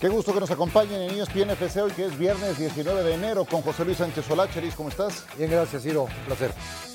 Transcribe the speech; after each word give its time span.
Qué 0.00 0.08
gusto 0.08 0.32
que 0.32 0.38
nos 0.38 0.50
acompañen 0.52 1.02
en 1.02 1.10
ESPN 1.10 1.50
FC 1.50 1.82
hoy 1.82 1.90
que 1.90 2.04
es 2.04 2.16
viernes 2.16 2.56
19 2.56 3.02
de 3.02 3.14
enero 3.14 3.44
con 3.44 3.62
José 3.62 3.84
Luis 3.84 3.96
Sánchez 3.96 4.26
Solá. 4.26 4.48
Chelis, 4.48 4.76
¿cómo 4.76 4.90
estás? 4.90 5.26
Bien, 5.36 5.50
gracias, 5.50 5.82
Ciro. 5.82 6.04
Un 6.04 6.24
placer. 6.24 6.52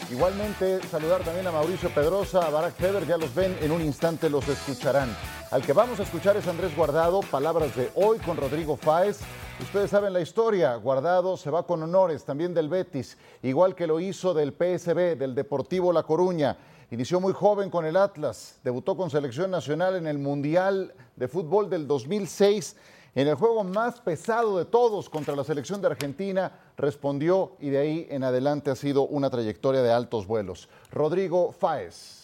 Igualmente, 0.09 0.81
saludar 0.87 1.21
también 1.21 1.45
a 1.45 1.51
Mauricio 1.51 1.89
Pedrosa, 1.89 2.47
a 2.47 2.49
Barack 2.49 2.75
Feber, 2.75 3.05
ya 3.05 3.17
los 3.17 3.35
ven, 3.35 3.57
en 3.59 3.73
un 3.73 3.81
instante 3.81 4.29
los 4.29 4.47
escucharán. 4.47 5.13
Al 5.51 5.63
que 5.63 5.73
vamos 5.73 5.99
a 5.99 6.03
escuchar 6.03 6.37
es 6.37 6.47
Andrés 6.47 6.73
Guardado, 6.77 7.19
palabras 7.23 7.75
de 7.75 7.91
hoy 7.95 8.19
con 8.19 8.37
Rodrigo 8.37 8.77
Fáez. 8.77 9.19
Ustedes 9.59 9.91
saben 9.91 10.13
la 10.13 10.21
historia, 10.21 10.73
Guardado 10.77 11.35
se 11.35 11.49
va 11.49 11.67
con 11.67 11.83
honores 11.83 12.23
también 12.23 12.53
del 12.53 12.69
Betis, 12.69 13.17
igual 13.41 13.75
que 13.75 13.85
lo 13.85 13.99
hizo 13.99 14.33
del 14.33 14.53
PSB, 14.53 15.17
del 15.17 15.35
Deportivo 15.35 15.91
La 15.91 16.03
Coruña. 16.03 16.55
Inició 16.89 17.19
muy 17.19 17.33
joven 17.33 17.69
con 17.69 17.85
el 17.85 17.97
Atlas, 17.97 18.59
debutó 18.63 18.95
con 18.95 19.09
selección 19.09 19.51
nacional 19.51 19.97
en 19.97 20.07
el 20.07 20.19
Mundial 20.19 20.93
de 21.17 21.27
Fútbol 21.27 21.69
del 21.69 21.85
2006 21.85 22.77
en 23.15 23.27
el 23.27 23.35
juego 23.35 23.63
más 23.63 23.99
pesado 23.99 24.57
de 24.57 24.65
todos 24.65 25.09
contra 25.09 25.35
la 25.35 25.43
selección 25.43 25.81
de 25.81 25.87
Argentina, 25.87 26.51
respondió 26.77 27.53
y 27.59 27.69
de 27.69 27.77
ahí 27.77 28.07
en 28.09 28.23
adelante 28.23 28.71
ha 28.71 28.75
sido 28.75 29.03
una 29.03 29.29
trayectoria 29.29 29.81
de 29.81 29.91
altos 29.91 30.25
vuelos. 30.25 30.69
Rodrigo 30.91 31.51
Fáez 31.51 32.22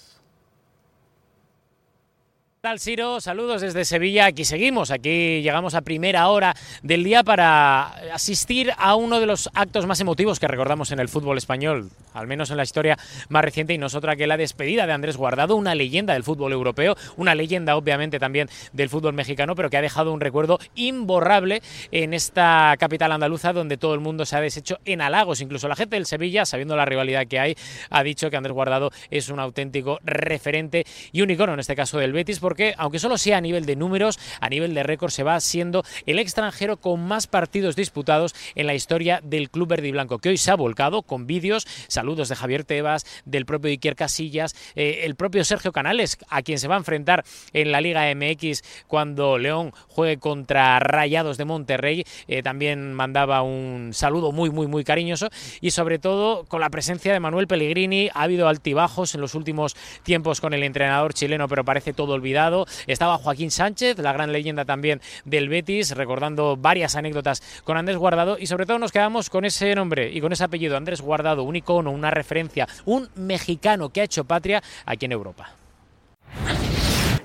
tal, 2.62 2.78
Ciro? 2.78 3.22
Saludos 3.22 3.62
desde 3.62 3.86
Sevilla. 3.86 4.26
Aquí 4.26 4.44
seguimos, 4.44 4.92
aquí 4.92 5.42
llegamos 5.42 5.76
a 5.76 5.82
primera 5.82 6.28
hora 6.28 6.54
del 6.84 7.06
día 7.06 7.24
para 7.24 7.84
asistir 8.14 8.74
a 8.78 8.96
uno 8.96 9.22
de 9.22 9.26
los 9.26 9.50
actos 9.54 9.86
más 9.86 10.02
emotivos 10.02 10.42
que 10.42 10.48
recordamos 10.48 10.92
en 10.92 11.00
el 11.00 11.08
fútbol 11.08 11.38
español, 11.38 11.90
al 12.14 12.28
menos 12.28 12.52
en 12.52 12.58
la 12.58 12.64
historia 12.64 12.98
más 13.30 13.46
reciente, 13.46 13.74
y 13.74 13.78
nosotros 13.78 14.18
que 14.18 14.28
la 14.28 14.36
despedida 14.36 14.86
de 14.86 14.92
Andrés 14.92 15.16
Guardado, 15.16 15.56
una 15.56 15.74
leyenda 15.74 16.14
del 16.16 16.26
fútbol 16.26 16.52
europeo, 16.52 16.98
una 17.16 17.34
leyenda 17.34 17.78
obviamente 17.78 18.20
también 18.20 18.50
del 18.74 18.90
fútbol 18.90 19.14
mexicano, 19.14 19.56
pero 19.56 19.70
que 19.70 19.78
ha 19.78 19.82
dejado 19.82 20.12
un 20.12 20.20
recuerdo 20.20 20.60
imborrable 20.76 21.62
en 21.92 22.14
esta 22.14 22.76
capital 22.78 23.14
andaluza 23.14 23.54
donde 23.54 23.78
todo 23.78 23.94
el 23.94 24.02
mundo 24.02 24.26
se 24.26 24.36
ha 24.36 24.42
deshecho 24.42 24.80
en 24.84 25.00
halagos. 25.00 25.40
Incluso 25.40 25.70
la 25.70 25.78
gente 25.78 25.96
del 25.96 26.06
Sevilla, 26.06 26.46
sabiendo 26.46 26.76
la 26.76 26.84
rivalidad 26.84 27.26
que 27.26 27.40
hay, 27.40 27.56
ha 27.90 28.04
dicho 28.04 28.30
que 28.30 28.36
Andrés 28.36 28.54
Guardado 28.54 28.92
es 29.10 29.30
un 29.30 29.40
auténtico 29.40 30.00
referente 30.04 30.86
y 31.14 31.22
un 31.22 31.30
icono 31.30 31.54
en 31.54 31.62
este 31.62 31.78
caso 31.78 32.00
del 32.00 32.12
Betis 32.12 32.42
porque, 32.50 32.74
aunque 32.80 32.98
solo 32.98 33.20
sea 33.20 33.38
a 33.38 33.42
nivel 33.42 33.68
de 33.68 33.76
números, 33.76 34.18
a 34.42 34.50
nivel 34.50 34.74
de 34.74 34.82
récord, 34.82 35.12
se 35.12 35.22
va 35.22 35.40
siendo 35.40 35.84
el 36.08 36.18
extranjero 36.18 36.78
con 36.78 37.00
más 37.00 37.28
partidos 37.28 37.76
disputados 37.76 38.34
en 38.56 38.66
la 38.66 38.74
historia 38.74 39.22
del 39.24 39.52
club 39.52 39.68
verde 39.68 39.90
y 39.90 39.92
blanco, 39.92 40.18
que 40.18 40.30
hoy 40.30 40.38
se 40.38 40.50
ha 40.50 40.56
volcado 40.56 41.04
con 41.04 41.28
vídeos, 41.28 41.68
saludos 41.88 42.28
de 42.28 42.36
Javier 42.36 42.64
Tebas, 42.64 43.06
del 43.26 43.46
propio 43.46 43.70
Iker 43.70 43.96
Casillas, 43.96 44.56
eh, 44.76 45.02
el 45.04 45.14
propio 45.14 45.44
Sergio 45.44 45.72
Canales, 45.72 46.18
a 46.28 46.42
quien 46.42 46.58
se 46.58 46.68
va 46.68 46.74
a 46.74 46.80
enfrentar 46.80 47.24
en 47.54 47.72
la 47.72 47.82
Liga 47.82 48.12
MX 48.16 48.64
cuando 48.88 49.38
León 49.38 49.72
juegue 49.88 50.18
contra 50.18 50.80
Rayados 50.80 51.38
de 51.38 51.46
Monterrey, 51.46 52.04
eh, 52.28 52.42
también 52.42 52.96
mandaba 52.96 53.44
un 53.44 53.92
saludo 53.94 54.32
muy, 54.32 54.50
muy, 54.50 54.66
muy 54.66 54.84
cariñoso 54.84 55.30
y 55.62 55.70
sobre 55.70 56.00
todo 56.00 56.46
con 56.46 56.62
la 56.62 56.72
presencia 56.72 57.14
de 57.14 57.20
Manuel 57.20 57.46
Pellegrini, 57.46 58.10
ha 58.12 58.24
habido 58.24 58.48
altibajos 58.48 59.14
en 59.14 59.22
los 59.22 59.36
últimos 59.36 59.76
tiempos 60.02 60.42
con 60.42 60.56
el 60.56 60.64
entrenador 60.64 61.14
chileno, 61.14 61.48
pero 61.48 61.64
parece 61.64 61.94
todo 61.94 62.14
olvidado 62.14 62.39
estaba 62.88 63.18
Joaquín 63.18 63.52
Sánchez, 63.52 63.98
la 64.00 64.14
gran 64.14 64.32
leyenda 64.32 64.66
también 64.66 65.02
del 65.26 65.50
Betis, 65.50 65.92
recordando 65.92 66.56
varias 66.56 66.96
anécdotas 66.96 67.44
con 67.64 67.78
Andrés 67.78 67.98
Guardado 67.98 68.38
y 68.40 68.48
sobre 68.48 68.66
todo 68.66 68.80
nos 68.80 68.92
quedamos 68.92 69.30
con 69.30 69.46
ese 69.46 69.76
nombre 69.76 70.10
y 70.12 70.22
con 70.22 70.32
ese 70.32 70.44
apellido, 70.44 70.78
Andrés 70.78 71.02
Guardado, 71.02 71.44
un 71.44 71.56
icono, 71.56 71.92
una 71.92 72.12
referencia, 72.12 72.68
un 72.86 73.10
mexicano 73.16 73.90
que 73.90 74.02
ha 74.02 74.04
hecho 74.06 74.24
patria 74.24 74.64
aquí 74.86 75.06
en 75.06 75.12
Europa. 75.12 75.52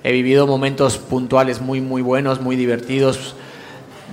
He 0.03 0.13
vivido 0.13 0.47
momentos 0.47 0.99
puntuales 0.99 1.61
muy, 1.61 1.81
muy 1.81 2.03
buenos, 2.03 2.41
muy 2.41 2.57
divertidos, 2.57 3.37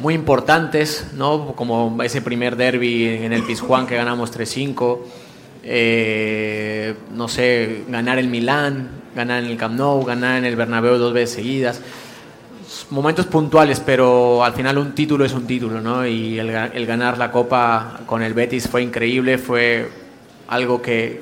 muy 0.02 0.14
importantes, 0.14 1.12
¿no? 1.16 1.54
como 1.56 2.02
ese 2.04 2.22
primer 2.22 2.56
derby 2.56 3.08
en 3.08 3.34
el 3.34 3.44
Pizjuán 3.44 3.88
que 3.88 3.96
ganamos 3.96 4.32
3-5, 4.38 5.00
eh, 5.64 6.96
no 7.14 7.28
sé, 7.28 7.84
ganar 7.88 8.18
el 8.18 8.28
Milán, 8.28 9.01
ganar 9.16 9.44
en 9.44 9.50
el 9.50 9.58
Camp 9.58 9.76
Nou, 9.76 10.04
ganar 10.04 10.38
en 10.38 10.46
el 10.46 10.56
Bernabéu 10.56 10.98
dos 10.98 11.14
veces 11.14 11.36
seguidas. 11.36 11.82
Momentos 12.90 13.26
puntuales, 13.26 13.80
pero 13.80 14.44
al 14.44 14.54
final 14.54 14.78
un 14.78 14.94
título 14.94 15.26
es 15.26 15.34
un 15.34 15.46
título, 15.46 15.82
¿no? 15.82 16.06
Y 16.06 16.40
el, 16.40 16.86
ganar 16.86 17.18
la 17.18 17.32
Copa 17.32 18.02
con 18.06 18.22
el 18.22 18.34
Betis 18.34 18.68
fue 18.68 18.82
increíble, 18.82 19.38
fue 19.38 19.90
algo 20.48 20.82
que, 20.82 21.22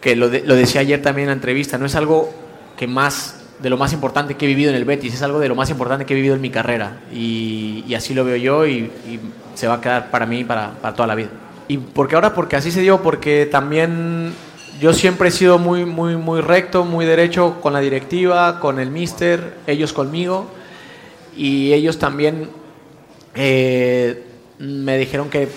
que 0.00 0.16
lo, 0.16 0.28
lo, 0.28 0.54
decía 0.54 0.82
ayer 0.82 1.00
también 1.02 1.24
en 1.24 1.30
la 1.30 1.34
entrevista, 1.34 1.78
no 1.78 1.86
es 1.86 1.94
algo 1.94 2.32
que 2.76 2.86
más 2.86 3.36
de 3.58 3.68
lo 3.68 3.76
más 3.76 3.92
importante 3.92 4.36
que 4.36 4.46
he 4.46 4.48
vivido 4.48 4.70
en 4.70 4.76
el 4.76 4.84
Betis, 4.84 5.14
es 5.14 5.22
algo 5.22 5.38
de 5.38 5.48
lo 5.48 5.54
más 5.54 5.68
importante 5.68 6.06
que 6.06 6.14
he 6.14 6.16
vivido 6.16 6.34
en 6.34 6.40
mi 6.40 6.50
carrera 6.50 7.00
y, 7.12 7.84
y 7.86 7.94
así 7.94 8.14
lo 8.14 8.24
veo 8.24 8.36
yo 8.36 8.66
y, 8.66 8.90
y, 9.06 9.20
se 9.54 9.66
va 9.66 9.74
a 9.74 9.80
quedar 9.80 10.10
para 10.10 10.24
mí 10.24 10.44
para, 10.44 10.70
para 10.80 10.94
toda 10.94 11.08
la 11.08 11.14
vida. 11.14 11.28
¿Y 11.68 11.76
por 11.76 12.08
qué 12.08 12.14
ahora? 12.14 12.32
Porque 12.32 12.56
así 12.56 12.70
se 12.70 12.80
dio, 12.80 13.02
porque 13.02 13.46
también 13.46 14.32
yo 14.80 14.94
siempre 14.94 15.28
he 15.28 15.30
sido 15.30 15.58
muy, 15.58 15.84
muy, 15.84 16.16
muy 16.16 16.40
recto, 16.40 16.84
muy 16.84 17.04
derecho 17.04 17.60
con 17.60 17.74
la 17.74 17.80
directiva, 17.80 18.60
con 18.60 18.80
el 18.80 18.90
mister, 18.90 19.58
ellos 19.66 19.92
conmigo. 19.92 20.46
Y 21.36 21.74
ellos 21.74 21.98
también 21.98 22.48
eh, 23.34 24.24
me 24.58 24.96
dijeron 24.96 25.28
que 25.28 25.48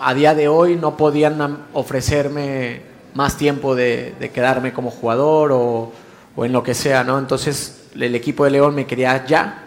a 0.00 0.12
día 0.12 0.34
de 0.34 0.48
hoy 0.48 0.74
no 0.74 0.96
podían 0.96 1.66
ofrecerme 1.72 2.80
más 3.14 3.36
tiempo 3.36 3.76
de, 3.76 4.14
quedarme 4.34 4.72
como 4.72 4.90
jugador 4.90 5.52
o, 5.52 5.92
en 6.38 6.52
lo 6.52 6.64
que 6.64 6.74
sea, 6.74 7.04
¿no? 7.04 7.20
Entonces 7.20 7.90
el 7.94 8.12
equipo 8.16 8.44
de 8.44 8.50
León 8.50 8.74
me 8.74 8.86
quería 8.86 9.24
ya 9.24 9.62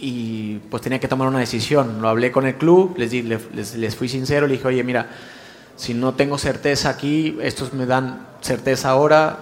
y 0.00 0.56
pues 0.70 0.82
tenía 0.82 0.98
que 0.98 1.06
tomar 1.06 1.28
una 1.28 1.38
decisión. 1.38 2.02
Lo 2.02 2.08
hablé 2.08 2.32
con 2.32 2.48
el 2.48 2.56
club, 2.56 2.96
les, 2.98 3.12
les, 3.12 3.76
les 3.76 3.94
fui 3.94 4.08
sincero, 4.08 4.48
le 4.48 4.54
dije, 4.54 4.66
oye, 4.66 4.82
mira, 4.82 5.08
si 5.76 5.94
no 5.94 6.14
tengo 6.14 6.38
certeza 6.38 6.90
aquí, 6.90 7.36
estos 7.40 7.72
me 7.72 7.86
dan 7.86 8.26
certeza 8.40 8.90
ahora, 8.90 9.38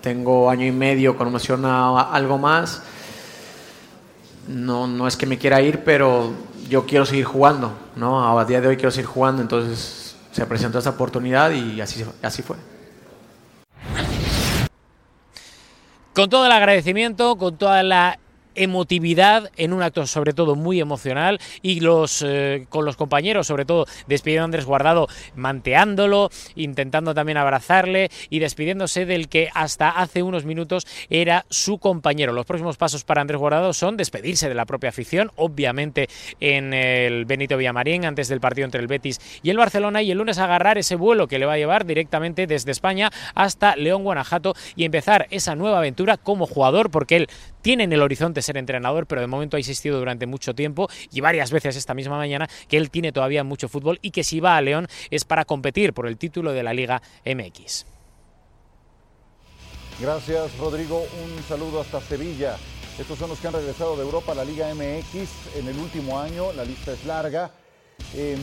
tengo 0.00 0.50
año 0.50 0.66
y 0.66 0.72
medio 0.72 1.16
con 1.16 1.28
emoción 1.28 1.64
a 1.64 2.00
algo 2.12 2.38
más. 2.38 2.82
No, 4.48 4.86
no 4.86 5.08
es 5.08 5.16
que 5.16 5.26
me 5.26 5.38
quiera 5.38 5.60
ir, 5.60 5.82
pero 5.84 6.32
yo 6.68 6.86
quiero 6.86 7.06
seguir 7.06 7.24
jugando, 7.24 7.72
¿no? 7.96 8.38
A 8.38 8.44
día 8.44 8.60
de 8.60 8.68
hoy 8.68 8.76
quiero 8.76 8.90
seguir 8.90 9.06
jugando, 9.06 9.42
entonces 9.42 10.16
se 10.30 10.46
presentó 10.46 10.78
esa 10.78 10.90
oportunidad 10.90 11.50
y 11.50 11.80
así, 11.80 12.04
así 12.22 12.42
fue. 12.42 12.56
Con 16.14 16.30
todo 16.30 16.46
el 16.46 16.52
agradecimiento, 16.52 17.36
con 17.36 17.56
toda 17.56 17.82
la 17.82 18.18
emotividad 18.56 19.50
en 19.56 19.72
un 19.72 19.82
acto 19.82 20.06
sobre 20.06 20.32
todo 20.32 20.54
muy 20.56 20.80
emocional 20.80 21.40
y 21.62 21.80
los 21.80 22.24
eh, 22.26 22.66
con 22.68 22.84
los 22.84 22.96
compañeros 22.96 23.46
sobre 23.46 23.64
todo 23.64 23.86
despidiendo 24.06 24.42
a 24.42 24.44
Andrés 24.46 24.64
Guardado 24.64 25.08
manteándolo 25.34 26.30
intentando 26.54 27.14
también 27.14 27.38
abrazarle 27.38 28.10
y 28.30 28.38
despidiéndose 28.38 29.06
del 29.06 29.28
que 29.28 29.48
hasta 29.54 29.90
hace 29.90 30.22
unos 30.22 30.44
minutos 30.44 30.86
era 31.10 31.46
su 31.48 31.78
compañero. 31.78 32.32
Los 32.32 32.46
próximos 32.46 32.76
pasos 32.76 33.04
para 33.04 33.20
Andrés 33.20 33.38
Guardado 33.38 33.72
son 33.72 33.96
despedirse 33.96 34.48
de 34.48 34.54
la 34.54 34.66
propia 34.66 34.90
afición 34.90 35.30
obviamente 35.36 36.08
en 36.40 36.74
el 36.74 37.24
Benito 37.24 37.56
Villamarín 37.56 38.04
antes 38.04 38.28
del 38.28 38.40
partido 38.40 38.64
entre 38.64 38.80
el 38.80 38.86
Betis 38.86 39.20
y 39.42 39.50
el 39.50 39.56
Barcelona 39.56 40.02
y 40.02 40.10
el 40.10 40.18
lunes 40.18 40.38
agarrar 40.38 40.78
ese 40.78 40.96
vuelo 40.96 41.28
que 41.28 41.38
le 41.38 41.46
va 41.46 41.54
a 41.54 41.58
llevar 41.58 41.86
directamente 41.86 42.46
desde 42.46 42.70
España 42.70 43.10
hasta 43.34 43.76
León 43.76 44.04
Guanajuato 44.04 44.54
y 44.74 44.84
empezar 44.84 45.26
esa 45.30 45.54
nueva 45.54 45.78
aventura 45.78 46.16
como 46.16 46.46
jugador 46.46 46.90
porque 46.90 47.16
él 47.16 47.28
tiene 47.66 47.82
en 47.82 47.92
el 47.92 48.00
horizonte 48.00 48.42
ser 48.42 48.58
entrenador, 48.58 49.08
pero 49.08 49.20
de 49.20 49.26
momento 49.26 49.56
ha 49.56 49.58
insistido 49.58 49.98
durante 49.98 50.24
mucho 50.24 50.54
tiempo 50.54 50.88
y 51.10 51.20
varias 51.20 51.50
veces 51.50 51.74
esta 51.74 51.94
misma 51.94 52.16
mañana 52.16 52.48
que 52.68 52.76
él 52.76 52.92
tiene 52.92 53.10
todavía 53.10 53.42
mucho 53.42 53.68
fútbol 53.68 53.98
y 54.02 54.12
que 54.12 54.22
si 54.22 54.38
va 54.38 54.56
a 54.56 54.60
León 54.60 54.86
es 55.10 55.24
para 55.24 55.44
competir 55.44 55.92
por 55.92 56.06
el 56.06 56.16
título 56.16 56.52
de 56.52 56.62
la 56.62 56.72
Liga 56.72 57.02
MX. 57.24 57.86
Gracias 60.00 60.56
Rodrigo, 60.58 61.08
un 61.24 61.42
saludo 61.42 61.80
hasta 61.80 62.00
Sevilla. 62.02 62.56
Estos 63.00 63.18
son 63.18 63.30
los 63.30 63.40
que 63.40 63.48
han 63.48 63.54
regresado 63.54 63.96
de 63.96 64.02
Europa 64.02 64.30
a 64.30 64.36
la 64.36 64.44
Liga 64.44 64.72
MX 64.72 65.56
en 65.56 65.66
el 65.66 65.76
último 65.76 66.20
año, 66.20 66.52
la 66.52 66.64
lista 66.64 66.92
es 66.92 67.04
larga. 67.04 67.50
Eh, 68.14 68.36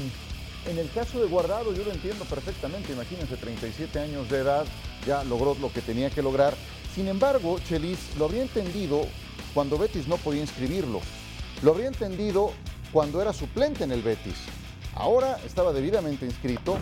en 0.65 0.77
el 0.77 0.91
caso 0.91 1.21
de 1.21 1.27
Guardado 1.27 1.73
yo 1.73 1.85
lo 1.85 1.93
entiendo 1.93 2.25
perfectamente, 2.25 2.91
imagínense, 2.91 3.37
37 3.37 3.99
años 3.99 4.29
de 4.29 4.39
edad, 4.39 4.65
ya 5.07 5.23
logró 5.23 5.55
lo 5.61 5.71
que 5.71 5.79
tenía 5.79 6.09
que 6.09 6.21
lograr. 6.21 6.55
Sin 6.93 7.07
embargo, 7.07 7.57
Chelis 7.57 8.15
lo 8.19 8.25
habría 8.25 8.43
entendido 8.43 9.01
cuando 9.55 9.79
Betis 9.79 10.07
no 10.07 10.17
podía 10.17 10.41
inscribirlo. 10.41 10.99
Lo 11.63 11.71
habría 11.71 11.87
entendido 11.87 12.51
cuando 12.91 13.19
era 13.19 13.33
suplente 13.33 13.83
en 13.83 13.91
el 13.91 14.03
Betis. 14.03 14.45
Ahora 14.93 15.37
estaba 15.43 15.73
debidamente 15.73 16.23
inscrito, 16.23 16.77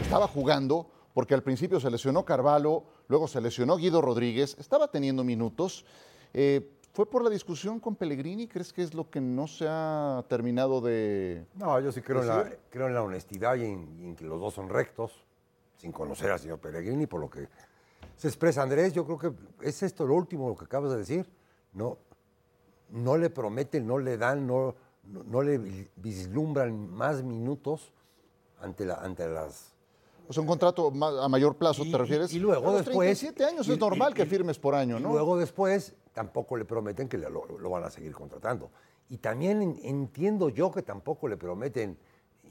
estaba 0.00 0.28
jugando, 0.28 0.88
porque 1.12 1.34
al 1.34 1.42
principio 1.42 1.80
se 1.80 1.90
lesionó 1.90 2.24
Carvalho, 2.24 2.84
luego 3.08 3.26
se 3.26 3.40
lesionó 3.40 3.76
Guido 3.76 4.00
Rodríguez, 4.00 4.56
estaba 4.60 4.92
teniendo 4.92 5.24
minutos. 5.24 5.84
Eh, 6.34 6.76
¿Fue 6.92 7.10
por 7.10 7.24
la 7.24 7.30
discusión 7.30 7.80
con 7.80 7.96
Pellegrini? 7.96 8.46
¿Crees 8.46 8.72
que 8.72 8.82
es 8.82 8.94
lo 8.94 9.10
que 9.10 9.20
no 9.20 9.48
se 9.48 9.66
ha 9.68 10.24
terminado 10.28 10.80
de.? 10.80 11.46
No, 11.56 11.80
yo 11.80 11.90
sí 11.90 12.00
creo, 12.00 12.22
en 12.22 12.28
la, 12.28 12.48
creo 12.70 12.86
en 12.86 12.94
la, 12.94 13.02
honestidad 13.02 13.56
y 13.56 13.64
en, 13.64 13.98
y 13.98 14.06
en, 14.06 14.14
que 14.14 14.24
los 14.24 14.40
dos 14.40 14.54
son 14.54 14.68
rectos, 14.68 15.24
sin 15.76 15.90
conocer 15.90 16.30
al 16.30 16.38
señor 16.38 16.60
Pellegrini, 16.60 17.08
por 17.08 17.20
lo 17.20 17.28
que 17.28 17.48
se 18.18 18.26
expresa 18.26 18.62
Andrés, 18.62 18.92
yo 18.92 19.06
creo 19.06 19.18
que 19.18 19.32
es 19.66 19.82
esto 19.82 20.04
lo 20.04 20.14
último 20.14 20.48
lo 20.48 20.56
que 20.56 20.64
acabas 20.64 20.90
de 20.90 20.98
decir. 20.98 21.30
No, 21.72 21.98
no 22.90 23.16
le 23.16 23.30
prometen, 23.30 23.86
no 23.86 23.98
le 23.98 24.18
dan, 24.18 24.44
no, 24.44 24.74
no, 25.04 25.40
le 25.40 25.88
vislumbran 25.94 26.90
más 26.90 27.22
minutos 27.22 27.92
ante, 28.60 28.84
la, 28.84 28.96
ante 28.96 29.28
las... 29.28 29.72
O 30.28 30.32
sea, 30.32 30.40
un 30.40 30.48
contrato 30.48 30.88
a 30.88 31.28
mayor 31.28 31.56
plazo, 31.56 31.84
¿te 31.84 31.96
refieres? 31.96 32.32
Y, 32.32 32.40
luego 32.40 32.72
después... 32.72 33.20
37 33.20 33.44
años 33.44 33.68
es 33.68 33.78
normal 33.78 34.12
que 34.12 34.26
firmes 34.26 34.58
por 34.58 34.74
año, 34.74 34.98
¿no? 34.98 35.10
Y 35.10 35.12
luego 35.12 35.38
después 35.38 35.94
tampoco 36.12 36.56
le 36.56 36.64
prometen 36.64 37.08
que 37.08 37.18
lo, 37.18 37.70
van 37.70 37.84
a 37.84 37.90
seguir 37.90 38.12
contratando. 38.12 38.70
Y 39.08 39.18
también 39.18 39.78
entiendo 39.84 40.48
yo 40.48 40.72
que 40.72 40.82
tampoco 40.82 41.28
le 41.28 41.36
prometen 41.36 41.96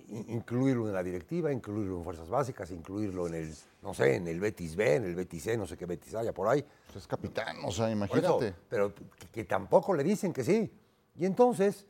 incluirlo 0.10 0.88
en 0.88 0.94
la 0.94 1.04
directiva, 1.04 1.52
incluirlo 1.52 1.98
en 1.98 2.04
fuerzas 2.04 2.30
básicas, 2.30 2.72
incluirlo 2.72 3.28
en 3.28 3.34
el, 3.36 3.54
no 3.82 3.94
sé, 3.94 4.16
en 4.16 4.28
el 4.28 4.40
Betis 4.40 4.76
B, 4.76 4.96
en 4.96 5.04
el 5.04 5.16
Betis 5.16 5.44
C, 5.44 5.58
no 5.58 5.68
sé 5.68 5.78
qué 5.78 5.86
Betis 5.86 6.16
haya 6.16 6.34
por 6.34 6.48
ahí. 6.48 6.64
Pues 6.86 6.98
es 6.98 7.08
capitán, 7.08 7.58
o 7.66 7.72
sea, 7.72 7.90
imagínate. 7.90 8.54
pero 8.70 8.94
que, 9.32 9.44
tampoco 9.44 9.94
le 9.94 10.04
dicen 10.04 10.32
que 10.32 10.44
sí. 10.44 10.72
Y 11.16 11.26
entonces 11.26 11.86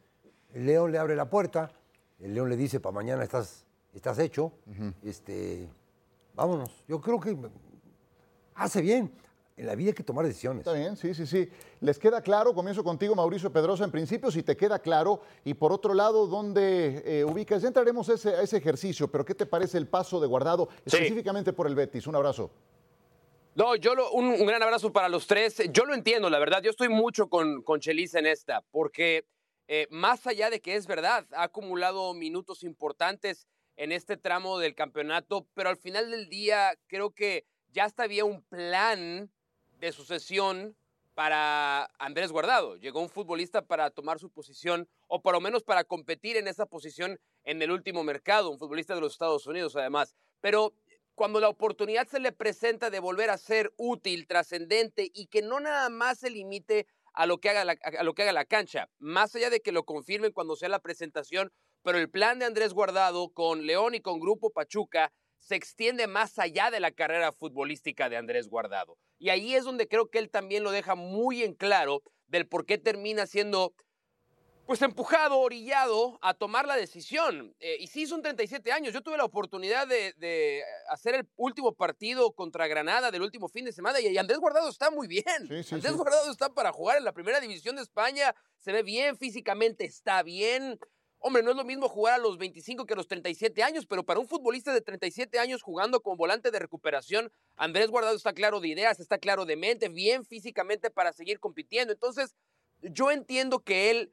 el 0.53 0.65
León 0.65 0.91
le 0.91 0.97
abre 0.97 1.15
la 1.15 1.29
puerta, 1.29 1.71
el 2.19 2.33
León 2.33 2.49
le 2.49 2.57
dice, 2.57 2.79
para 2.79 2.93
mañana 2.93 3.23
estás, 3.23 3.65
estás 3.93 4.17
hecho, 4.19 4.51
este, 5.03 5.69
vámonos. 6.33 6.83
Yo 6.87 6.99
creo 6.99 7.19
que 7.19 7.37
hace 8.55 8.81
bien 8.81 9.11
en 9.57 9.65
la 9.65 9.75
vida 9.75 9.89
hay 9.89 9.93
que 9.93 10.03
tomar 10.03 10.25
decisiones. 10.25 10.59
Está 10.59 10.73
bien, 10.73 10.95
sí, 10.95 11.13
sí, 11.13 11.25
sí. 11.25 11.49
¿Les 11.79 11.99
queda 11.99 12.21
claro? 12.21 12.53
Comienzo 12.53 12.83
contigo, 12.83 13.13
Mauricio 13.13 13.51
Pedrosa, 13.51 13.83
en 13.83 13.91
principio, 13.91 14.31
si 14.31 14.41
te 14.41 14.57
queda 14.57 14.79
claro. 14.79 15.21
Y 15.45 15.53
por 15.53 15.71
otro 15.71 15.93
lado, 15.93 16.25
¿dónde 16.25 17.03
eh, 17.05 17.23
ubicas? 17.23 17.61
Ya 17.61 17.67
entraremos 17.67 18.09
a 18.09 18.15
ese, 18.15 18.41
ese, 18.41 18.57
ejercicio, 18.57 19.07
pero 19.07 19.23
¿qué 19.23 19.35
te 19.35 19.45
parece 19.45 19.77
el 19.77 19.87
paso 19.87 20.19
de 20.19 20.27
guardado 20.27 20.69
específicamente 20.85 21.53
por 21.53 21.67
el 21.67 21.75
Betis? 21.75 22.07
Un 22.07 22.15
abrazo. 22.15 22.49
No, 23.53 23.75
yo 23.75 23.95
lo, 23.95 24.11
un, 24.11 24.45
gran 24.45 24.61
abrazo 24.61 24.91
para 24.91 25.09
los 25.09 25.27
tres. 25.27 25.61
Yo 25.71 25.85
lo 25.85 25.93
entiendo, 25.93 26.29
la 26.29 26.39
verdad. 26.39 26.61
Yo 26.63 26.71
estoy 26.71 26.89
mucho 26.89 27.27
con, 27.27 27.61
con 27.61 27.79
Chelis 27.79 28.15
en 28.15 28.25
esta, 28.25 28.63
porque 28.71 29.25
eh, 29.67 29.87
más 29.89 30.25
allá 30.27 30.49
de 30.49 30.61
que 30.61 30.75
es 30.75 30.87
verdad, 30.87 31.25
ha 31.31 31.43
acumulado 31.43 32.13
minutos 32.13 32.63
importantes 32.63 33.47
en 33.75 33.91
este 33.91 34.17
tramo 34.17 34.57
del 34.57 34.75
campeonato, 34.75 35.47
pero 35.53 35.69
al 35.69 35.77
final 35.77 36.09
del 36.09 36.29
día 36.29 36.73
creo 36.87 37.11
que 37.11 37.45
ya 37.71 37.85
hasta 37.85 38.03
había 38.03 38.25
un 38.25 38.41
plan 38.43 39.31
de 39.79 39.91
sucesión 39.91 40.75
para 41.17 41.89
Andrés 41.97 42.31
Guardado. 42.31 42.75
Llegó 42.75 43.01
un 43.01 43.09
futbolista 43.09 43.63
para 43.63 43.89
tomar 43.89 44.19
su 44.19 44.29
posición 44.29 44.87
o 45.07 45.23
por 45.23 45.33
lo 45.33 45.41
menos 45.41 45.63
para 45.63 45.83
competir 45.83 46.37
en 46.37 46.47
esa 46.47 46.67
posición 46.67 47.19
en 47.43 47.59
el 47.63 47.71
último 47.71 48.03
mercado, 48.03 48.51
un 48.51 48.59
futbolista 48.59 48.93
de 48.93 49.01
los 49.01 49.13
Estados 49.13 49.47
Unidos 49.47 49.75
además. 49.75 50.15
Pero 50.41 50.73
cuando 51.15 51.39
la 51.39 51.49
oportunidad 51.49 52.07
se 52.07 52.19
le 52.19 52.33
presenta 52.33 52.91
de 52.91 52.99
volver 52.99 53.31
a 53.31 53.39
ser 53.39 53.73
útil, 53.77 54.27
trascendente 54.27 55.09
y 55.11 55.25
que 55.25 55.41
no 55.41 55.59
nada 55.59 55.89
más 55.89 56.19
se 56.19 56.29
limite 56.29 56.85
a 57.13 57.25
lo, 57.25 57.39
que 57.39 57.49
haga 57.49 57.65
la, 57.65 57.75
a 57.81 58.03
lo 58.03 58.13
que 58.13 58.21
haga 58.21 58.31
la 58.31 58.45
cancha, 58.45 58.87
más 58.99 59.33
allá 59.33 59.49
de 59.49 59.61
que 59.61 59.71
lo 59.71 59.85
confirmen 59.85 60.33
cuando 60.33 60.55
sea 60.55 60.69
la 60.69 60.83
presentación, 60.83 61.51
pero 61.81 61.97
el 61.97 62.11
plan 62.11 62.37
de 62.37 62.45
Andrés 62.45 62.73
Guardado 62.75 63.29
con 63.29 63.65
León 63.65 63.95
y 63.95 64.01
con 64.01 64.19
Grupo 64.19 64.51
Pachuca 64.51 65.11
se 65.39 65.55
extiende 65.55 66.05
más 66.05 66.37
allá 66.37 66.69
de 66.69 66.79
la 66.79 66.91
carrera 66.91 67.31
futbolística 67.31 68.07
de 68.07 68.17
Andrés 68.17 68.49
Guardado. 68.49 68.99
Y 69.19 69.29
ahí 69.29 69.55
es 69.55 69.63
donde 69.63 69.87
creo 69.87 70.09
que 70.09 70.19
él 70.19 70.29
también 70.29 70.63
lo 70.63 70.71
deja 70.71 70.95
muy 70.95 71.43
en 71.43 71.53
claro 71.53 72.03
del 72.27 72.47
por 72.47 72.65
qué 72.65 72.77
termina 72.77 73.25
siendo 73.25 73.73
pues 74.67 74.81
empujado, 74.81 75.39
orillado 75.39 76.19
a 76.21 76.33
tomar 76.33 76.67
la 76.67 76.75
decisión. 76.75 77.55
Eh, 77.61 77.77
y 77.79 77.87
sí, 77.87 78.05
son 78.05 78.21
37 78.21 78.69
años. 78.73 78.93
Yo 78.93 79.01
tuve 79.01 79.15
la 79.15 79.23
oportunidad 79.23 79.87
de, 79.87 80.61
hacer 80.89 81.15
el 81.15 81.27
último 81.37 81.73
partido 81.73 82.33
contra 82.33 82.67
Granada 82.67 83.09
del 83.09 83.21
último 83.21 83.47
fin 83.47 83.63
de 83.63 83.71
semana 83.71 84.01
y 84.01 84.17
Andrés 84.17 84.39
Guardado 84.39 84.69
está 84.69 84.91
muy 84.91 85.07
bien. 85.07 85.25
Andrés 85.71 85.95
Guardado 85.95 86.29
está 86.29 86.53
para 86.53 86.73
jugar 86.73 86.97
en 86.97 87.05
la 87.05 87.13
primera 87.13 87.39
división 87.39 87.77
de 87.77 87.81
España, 87.81 88.35
se 88.59 88.73
ve 88.73 88.83
bien 88.83 89.17
físicamente, 89.17 89.85
está 89.85 90.21
bien. 90.21 90.77
Hombre, 91.19 91.41
no 91.41 91.51
es 91.51 91.57
lo 91.57 91.63
mismo 91.63 91.89
jugar 91.89 92.15
a 92.15 92.17
los 92.19 92.37
25 92.37 92.85
que 92.85 92.93
a 92.93 92.97
los 92.97 93.07
37 93.07 93.63
años, 93.63 93.85
pero 93.85 94.03
para 94.03 94.19
un 94.19 94.27
futbolista 94.27 94.73
de 94.73 94.81
37 94.81 95.39
años 95.39 95.63
jugando 95.63 96.01
con 96.01 96.15
volante 96.15 96.51
de 96.51 96.59
recuperación, 96.59 97.31
Andrés 97.55 97.89
Guardado 97.89 98.15
está 98.15 98.33
claro 98.33 98.59
de 98.59 98.67
ideas, 98.67 98.99
está 98.99 99.17
claro 99.17 99.45
de 99.45 99.55
mente, 99.55 99.89
bien 99.89 100.25
físicamente 100.25 100.91
para 100.91 101.13
seguir 101.13 101.39
compitiendo. 101.39 101.91
Entonces, 101.91 102.35
yo 102.81 103.11
entiendo 103.11 103.59
que 103.63 103.89
él, 103.89 104.11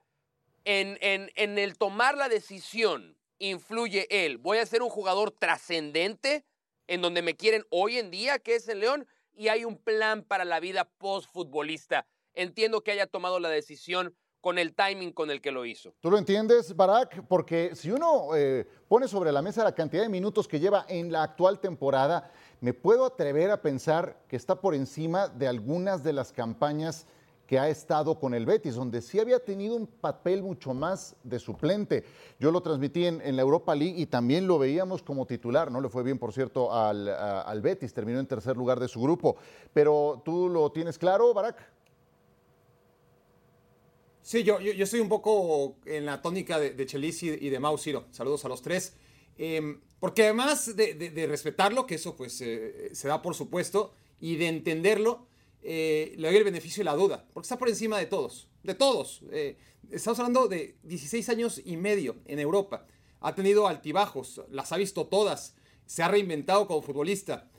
en, 0.65 0.99
en, 1.03 1.31
en 1.35 1.59
el 1.59 1.77
tomar 1.77 2.17
la 2.17 2.29
decisión, 2.29 3.19
influye 3.39 4.07
él. 4.11 4.39
Voy 4.39 4.59
a 4.59 4.67
ser 4.67 4.83
un 4.83 4.89
jugador 4.89 5.31
trascendente 5.31 6.45
en 6.87 7.03
donde 7.03 7.23
me 7.23 7.37
quieren 7.37 7.65
hoy 7.71 7.99
en 7.99 8.11
día, 8.11 8.39
que 8.39 8.55
es 8.55 8.69
el 8.69 8.81
León, 8.81 9.07
y 9.35 9.49
hay 9.49 9.65
un 9.65 9.77
plan 9.77 10.23
para 10.23 10.45
la 10.45 10.61
vida 10.61 10.85
post-futbolista. 10.99 12.07
Entiendo 12.35 12.83
que 12.83 12.93
haya 12.93 13.07
tomado 13.07 13.41
la 13.41 13.49
decisión 13.49 14.17
con 14.45 14.59
el 14.59 14.75
timing 14.75 15.13
con 15.13 15.31
el 15.31 15.41
que 15.41 15.51
lo 15.51 15.65
hizo. 15.65 15.95
¿Tú 16.03 16.11
lo 16.11 16.19
entiendes, 16.19 16.77
Barack? 16.77 17.27
Porque 17.29 17.75
si 17.75 17.91
uno 17.91 18.37
eh, 18.37 18.69
pone 18.89 19.09
sobre 19.09 19.33
la 19.33 19.41
mesa 19.41 19.65
la 19.65 19.75
cantidad 19.75 20.03
de 20.03 20.11
minutos 20.11 20.47
que 20.47 20.61
lleva 20.61 20.85
en 20.87 21.11
la 21.11 21.23
actual 21.23 21.61
temporada, 21.61 22.31
me 22.61 22.75
puedo 22.75 23.07
atrever 23.07 23.51
a 23.51 23.63
pensar 23.63 24.19
que 24.29 24.37
está 24.37 24.61
por 24.61 24.75
encima 24.75 25.29
de 25.29 25.49
algunas 25.49 26.05
de 26.05 26.13
las 26.13 26.31
campañas 26.31 27.07
que 27.47 27.59
ha 27.59 27.71
estado 27.71 28.19
con 28.19 28.35
el 28.35 28.45
Betis, 28.45 28.75
donde 28.75 29.01
sí 29.01 29.19
había 29.19 29.39
tenido 29.43 29.77
un 29.77 29.87
papel 29.87 30.43
mucho 30.43 30.75
más 30.75 31.17
de 31.23 31.39
suplente. 31.39 32.05
Yo 32.39 32.51
lo 32.51 32.61
transmití 32.61 33.07
en, 33.07 33.37
la 33.37 33.41
Europa 33.41 33.75
League 33.75 33.99
y 33.99 34.05
también 34.05 34.47
lo 34.47 34.59
veíamos 34.59 35.03
como 35.03 35.25
titular, 35.25 35.71
no 35.71 35.81
le 35.81 35.89
fue 35.89 36.03
bien, 36.03 36.19
por 36.19 36.35
cierto, 36.35 36.71
al, 36.71 37.09
al 37.09 37.63
Betis, 37.63 37.95
terminó 37.95 38.21
en 38.21 38.27
tercer 38.27 38.59
lugar 38.59 38.79
de 38.79 38.89
su 38.89 39.01
grupo. 39.01 39.37
Pero 39.73 40.21
tú 40.23 40.51
lo 40.51 40.71
tienes 40.71 40.99
claro, 40.99 41.33
Barack. 41.33 41.74
Sí, 44.25 44.43
yo, 44.43 44.59
yo, 44.59 45.03
un 45.03 45.09
poco 45.11 45.77
en 45.85 46.07
la 46.07 46.23
tónica 46.23 46.59
de, 46.59 46.71
de 46.71 47.39
y, 47.43 47.51
de 47.51 47.61
Mau 47.61 47.77
Ciro. 47.77 48.07
Saludos 48.11 48.43
a 48.47 48.49
los 48.49 48.63
tres. 48.63 48.95
Em, 49.37 49.83
porque 50.01 50.23
además 50.23 50.75
de, 50.75 51.27
respetarlo, 51.29 51.87
que 51.87 51.97
eso 51.97 52.17
pues 52.17 52.41
eh, 52.41 52.89
se 52.95 53.07
da 53.07 53.21
por 53.21 53.35
supuesto, 53.35 53.93
y 54.19 54.37
de 54.37 54.49
entenderlo, 54.49 55.27
eh, 55.61 56.15
le 56.17 56.29
doy 56.29 56.39
el 56.39 56.45
beneficio 56.45 56.81
de 56.81 56.87
la 56.87 56.95
duda, 56.95 57.27
porque 57.35 57.45
está 57.45 57.59
por 57.59 57.69
encima 57.69 57.99
de 57.99 58.07
todos, 58.07 58.49
de 58.63 58.75
todos. 58.75 59.21
Eh, 59.31 59.59
estamos 59.91 60.19
hablando 60.19 60.49
de 60.49 60.79
16 60.85 61.29
años 61.29 61.61
y 61.63 61.77
medio 61.77 62.17
en 62.25 62.39
Europa. 62.39 62.87
Ha 63.21 63.35
tenido 63.35 63.69
altibajos, 63.69 64.41
las 64.49 64.73
ha 64.73 64.79
visto 64.79 65.07
todas, 65.07 65.55
se 65.85 66.03
ha 66.03 66.09
reinventado 66.09 66.67
como 66.67 66.81
futbolista. 66.81 67.51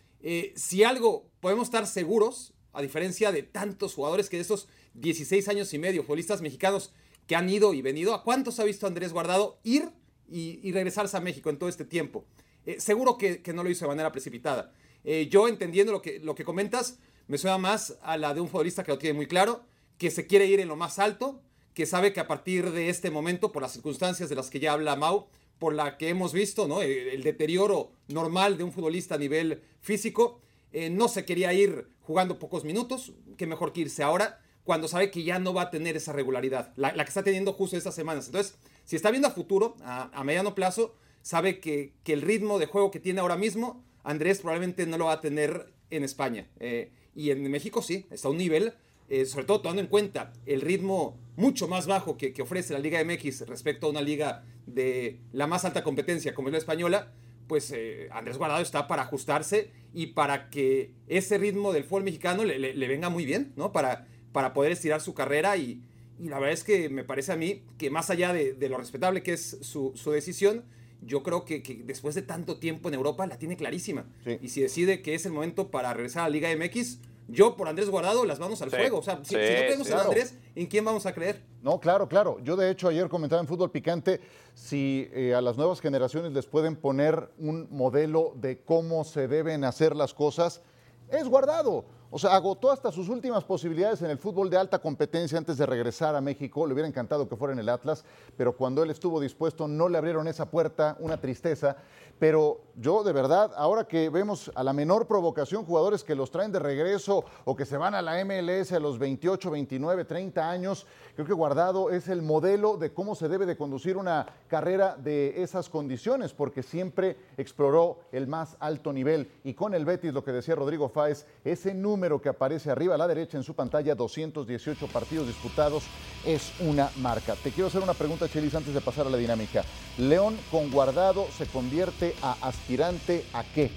si 0.55 0.83
algo 0.83 1.29
podemos 1.41 1.67
estar 1.67 1.85
seguros, 1.85 2.55
a 2.73 2.81
diferencia 2.81 3.31
de 3.31 3.43
tantos 3.43 3.93
jugadores 3.93 4.29
que 4.29 4.37
de 4.37 4.41
estos 4.41 4.67
16 4.95 5.47
años 5.47 5.73
y 5.73 5.79
medio, 5.79 6.03
futbolistas 6.03 6.41
mexicanos 6.41 6.93
que 7.27 7.35
han 7.35 7.49
ido 7.49 7.73
y 7.73 7.81
venido. 7.81 8.13
¿A 8.13 8.23
cuántos 8.23 8.59
ha 8.59 8.63
visto 8.63 8.87
Andrés 8.87 9.13
Guardado 9.13 9.59
ir 9.63 9.89
y, 10.27 10.71
regresarse 10.71 11.17
a 11.17 11.19
México 11.19 11.49
en 11.49 11.57
todo 11.57 11.69
este 11.69 11.85
tiempo? 11.85 12.25
Eh, 12.65 12.79
seguro 12.79 13.17
que, 13.17 13.41
no 13.53 13.63
lo 13.63 13.69
hizo 13.69 13.85
de 13.85 13.89
manera 13.89 14.11
precipitada. 14.11 14.73
Eh, 15.03 15.27
yo 15.29 15.47
entendiendo 15.47 15.91
lo 15.91 16.01
que, 16.01 16.19
lo 16.19 16.35
que 16.35 16.43
comentas, 16.43 16.97
me 17.27 17.37
suena 17.37 17.57
más 17.57 17.97
a 18.01 18.17
la 18.17 18.33
de 18.33 18.41
un 18.41 18.49
futbolista 18.49 18.83
que 18.83 18.91
lo 18.91 18.97
tiene 18.97 19.15
muy 19.15 19.27
claro, 19.27 19.63
que 19.97 20.11
se 20.11 20.27
quiere 20.27 20.45
ir 20.45 20.59
en 20.59 20.67
lo 20.67 20.75
más 20.75 20.99
alto, 20.99 21.41
que 21.73 21.85
sabe 21.85 22.13
que 22.13 22.19
a 22.19 22.27
partir 22.27 22.71
de 22.71 22.89
este 22.89 23.11
momento, 23.11 23.51
por 23.51 23.61
las 23.61 23.73
circunstancias 23.73 24.29
de 24.29 24.35
las 24.35 24.49
que 24.49 24.59
ya 24.59 24.73
habla 24.73 24.95
Mau, 24.95 25.27
por 25.59 25.73
la 25.73 25.97
que 25.97 26.09
hemos 26.09 26.33
visto, 26.33 26.67
¿no? 26.67 26.81
el, 26.81 27.23
deterioro 27.23 27.91
normal 28.07 28.57
de 28.57 28.63
un 28.63 28.71
futbolista 28.71 29.15
a 29.15 29.17
nivel 29.17 29.61
físico, 29.81 30.41
eh, 30.71 30.89
no 30.89 31.07
se 31.07 31.25
quería 31.25 31.53
ir 31.53 31.87
jugando 32.01 32.39
pocos 32.39 32.63
minutos, 32.63 33.13
que 33.37 33.47
mejor 33.47 33.73
que 33.73 33.81
irse 33.81 34.03
ahora 34.03 34.41
cuando 34.65 34.87
sabe 34.87 35.11
que 35.11 35.23
ya 35.23 35.39
no 35.39 35.53
va 35.53 35.61
a 35.63 35.69
tener 35.69 35.95
esa 35.95 36.11
regularidad, 36.11 36.73
la, 36.75 36.91
que 36.91 37.01
está 37.03 37.23
teniendo 37.23 37.53
justo 37.53 37.77
estas 37.77 37.95
semanas. 37.95 38.25
Entonces, 38.25 38.55
si 38.83 38.95
está 38.95 39.11
viendo 39.11 39.27
a 39.27 39.31
futuro, 39.31 39.77
a, 39.83 40.23
mediano 40.25 40.55
plazo, 40.55 40.95
sabe 41.21 41.59
que, 41.59 41.93
el 42.05 42.23
ritmo 42.23 42.57
de 42.57 42.65
juego 42.65 42.89
que 42.89 42.99
tiene 42.99 43.21
ahora 43.21 43.37
mismo, 43.37 43.85
Andrés 44.03 44.39
probablemente 44.39 44.87
no 44.87 44.97
lo 44.97 45.05
va 45.05 45.13
a 45.13 45.21
tener 45.21 45.71
en 45.91 46.03
España. 46.03 46.49
Eh, 46.59 46.91
y 47.15 47.29
en 47.29 47.49
México 47.49 47.83
sí, 47.83 48.07
está 48.09 48.27
a 48.27 48.31
un 48.31 48.37
nivel, 48.37 48.73
eh, 49.07 49.25
sobre 49.25 49.45
todo 49.45 49.61
tomando 49.61 49.83
en 49.83 49.87
cuenta 49.87 50.33
el 50.47 50.61
ritmo 50.61 51.15
mucho 51.35 51.67
más 51.67 51.85
bajo 51.85 52.17
que, 52.17 52.33
que, 52.33 52.41
ofrece 52.41 52.73
la 52.73 52.79
Liga 52.79 53.03
MX 53.03 53.47
respecto 53.47 53.85
a 53.85 53.91
una 53.91 54.01
liga 54.01 54.45
de 54.65 55.19
la 55.31 55.45
más 55.45 55.63
alta 55.63 55.83
competencia 55.83 56.33
como 56.33 56.47
es 56.47 56.53
la 56.53 56.57
española, 56.57 57.13
pues 57.47 57.71
eh, 57.71 58.09
Andrés 58.11 58.39
Guardado 58.39 58.63
está 58.63 58.87
para 58.87 59.03
ajustarse 59.03 59.69
y 59.93 60.07
para 60.07 60.49
que 60.49 60.91
ese 61.07 61.37
ritmo 61.37 61.71
del 61.71 61.83
fútbol 61.83 62.03
mexicano 62.03 62.43
le, 62.43 62.57
le 62.57 62.87
venga 62.87 63.09
muy 63.09 63.25
bien, 63.25 63.53
¿no? 63.55 63.71
Para 63.71 64.07
para 64.35 64.53
poder 64.53 64.73
estirar 64.73 64.99
su 64.99 65.13
carrera 65.13 65.55
y, 65.55 65.81
la 66.19 66.39
verdad 66.39 66.51
es 66.51 66.65
que 66.65 66.89
me 66.89 67.05
parece 67.05 67.31
a 67.31 67.37
mí 67.37 67.63
que 67.77 67.89
más 67.89 68.09
allá 68.09 68.33
de, 68.33 68.69
lo 68.69 68.77
respetable 68.77 69.23
que 69.23 69.31
es 69.31 69.57
su, 69.61 69.93
decisión, 70.11 70.65
yo 71.01 71.23
creo 71.23 71.45
que, 71.45 71.61
después 71.85 72.15
de 72.15 72.21
tanto 72.21 72.57
tiempo 72.57 72.89
en 72.89 72.95
Europa 72.95 73.25
la 73.27 73.37
tiene 73.37 73.55
clarísima. 73.55 74.05
Y 74.41 74.49
si 74.49 74.61
decide 74.61 75.01
que 75.01 75.15
es 75.15 75.25
el 75.25 75.31
momento 75.31 75.71
para 75.71 75.93
regresar 75.93 76.23
a 76.23 76.29
la 76.29 76.31
Liga 76.31 76.49
MX, 76.53 76.99
yo 77.29 77.55
por 77.55 77.69
Andrés 77.69 77.89
Guardado 77.89 78.25
las 78.25 78.39
vamos 78.39 78.61
al 78.61 78.71
fuego. 78.71 78.97
O 78.97 79.03
sea, 79.03 79.21
si, 79.23 79.35
no 79.35 79.39
creemos 79.39 79.89
en 79.89 79.97
Andrés, 79.97 80.35
¿en 80.53 80.67
quién 80.67 80.83
vamos 80.83 81.05
a 81.05 81.13
creer? 81.13 81.41
No, 81.61 81.79
claro, 81.79 82.09
claro. 82.09 82.37
Yo 82.43 82.57
de 82.57 82.71
hecho 82.71 82.89
ayer 82.89 83.07
comentaba 83.07 83.41
en 83.41 83.47
Fútbol 83.47 83.71
Picante 83.71 84.19
si 84.53 85.09
eh, 85.13 85.33
a 85.33 85.39
las 85.39 85.55
nuevas 85.55 85.79
generaciones 85.79 86.33
les 86.33 86.45
pueden 86.45 86.75
poner 86.75 87.29
un 87.37 87.67
modelo 87.71 88.33
de 88.35 88.59
cómo 88.59 89.05
se 89.05 89.29
deben 89.29 89.63
hacer 89.63 89.95
las 89.95 90.13
cosas, 90.13 90.61
es 91.09 91.25
guardado. 91.25 91.85
O 92.15 92.17
sea, 92.17 92.33
agotó 92.33 92.71
hasta 92.71 92.93
sus 92.93 93.09
últimas 93.09 93.43
posibilidades 93.43 94.01
en 94.01 94.09
el 94.09 94.17
fútbol 94.17 94.49
de 94.49 94.55
alta 94.55 94.79
competencia 94.79 95.37
antes 95.37 95.57
de 95.57 95.65
regresar 95.65 96.15
a 96.15 96.21
México. 96.21 96.65
Le 96.65 96.71
hubiera 96.71 96.87
encantado 96.87 97.27
que 97.27 97.35
fuera 97.35 97.51
en 97.51 97.59
el 97.59 97.67
Atlas, 97.67 98.05
pero 98.37 98.55
cuando 98.55 98.81
él 98.81 98.89
estuvo 98.89 99.19
dispuesto 99.19 99.67
no 99.67 99.89
le 99.89 99.97
abrieron 99.97 100.25
esa 100.29 100.49
puerta, 100.49 100.95
una 101.01 101.19
tristeza. 101.19 101.75
Pero 102.19 102.61
yo 102.77 103.03
de 103.03 103.13
verdad, 103.13 103.51
ahora 103.55 103.87
que 103.87 104.09
vemos 104.09 104.51
a 104.55 104.63
la 104.63 104.73
menor 104.73 105.07
provocación 105.07 105.65
jugadores 105.65 106.03
que 106.03 106.15
los 106.15 106.31
traen 106.31 106.51
de 106.51 106.59
regreso 106.59 107.23
o 107.45 107.55
que 107.55 107.65
se 107.65 107.77
van 107.77 107.95
a 107.95 108.01
la 108.01 108.23
MLS 108.25 108.73
a 108.73 108.79
los 108.79 108.99
28, 108.99 109.49
29, 109.51 110.05
30 110.05 110.49
años, 110.49 110.85
creo 111.15 111.25
que 111.25 111.33
Guardado 111.33 111.89
es 111.89 112.07
el 112.07 112.21
modelo 112.21 112.77
de 112.77 112.93
cómo 112.93 113.15
se 113.15 113.29
debe 113.29 113.45
de 113.45 113.57
conducir 113.57 113.97
una 113.97 114.25
carrera 114.47 114.95
de 114.97 115.41
esas 115.41 115.69
condiciones, 115.69 116.33
porque 116.33 116.63
siempre 116.63 117.17
exploró 117.37 117.99
el 118.11 118.27
más 118.27 118.57
alto 118.59 118.91
nivel. 118.91 119.31
Y 119.43 119.53
con 119.53 119.73
el 119.73 119.85
Betis, 119.85 120.13
lo 120.13 120.23
que 120.23 120.31
decía 120.31 120.55
Rodrigo 120.55 120.89
Fáez, 120.89 121.25
ese 121.43 121.73
número 121.73 122.21
que 122.21 122.29
aparece 122.29 122.71
arriba 122.71 122.95
a 122.95 122.97
la 122.97 123.07
derecha 123.07 123.37
en 123.37 123.43
su 123.43 123.53
pantalla, 123.53 123.95
218 123.95 124.87
partidos 124.87 125.27
disputados, 125.27 125.83
es 126.25 126.51
una 126.59 126.89
marca. 126.97 127.35
Te 127.35 127.51
quiero 127.51 127.67
hacer 127.67 127.81
una 127.81 127.93
pregunta, 127.93 128.27
Chelis, 128.27 128.55
antes 128.55 128.73
de 128.73 128.81
pasar 128.81 129.07
a 129.07 129.09
la 129.09 129.17
dinámica. 129.17 129.63
León 129.97 130.37
con 130.51 130.69
Guardado 130.71 131.25
se 131.37 131.45
convierte 131.45 132.04
a 132.21 132.35
aspirante 132.41 133.25
a 133.33 133.43
qué? 133.43 133.71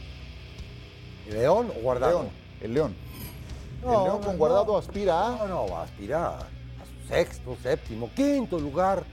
¿León 1.30 1.70
o 1.76 1.80
Guardado? 1.80 2.20
León, 2.23 2.30
el 2.62 2.75
León. 2.75 2.94
No, 3.85 3.99
el 3.99 4.04
León 4.04 4.18
con 4.23 4.32
no, 4.32 4.38
Guardado 4.38 4.73
no. 4.73 4.78
aspira 4.78 5.26
a... 5.26 5.30
No, 5.38 5.47
no, 5.47 5.68
va 5.68 5.82
a 5.85 5.87
su 5.87 7.08
sexto, 7.08 7.56
séptimo, 7.62 8.11
quinto 8.14 8.58
lugar. 8.58 9.04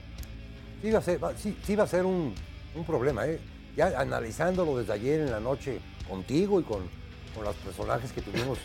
Sí 0.81 0.91
va 0.91 1.00
a 1.00 1.01
ser, 1.01 1.24
va- 1.24 1.34
sí, 1.38 1.57
sí 1.65 1.75
va 1.75 1.84
a 1.84 1.88
ser 1.88 2.05
un, 2.05 2.34
un 2.75 2.84
problema, 2.86 3.25
¿eh? 3.27 3.39
Ya 3.75 4.00
analizándolo 4.00 4.77
desde 4.77 4.93
ayer 4.93 5.19
en 5.22 5.31
la 5.31 5.39
noche 5.39 5.79
contigo 6.07 6.60
y 6.60 6.63
con, 6.63 6.79
con 7.34 7.43
los 7.43 7.55
personajes 7.57 8.12
que 8.12 8.22
tuvimos 8.22 8.57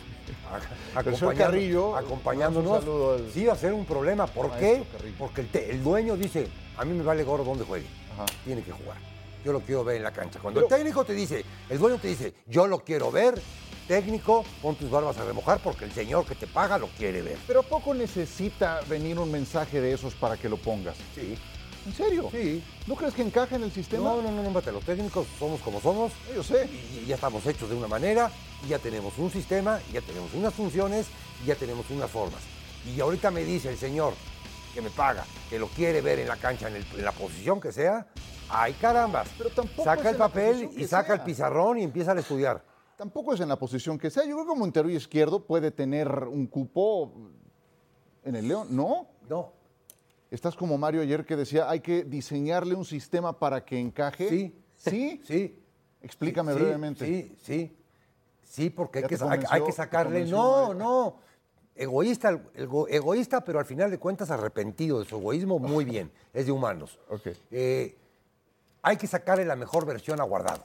a- 0.95 0.99
acompañando- 0.99 1.35
Carrillo, 1.37 1.95
acompañándonos, 1.97 2.71
un 2.71 2.79
saludo 2.79 3.13
al- 3.15 3.31
sí 3.31 3.45
va 3.45 3.53
a 3.53 3.57
ser 3.57 3.73
un 3.73 3.85
problema. 3.85 4.27
¿Por 4.27 4.51
qué? 4.57 4.83
Carrillo. 4.91 5.15
Porque 5.19 5.41
el, 5.41 5.49
el 5.71 5.83
dueño 5.83 6.15
dice, 6.15 6.47
a 6.77 6.85
mí 6.85 6.93
me 6.97 7.03
vale 7.03 7.23
gorro 7.23 7.43
donde 7.43 7.65
juegue, 7.65 7.85
Ajá. 8.13 8.25
tiene 8.45 8.61
que 8.63 8.71
jugar. 8.71 8.97
Yo 9.43 9.53
lo 9.53 9.61
quiero 9.61 9.83
ver 9.83 9.97
en 9.97 10.03
la 10.03 10.11
cancha. 10.11 10.39
Cuando 10.39 10.61
Pero- 10.61 10.75
el 10.75 10.79
técnico 10.81 11.03
te 11.05 11.13
dice, 11.13 11.43
el 11.69 11.79
dueño 11.79 11.97
te 11.97 12.07
dice, 12.09 12.33
yo 12.47 12.67
lo 12.67 12.79
quiero 12.83 13.11
ver, 13.11 13.41
técnico, 13.87 14.43
pon 14.61 14.75
tus 14.75 14.89
barbas 14.89 15.17
a 15.17 15.25
remojar 15.25 15.59
porque 15.63 15.85
el 15.85 15.91
señor 15.91 16.25
que 16.25 16.35
te 16.35 16.47
paga 16.47 16.77
lo 16.77 16.87
quiere 16.89 17.21
ver. 17.21 17.37
Pero 17.47 17.61
¿a 17.61 17.63
poco 17.63 17.93
necesita 17.93 18.81
venir 18.87 19.17
un 19.19 19.31
mensaje 19.31 19.81
de 19.81 19.93
esos 19.93 20.13
para 20.13 20.37
que 20.37 20.47
lo 20.47 20.57
pongas? 20.57 20.95
Sí, 21.15 21.35
¿En 21.85 21.93
serio? 21.93 22.29
sí. 22.31 22.63
¿No 22.85 22.95
crees 22.95 23.13
que 23.15 23.23
encaja 23.23 23.55
en 23.55 23.63
el 23.63 23.71
sistema? 23.71 24.03
No, 24.09 24.21
no, 24.21 24.31
no, 24.31 24.43
no, 24.43 24.49
mate, 24.51 24.71
los 24.71 24.83
técnicos 24.83 25.25
somos 25.39 25.59
como 25.61 25.81
somos 25.81 26.11
Yo 26.35 26.43
sé. 26.43 26.69
y 27.03 27.05
ya 27.07 27.15
estamos 27.15 27.45
hechos 27.47 27.69
de 27.69 27.75
una 27.75 27.87
manera, 27.87 28.31
y 28.63 28.69
ya 28.69 28.77
tenemos 28.79 29.17
un 29.17 29.31
sistema, 29.31 29.79
y 29.89 29.93
ya 29.93 30.01
tenemos 30.01 30.31
unas 30.35 30.53
funciones, 30.53 31.07
y 31.43 31.47
ya 31.47 31.55
tenemos 31.55 31.89
unas 31.89 32.09
formas. 32.11 32.39
Y 32.95 32.99
ahorita 32.99 33.31
me 33.31 33.43
dice 33.43 33.69
el 33.69 33.77
señor 33.77 34.13
que 34.73 34.81
me 34.81 34.89
paga, 34.89 35.23
que 35.49 35.59
lo 35.59 35.67
quiere 35.67 36.01
ver 36.01 36.19
en 36.19 36.27
la 36.27 36.37
cancha, 36.37 36.67
en, 36.67 36.75
el- 36.77 36.85
en 36.97 37.03
la 37.05 37.11
posición 37.11 37.59
que 37.59 37.71
sea, 37.71 38.07
ay 38.49 38.73
carambas. 38.73 39.27
Pero 39.37 39.49
tampoco 39.49 39.83
saca 39.83 40.09
el 40.09 40.15
papel 40.17 40.69
y 40.75 40.85
saca 40.87 41.13
el 41.13 41.21
pizarrón 41.21 41.77
y 41.79 41.83
empieza 41.83 42.11
a 42.13 42.19
estudiar. 42.19 42.63
Tampoco 42.97 43.33
es 43.33 43.39
en 43.39 43.49
la 43.49 43.57
posición 43.57 43.97
que 43.97 44.09
sea. 44.11 44.23
Yo 44.25 44.35
creo 44.35 44.53
que 44.53 44.59
Monterrey 44.59 44.95
izquierdo 44.95 45.45
puede 45.45 45.71
tener 45.71 46.07
un 46.25 46.45
cupo 46.47 47.11
en 48.23 48.35
el 48.35 48.47
León. 48.47 48.67
¿No? 48.69 49.07
No, 49.27 49.53
Estás 50.29 50.55
como 50.55 50.77
Mario 50.77 51.01
ayer 51.01 51.25
que 51.25 51.35
decía, 51.35 51.69
hay 51.69 51.79
que 51.81 52.03
diseñarle 52.03 52.75
un 52.75 52.85
sistema 52.85 53.37
para 53.37 53.65
que 53.65 53.79
encaje. 53.79 54.29
Sí. 54.29 54.55
¿Sí? 54.77 55.21
sí. 55.27 55.57
Explícame 56.01 56.53
Sí, 56.53 56.59
brevemente. 56.59 57.05
Sí, 57.05 57.35
sí. 57.41 57.77
Sí, 58.43 58.69
porque 58.69 58.99
hay 58.99 59.03
¿Ya 59.03 59.07
que, 59.65 59.71
sacarle. 59.71 60.25
No, 60.25 60.73
no. 60.73 61.17
Egoísta, 61.81 62.39
egoísta, 62.89 63.43
pero 63.43 63.57
al 63.59 63.65
final 63.65 63.89
de 63.89 63.97
cuentas 63.97 64.29
arrepentido 64.29 64.99
de 64.99 65.05
su 65.05 65.17
egoísmo, 65.17 65.57
muy 65.57 65.83
bien. 65.83 66.11
Es 66.33 66.45
de 66.45 66.51
humanos. 66.51 66.99
Ok. 67.09 67.27
Eh, 67.49 67.97
hay 68.83 68.97
que 68.97 69.07
sacarle 69.07 69.45
la 69.45 69.55
mejor 69.55 69.85
versión 69.85 70.19
a 70.21 70.23
Guardado. 70.23 70.63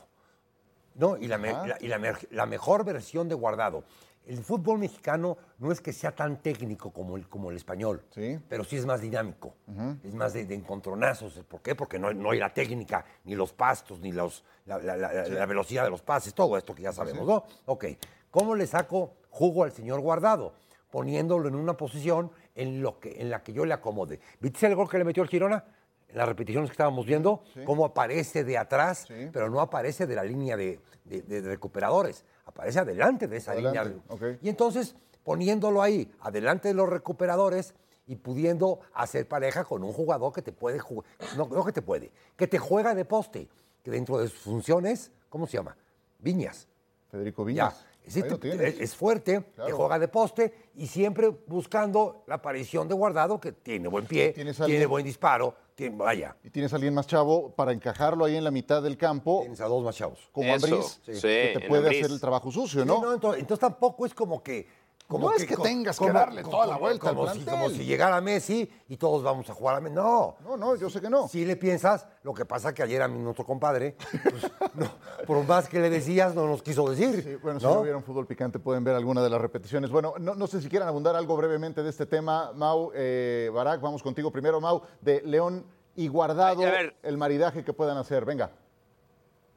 ¿No? 0.95 1.17
Y, 1.17 1.27
la, 1.27 1.39
me- 1.39 1.51
Ajá. 1.51 1.67
la- 1.69 1.77
y 1.81 1.89
la 1.89 1.99
mer- 1.99 2.29
la 2.31 2.45
mejor 2.47 2.85
versión 2.85 3.29
de 3.29 3.35
Guardado. 3.35 3.85
El 4.27 4.43
fútbol 4.43 4.79
mexicano 4.79 5.39
no 5.59 5.71
es 5.73 5.81
que 5.81 5.93
sea 5.93 6.11
tan 6.15 6.43
técnico 6.43 6.91
como 6.91 7.17
el, 7.17 7.29
como 7.29 7.51
el 7.51 7.57
español, 7.57 8.03
Sí. 8.11 8.39
pero 8.49 8.65
sí 8.65 8.77
es 8.77 8.85
más 8.85 9.01
dinámico, 9.01 9.55
es 10.03 10.15
más 10.15 10.33
de, 10.33 10.45
de 10.47 10.55
encontronazos. 10.57 11.41
¿Por 11.49 11.61
qué? 11.63 11.75
Porque 11.77 11.99
no, 11.99 12.13
no 12.13 12.33
hay 12.33 12.41
la 12.41 12.53
técnica, 12.53 13.05
ni 13.25 13.37
los 13.37 13.53
pastos, 13.53 14.01
ni 14.01 14.11
los, 14.11 14.43
la 14.67 15.47
velocidad 15.47 15.85
de 15.85 15.91
los 15.91 16.03
pases, 16.03 16.35
todo 16.35 16.57
esto 16.59 16.75
que 16.75 16.83
ya 16.83 16.93
sabemos, 16.93 17.25
¿no? 17.25 17.45
Ok, 17.67 17.85
¿cómo 18.33 18.57
le 18.57 18.67
saco 18.67 19.13
jugo 19.31 19.63
al 19.63 19.71
señor 19.71 20.01
Guardado? 20.01 20.55
Poniéndolo 20.91 21.49
en 21.49 21.55
una 21.55 21.77
posición 21.77 22.31
en, 22.55 22.81
lo 22.83 22.99
que, 23.01 23.21
en 23.21 23.31
la 23.31 23.43
que 23.43 23.53
yo 23.53 23.65
le 23.65 23.75
acomode. 23.75 24.21
¿Viste 24.41 24.67
el 24.67 24.75
gol 24.75 24.89
que 24.89 24.99
le 24.99 25.05
metió 25.05 25.23
el 25.23 25.29
Girona? 25.29 25.65
En 26.09 26.17
las 26.19 26.29
repeticiones 26.29 26.71
que 26.71 26.75
estábamos 26.75 27.05
viendo, 27.05 27.43
cómo 27.65 27.85
aparece 27.85 28.45
de 28.45 28.57
atrás, 28.57 29.05
Sí. 29.09 29.29
pero 29.33 29.51
no 29.51 29.61
aparece 29.61 30.07
de 30.07 30.15
la 30.15 30.23
línea 30.23 30.57
de, 30.57 30.79
de- 31.05 31.23
de 31.23 31.41
recuperadores, 31.43 32.25
aparece 32.47 32.79
adelante 32.79 33.27
de 33.27 33.37
esa 33.39 33.53
Adelante, 33.53 33.85
línea. 33.89 34.03
ok. 34.09 34.23
Y 34.41 34.49
entonces, 34.49 34.95
poniéndolo 35.25 35.83
ahí, 35.83 36.11
adelante 36.21 36.69
de 36.69 36.75
los 36.75 36.89
recuperadores 36.89 37.75
y 38.07 38.15
pudiendo 38.15 38.79
hacer 38.95 39.27
pareja 39.27 39.65
con 39.65 39.83
un 39.83 39.93
jugador 39.93 40.33
que 40.33 40.43
te 40.43 40.53
puede 40.53 40.79
jugar, 40.79 41.11
no, 41.37 41.49
no 41.49 41.65
que 41.65 41.73
te 41.73 41.83
puede, 41.83 42.13
que 42.37 42.47
te 42.47 42.59
juega 42.59 42.95
de 42.95 43.05
poste, 43.05 43.49
que 43.83 43.91
dentro 43.91 44.19
de 44.19 44.29
sus 44.29 44.39
funciones, 44.43 45.11
¿cómo 45.29 45.49
se 45.49 45.57
llama? 45.57 45.77
Viñas. 46.21 46.69
Federico 47.11 47.49
Ya. 47.51 47.75
Viñas. 48.07 48.15
Sí, 48.15 48.23
Ahí 48.23 48.31
lo 48.31 48.39
te- 48.39 48.51
tienes. 48.51 48.75
es, 48.75 48.81
es 48.81 48.95
fuerte, 48.97 49.41
te 49.41 49.73
juega 49.73 49.99
de 49.99 50.09
poste 50.09 50.55
y 50.77 50.87
siempre 50.87 51.29
buscando 51.47 52.23
la 52.27 52.37
aparición 52.37 52.87
de 52.89 52.95
Guardado, 52.95 53.41
que 53.41 53.53
tiene 53.53 53.89
buen 53.89 54.07
pie, 54.07 54.33
Tienes 54.33 54.57
tiene 54.57 54.73
alguien- 54.75 54.89
buen 54.91 55.05
disparo, 55.05 55.55
tiene- 55.75 55.97
vaya, 55.97 56.37
Y 56.45 56.51
tienes 56.51 56.73
a 56.73 56.77
alguien 56.77 56.95
más 56.95 57.07
chavo 57.07 57.51
para 57.51 57.73
encajarlo 57.73 58.25
ahí 58.25 58.37
en 58.37 58.45
la 58.45 58.51
mitad 58.51 58.83
del 58.83 58.97
campo, 58.97 59.41
tienes 59.41 59.61
a 59.61 59.67
dos 59.67 59.85
más 59.85 59.97
chavos. 59.97 60.29
como 60.33 60.53
Ambriz, 60.53 61.01
sí. 61.05 61.13
que 61.21 61.59
te 61.61 61.69
puede 61.69 61.89
hacer 61.89 62.11
el 62.11 62.21
trabajo 62.21 62.51
sucio, 62.51 62.83
Sí, 62.83 62.87
¿no? 62.89 63.13
entonces, 63.13 63.41
entonces 63.41 63.61
tampoco 63.61 64.07
es 64.07 64.15
como 64.15 64.43
que. 64.43 64.67
Como 65.09 65.31
No 65.31 65.37
es 65.37 65.45
que 65.47 65.57
tengas 65.57 65.99
que 65.99 66.11
darle 66.11 66.43
toda 66.43 66.67
la 66.67 66.77
vuelta 66.79 67.11
al 67.11 67.15
como 67.15 67.29
si, 67.33 67.39
plantel. 67.41 67.55
como 67.55 67.71
si 67.71 67.85
llegara 67.85 68.21
Messi 68.21 68.69
y 68.89 68.97
todos 68.97 69.23
vamos 69.23 69.49
a 69.49 69.55
jugar 69.55 69.77
a 69.77 69.81
Messi. 69.81 69.95
No. 69.95 70.37
No, 70.43 70.57
no, 70.57 70.75
yo 70.75 70.91
sé 70.91 71.01
que 71.01 71.09
no. 71.09 71.29
Si 71.29 71.45
le 71.45 71.55
piensas, 71.57 72.07
lo 72.25 72.35
que 72.35 72.45
pasa 72.45 72.75
que 72.75 72.83
ayer 72.83 73.01
a 73.03 73.07
mi 73.09 73.19
nuestro 73.21 73.45
compadre, 73.45 73.97
pues, 74.23 74.51
no, 74.75 74.91
por 75.27 75.45
más 75.47 75.69
que 75.69 75.79
le 75.79 75.91
decías, 75.91 76.35
no 76.35 76.47
nos 76.49 76.61
quiso 76.63 76.89
decir. 76.91 77.23
Sí, 77.23 77.37
bueno, 77.37 77.61
si 77.61 77.67
¿no? 77.67 77.83
vieron 77.83 78.03
fútbol 78.03 78.27
picante 78.27 78.59
pueden 78.59 78.83
ver 78.83 78.97
alguna 78.97 79.23
de 79.23 79.31
las 79.31 79.41
repeticiones. 79.41 79.91
Bueno, 79.91 80.15
no, 80.19 80.35
no 80.35 80.47
sé 80.49 80.61
si 80.61 80.69
quieran 80.69 80.89
abundar 80.89 81.15
algo 81.15 81.37
brevemente 81.37 81.85
de 81.85 81.91
este 81.91 82.07
tema. 82.07 82.53
Mau, 82.55 82.91
eh, 82.95 83.49
Barak, 83.55 83.81
vamos 83.81 84.03
contigo 84.03 84.33
primero, 84.33 84.61
Mau, 84.61 84.83
de 85.01 85.23
León 85.23 85.65
y 85.95 86.09
Guardado, 86.09 86.63
el 87.03 87.17
maridaje 87.17 87.63
que 87.65 87.73
puedan 87.73 87.97
hacer. 87.97 88.25
Venga. 88.25 88.51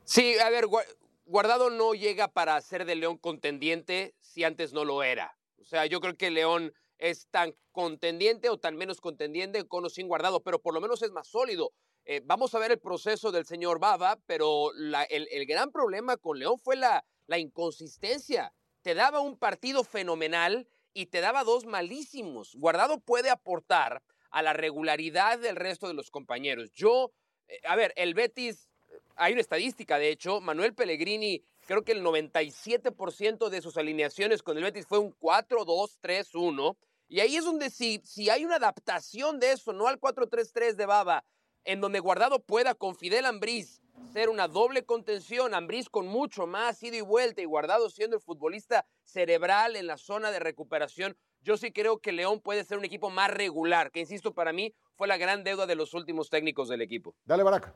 Sí, 0.03 0.38
a 0.39 0.50
ver, 0.50 0.65
Gua- 0.68 0.86
Guardado 1.25 1.70
no 1.70 1.94
llega 1.94 2.27
para 2.27 2.60
ser 2.62 2.86
de 2.86 2.96
León 2.96 3.18
contendiente 3.18 4.15
si 4.22 4.44
antes 4.44 4.74
no 4.74 4.84
lo 4.86 5.03
era. 5.03 5.36
O 5.62 5.66
sea, 5.66 5.86
yo 5.86 6.00
creo 6.00 6.16
que 6.16 6.32
León 6.32 6.74
es 6.98 7.28
tan 7.30 7.56
contendiente 7.72 8.50
o 8.50 8.60
tan 8.60 8.75
menos 8.75 9.00
contendiente 9.01 9.68
con 9.68 9.86
o 9.86 9.89
sin 9.89 10.08
Guardado, 10.08 10.42
pero 10.42 10.62
por 10.62 10.74
lo 10.74 10.82
menos 10.82 11.01
es 11.01 11.12
más 11.12 11.28
sólido. 11.28 11.72
Eh, 12.06 12.22
vamos 12.25 12.56
a 12.56 12.60
ver 12.60 12.72
el 12.72 12.80
proceso 12.80 13.32
del 13.32 13.46
señor 13.46 13.80
Baba, 13.80 14.20
pero 14.25 14.72
el, 14.74 15.28
el 15.32 15.46
gran 15.46 15.72
problema 15.72 16.18
con 16.18 16.39
León 16.39 16.58
fue 16.60 16.75
la, 16.75 17.06
la 17.28 17.38
inconsistencia. 17.38 18.54
Te 18.82 18.96
daba 18.96 19.20
un 19.20 19.38
partido 19.38 19.84
fenomenal 19.84 20.68
y 20.94 21.08
te 21.08 21.22
daba 21.22 21.44
dos 21.44 21.66
malísimos. 21.66 22.56
Guardado 22.56 23.00
puede 23.00 23.30
aportar 23.30 24.01
a 24.32 24.42
la 24.42 24.54
regularidad 24.54 25.39
del 25.39 25.56
resto 25.56 25.88
de 25.88 25.94
los 25.94 26.10
compañeros. 26.12 26.72
Yo, 26.72 27.12
eh, 27.48 27.60
a 27.63 27.75
ver, 27.75 27.94
el 27.96 28.13
Betis 28.13 28.70
hay 29.16 29.34
una 29.34 29.42
estadística, 29.42 30.00
de 30.00 30.10
hecho, 30.10 30.42
Manuel 30.42 30.74
Pellegrini, 30.74 31.44
creo 31.69 31.83
que 31.83 31.91
el 31.91 32.03
97% 32.03 33.49
de 33.49 33.61
sus 33.61 33.77
alineaciones 33.77 34.41
con 34.41 34.57
el 34.57 34.63
Betis 34.63 34.88
fue 34.88 34.97
un 34.97 35.15
4-2-3-1. 35.19 36.75
Y 37.07 37.19
ahí 37.19 37.35
es 37.35 37.45
donde 37.45 37.69
si, 37.69 38.01
si 38.03 38.31
hay 38.31 38.43
una 38.43 38.55
adaptación 38.55 39.39
de 39.39 39.51
eso, 39.51 39.71
no 39.71 39.88
al 39.88 39.99
4-3-3 39.99 40.73
de 40.73 40.88
Baba, 40.88 41.25
en 41.65 41.79
donde 41.79 41.99
Guardado 41.99 42.39
pueda 42.39 42.73
con 42.73 42.95
Fidel 42.95 43.27
Ambriz 43.27 43.83
ser 44.11 44.29
una 44.29 44.47
doble 44.47 44.83
contención, 44.83 45.53
Ambriz 45.53 45.89
con 45.89 46.07
mucho 46.07 46.47
más 46.47 46.81
ida 46.81 46.97
y 46.97 47.01
vuelta 47.01 47.43
y 47.43 47.45
Guardado 47.45 47.91
siendo 47.91 48.15
el 48.15 48.23
futbolista 48.23 48.88
cerebral 49.03 49.75
en 49.75 49.85
la 49.85 49.99
zona 49.99 50.31
de 50.31 50.39
recuperación, 50.39 51.15
yo 51.41 51.55
sí 51.55 51.71
creo 51.71 51.99
que 51.99 52.13
León 52.13 52.39
puede 52.39 52.63
ser 52.63 52.79
un 52.79 52.85
equipo 52.85 53.11
más 53.11 53.29
regular, 53.29 53.91
que 53.91 53.99
insisto, 53.99 54.33
para 54.33 54.53
mí 54.53 54.73
fue 54.95 55.07
la 55.07 55.17
gran 55.17 55.43
deuda 55.43 55.67
de 55.67 55.75
los 55.75 55.93
últimos 55.93 56.31
técnicos 56.31 56.67
del 56.67 56.81
equipo. 56.81 57.13
Dale, 57.25 57.43
Barak. 57.43 57.75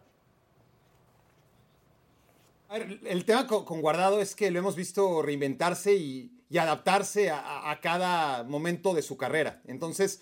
El 2.73 3.25
tema 3.25 3.45
con, 3.45 3.81
Guardado 3.81 4.19
es 4.19 4.35
que 4.35 4.49
lo 4.49 4.57
hemos 4.57 4.75
visto 4.75 5.21
reinventarse 5.21 5.93
y, 5.95 6.31
adaptarse 6.57 7.29
a- 7.31 7.79
cada 7.81 8.43
momento 8.43 8.93
de 8.93 9.01
su 9.01 9.17
carrera. 9.17 9.61
Entonces, 9.65 10.21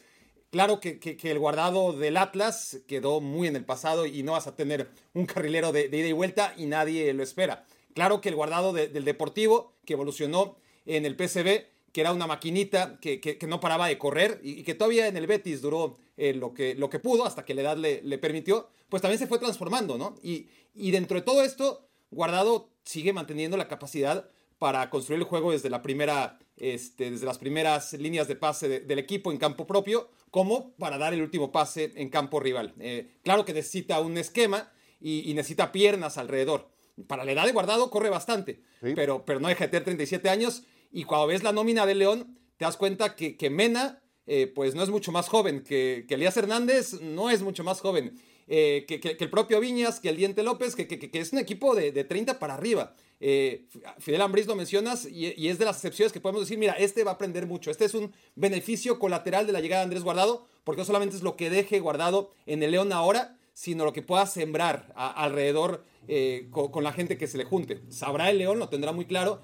claro 0.50 0.80
que, 0.80 1.18
el 1.24 1.40
Guardado 1.40 1.94
del 1.94 2.18
Atlas 2.18 2.80
quedó 2.88 3.22
muy 3.22 3.48
en 3.48 3.56
el 3.56 3.66
pasado 3.66 4.06
y 4.06 4.24
no 4.24 4.34
vas 4.34 4.48
a 4.48 4.56
tener 4.56 4.90
un 5.14 5.26
carrilero 5.26 5.72
de, 5.72 5.86
ida 5.92 6.08
y 6.08 6.12
vuelta 6.12 6.54
y 6.58 6.66
nadie 6.66 7.14
lo 7.14 7.24
espera. 7.24 7.66
Claro 7.94 8.20
que 8.22 8.30
el 8.30 8.36
Guardado 8.36 8.74
de- 8.74 8.88
del 8.90 9.06
Deportivo, 9.06 9.74
que 9.86 9.94
evolucionó 9.94 10.58
en 10.86 11.06
el 11.06 11.16
PCB, 11.16 11.68
que 11.94 12.02
era 12.02 12.14
una 12.14 12.28
maquinita 12.28 12.98
que, 13.00 13.38
no 13.48 13.60
paraba 13.60 13.88
de 13.88 13.98
correr 13.98 14.40
y, 14.44 14.64
que 14.64 14.76
todavía 14.76 15.08
en 15.08 15.16
el 15.18 15.28
Betis 15.28 15.62
duró 15.62 15.98
eh, 16.18 16.34
lo, 16.34 16.54
que, 16.54 16.76
pudo 17.02 17.26
hasta 17.26 17.46
que 17.46 17.54
la 17.54 17.62
edad 17.62 17.78
le, 17.78 18.18
permitió, 18.18 18.70
pues 18.90 19.02
también 19.02 19.20
se 19.20 19.28
fue 19.28 19.40
transformando, 19.40 19.98
¿no? 19.98 20.16
Y 20.22 20.92
dentro 20.92 21.18
de 21.18 21.24
todo 21.24 21.44
esto, 21.44 21.91
Guardado 22.12 22.70
sigue 22.84 23.14
manteniendo 23.14 23.58
la 23.58 23.68
capacidad 23.68 24.30
para 24.60 24.90
construir 24.92 25.20
el 25.20 25.26
juego 25.28 25.52
desde, 25.52 25.72
la 25.72 25.82
primera, 25.82 26.38
este, 26.58 27.10
desde 27.10 27.26
las 27.26 27.40
primeras 27.40 27.94
líneas 27.94 28.28
de 28.28 28.36
pase 28.36 28.82
del 28.82 29.00
equipo 29.00 29.32
en 29.32 29.40
campo 29.40 29.66
propio, 29.66 30.10
como 30.30 30.74
para 30.76 31.00
dar 31.00 31.14
el 31.14 31.22
último 31.22 31.52
pase 31.52 31.92
en 31.96 32.10
campo 32.10 32.40
rival. 32.40 32.74
Eh, 32.80 33.10
claro 33.24 33.44
que 33.44 33.54
necesita 33.54 34.00
un 34.00 34.18
esquema 34.18 34.72
y, 35.00 35.30
y 35.30 35.34
necesita 35.34 35.72
piernas 35.72 36.20
alrededor 36.20 36.70
para 37.08 37.26
la 37.26 37.32
edad 37.32 37.46
de 37.46 37.52
guardado 37.52 37.90
corre 37.90 38.10
bastante, 38.10 38.62
pero, 38.96 39.26
pero 39.26 39.40
no 39.40 39.48
deja 39.48 39.66
de 39.66 39.70
tener 39.70 39.84
37 39.84 40.30
años. 40.30 40.64
Y 40.92 41.04
cuando 41.04 41.28
ves 41.28 41.44
la 41.44 41.52
nómina 41.52 41.86
de 41.86 41.96
León, 41.96 42.38
te 42.58 42.66
das 42.66 42.78
cuenta 42.78 43.16
que, 43.16 43.38
que 43.38 43.50
Mena, 43.50 44.02
eh, 44.26 44.48
pues 44.48 44.76
no 44.76 44.84
es 44.84 44.90
mucho 44.90 45.12
más 45.12 45.30
joven, 45.30 45.64
que, 45.64 46.06
que 46.08 46.16
Elías 46.16 46.38
Hernández 46.38 47.02
no 47.02 47.30
es 47.30 47.42
mucho 47.42 47.64
más 47.64 47.80
joven, 47.82 48.20
eh, 48.54 48.84
que, 48.86 49.00
que, 49.00 49.16
el 49.18 49.30
propio 49.30 49.62
Viñas, 49.62 50.02
que 50.02 50.10
el 50.10 50.18
Diente 50.18 50.44
López, 50.44 50.76
que, 50.76 51.10
es 51.14 51.32
un 51.32 51.40
equipo 51.40 51.74
de, 51.74 51.94
de 51.94 52.04
30 52.04 52.38
para 52.38 52.56
arriba. 52.56 52.94
Eh, 53.22 53.66
Fidel 53.98 54.20
Ambriz 54.20 54.46
lo 54.46 54.58
mencionas 54.58 55.06
y, 55.06 55.48
es 55.48 55.58
de 55.58 55.64
las 55.64 55.78
excepciones 55.78 56.12
que 56.12 56.20
podemos 56.20 56.42
decir, 56.42 56.58
mira, 56.58 56.74
este 56.74 57.06
va 57.06 57.12
a 57.12 57.14
aprender 57.14 57.48
mucho, 57.48 57.72
este 57.72 57.86
es 57.86 57.94
un 57.94 58.12
beneficio 58.36 59.00
colateral 59.00 59.48
de 59.48 59.54
la 59.54 59.62
llegada 59.62 59.84
de 59.84 59.86
Andrés 59.86 60.04
Guardado, 60.04 60.46
porque 60.66 60.82
no 60.82 60.86
solamente 60.86 61.16
es 61.16 61.24
lo 61.24 61.38
que 61.38 61.50
deje 61.50 61.80
Guardado 61.80 62.34
en 62.46 62.62
el 62.62 62.72
León 62.72 62.92
ahora, 62.92 63.38
sino 63.54 63.86
lo 63.86 63.94
que 63.94 64.02
pueda 64.02 64.26
sembrar 64.26 64.92
alrededor 64.98 65.86
eh, 66.10 66.50
con, 66.52 66.84
la 66.84 66.92
gente 66.92 67.18
que 67.18 67.28
se 67.28 67.38
le 67.38 67.46
junte. 67.46 67.80
Sabrá 67.88 68.30
el 68.30 68.38
León, 68.38 68.60
lo 68.60 68.68
tendrá 68.68 68.92
muy 68.92 69.06
claro, 69.06 69.40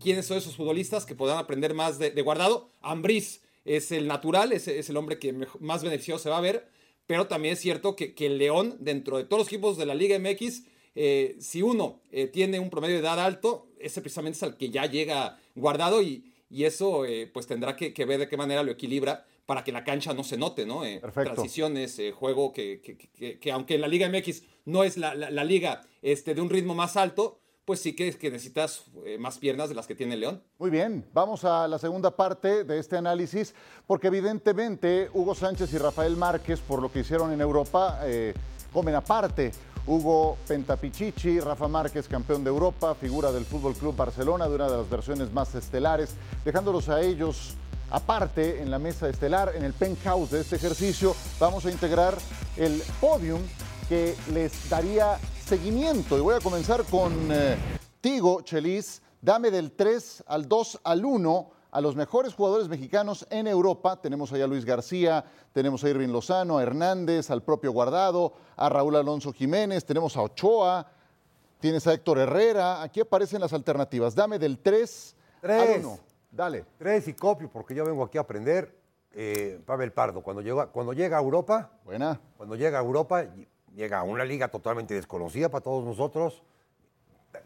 quiénes 0.00 0.24
son 0.24 0.38
esos 0.38 0.56
futbolistas 0.56 1.04
que 1.04 1.14
podrán 1.14 1.36
aprender 1.36 1.74
más 1.74 1.98
de, 1.98 2.22
guardado. 2.22 2.70
Ambriz 2.80 3.42
es 3.66 3.92
el 3.92 4.06
natural, 4.06 4.52
es, 4.52 4.66
es, 4.66 4.88
el 4.88 4.96
hombre 4.96 5.18
que 5.18 5.34
más 5.60 5.82
beneficioso 5.82 6.22
se 6.22 6.30
va 6.30 6.38
a 6.38 6.40
ver, 6.40 6.74
pero 7.06 7.26
también 7.26 7.54
es 7.54 7.60
cierto 7.60 7.96
que, 7.96 8.14
que 8.14 8.26
el 8.26 8.38
León, 8.38 8.76
dentro 8.80 9.18
de 9.18 9.24
todos 9.24 9.40
los 9.40 9.48
equipos 9.48 9.76
de 9.76 9.86
la 9.86 9.94
Liga 9.94 10.18
MX, 10.18 10.64
eh, 10.94 11.36
si 11.40 11.62
uno 11.62 12.00
tiene 12.32 12.58
un 12.58 12.70
promedio 12.70 12.96
de 12.96 13.02
edad 13.02 13.20
alto, 13.20 13.68
ese 13.78 14.00
precisamente 14.00 14.36
es 14.36 14.42
al 14.42 14.56
que 14.56 14.70
ya 14.70 14.86
llega 14.86 15.38
guardado 15.54 16.02
y, 16.02 16.32
y 16.48 16.64
eso 16.64 17.04
pues 17.32 17.46
tendrá 17.46 17.76
que, 17.76 17.92
que 17.92 18.06
ver 18.06 18.18
de 18.18 18.28
qué 18.28 18.36
manera 18.36 18.62
lo 18.62 18.72
equilibra 18.72 19.26
para 19.46 19.62
que 19.62 19.72
la 19.72 19.84
cancha 19.84 20.12
no 20.12 20.24
se 20.24 20.36
note, 20.36 20.66
¿no? 20.66 20.84
Eh, 20.84 21.00
transiciones, 21.14 21.98
eh, 22.00 22.10
juego 22.10 22.52
que, 22.52 22.80
que, 22.80 23.38
que, 23.38 23.52
aunque 23.52 23.78
la 23.78 23.86
Liga 23.86 24.08
MX 24.08 24.42
no 24.64 24.82
es 24.82 24.96
la, 24.96 25.14
la, 25.14 25.44
liga 25.44 25.86
este, 26.02 26.34
de 26.34 26.40
un 26.40 26.50
ritmo 26.50 26.74
más 26.74 26.96
alto, 26.96 27.38
pues 27.66 27.80
sí 27.80 27.94
que, 27.94 28.10
que 28.16 28.30
necesitas 28.30 28.84
eh, 29.04 29.18
más 29.18 29.36
piernas 29.36 29.68
de 29.68 29.74
las 29.74 29.86
que 29.86 29.94
tiene 29.94 30.16
León. 30.16 30.42
Muy 30.58 30.70
bien, 30.70 31.04
vamos 31.12 31.44
a 31.44 31.68
la 31.68 31.78
segunda 31.78 32.16
parte 32.16 32.64
de 32.64 32.78
este 32.78 32.96
análisis, 32.96 33.54
porque 33.86 34.06
evidentemente 34.06 35.10
Hugo 35.12 35.34
Sánchez 35.34 35.74
y 35.74 35.78
Rafael 35.78 36.16
Márquez, 36.16 36.60
por 36.60 36.80
lo 36.80 36.90
que 36.90 37.00
hicieron 37.00 37.32
en 37.32 37.42
Europa, 37.42 38.00
comen 38.72 38.94
aparte. 38.94 39.52
Hugo 39.88 40.36
Pentapichichi, 40.48 41.38
Rafa 41.38 41.68
Márquez, 41.68 42.08
campeón 42.08 42.42
de 42.42 42.50
Europa, 42.50 42.96
figura 42.96 43.30
del 43.30 43.44
Fútbol 43.44 43.74
Club 43.74 43.94
Barcelona, 43.94 44.48
de 44.48 44.54
una 44.56 44.68
de 44.68 44.78
las 44.78 44.90
versiones 44.90 45.32
más 45.32 45.54
estelares, 45.54 46.16
dejándolos 46.44 46.88
a 46.88 47.00
ellos 47.02 47.56
Aparte, 47.90 48.60
en 48.62 48.70
la 48.70 48.78
mesa 48.78 49.08
estelar, 49.08 49.52
en 49.54 49.62
el 49.62 49.72
penthouse 49.72 50.30
de 50.30 50.40
este 50.40 50.56
ejercicio, 50.56 51.14
vamos 51.38 51.64
a 51.66 51.70
integrar 51.70 52.16
el 52.56 52.82
podium 53.00 53.40
que 53.88 54.16
les 54.32 54.68
daría 54.68 55.18
seguimiento. 55.46 56.18
Y 56.18 56.20
voy 56.20 56.34
a 56.34 56.40
comenzar 56.40 56.82
con 56.84 57.12
eh, 57.30 57.56
Tigo 58.00 58.40
Chelis. 58.40 59.00
Dame 59.22 59.50
del 59.52 59.72
3 59.72 60.24
al 60.26 60.48
2 60.48 60.80
al 60.82 61.04
1 61.04 61.50
a 61.70 61.80
los 61.80 61.94
mejores 61.94 62.34
jugadores 62.34 62.68
mexicanos 62.68 63.26
en 63.30 63.46
Europa. 63.46 64.00
Tenemos 64.00 64.32
ahí 64.32 64.42
a 64.42 64.46
Luis 64.46 64.64
García, 64.64 65.24
tenemos 65.52 65.84
a 65.84 65.88
Irving 65.88 66.08
Lozano, 66.08 66.58
a 66.58 66.62
Hernández, 66.62 67.30
al 67.30 67.42
propio 67.42 67.70
Guardado, 67.70 68.32
a 68.56 68.68
Raúl 68.68 68.96
Alonso 68.96 69.32
Jiménez, 69.32 69.84
tenemos 69.84 70.16
a 70.16 70.22
Ochoa, 70.22 70.90
tienes 71.60 71.86
a 71.86 71.92
Héctor 71.92 72.18
Herrera. 72.18 72.82
Aquí 72.82 73.00
aparecen 73.00 73.40
las 73.40 73.52
alternativas. 73.52 74.14
Dame 74.14 74.38
del 74.40 74.58
3, 74.58 75.16
3. 75.42 75.60
al 75.60 75.80
1. 75.80 75.98
Dale. 76.32 76.64
Tres 76.76 77.06
y 77.08 77.14
copio, 77.14 77.48
porque 77.50 77.74
yo 77.74 77.84
vengo 77.84 78.02
aquí 78.02 78.18
a 78.18 78.22
aprender. 78.22 78.76
Eh, 79.18 79.60
Pavel 79.64 79.92
Pardo, 79.92 80.22
cuando 80.22 80.42
llega, 80.42 80.66
cuando 80.66 80.92
llega 80.92 81.16
a 81.16 81.20
Europa, 81.22 81.70
Buena. 81.84 82.20
cuando 82.36 82.54
llega 82.54 82.78
a 82.78 82.82
Europa, 82.82 83.24
llega 83.76 83.98
a 83.98 84.02
una 84.02 84.24
liga 84.24 84.48
totalmente 84.48 84.94
desconocida 84.94 85.50
para 85.50 85.62
todos 85.62 85.84
nosotros, 85.84 86.42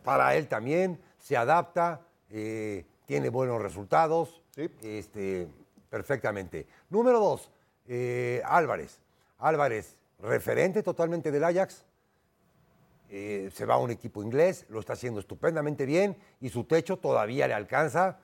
para 0.05 0.37
él 0.37 0.47
también, 0.49 1.01
se 1.19 1.37
adapta, 1.37 2.01
eh, 2.31 2.87
tiene 3.05 3.29
buenos 3.29 3.61
resultados, 3.61 4.41
este, 4.81 5.49
perfectamente. 5.91 6.67
Número 6.89 7.19
dos, 7.19 7.51
eh, 7.89 8.41
Álvarez. 8.45 9.01
Álvarez, 9.39 9.99
referente 10.21 10.83
totalmente 10.83 11.33
del 11.33 11.45
Ajax, 11.45 11.85
se 13.09 13.67
va 13.67 13.75
a 13.75 13.79
un 13.79 13.91
equipo 13.91 14.23
inglés, 14.23 14.67
lo 14.69 14.79
está 14.79 14.93
haciendo 14.93 15.19
estupendamente 15.19 15.85
bien 15.85 16.17
y 16.41 16.49
su 16.49 16.63
techo 16.63 16.97
todavía 16.97 17.49
le 17.49 17.55
alcanza 17.55 18.21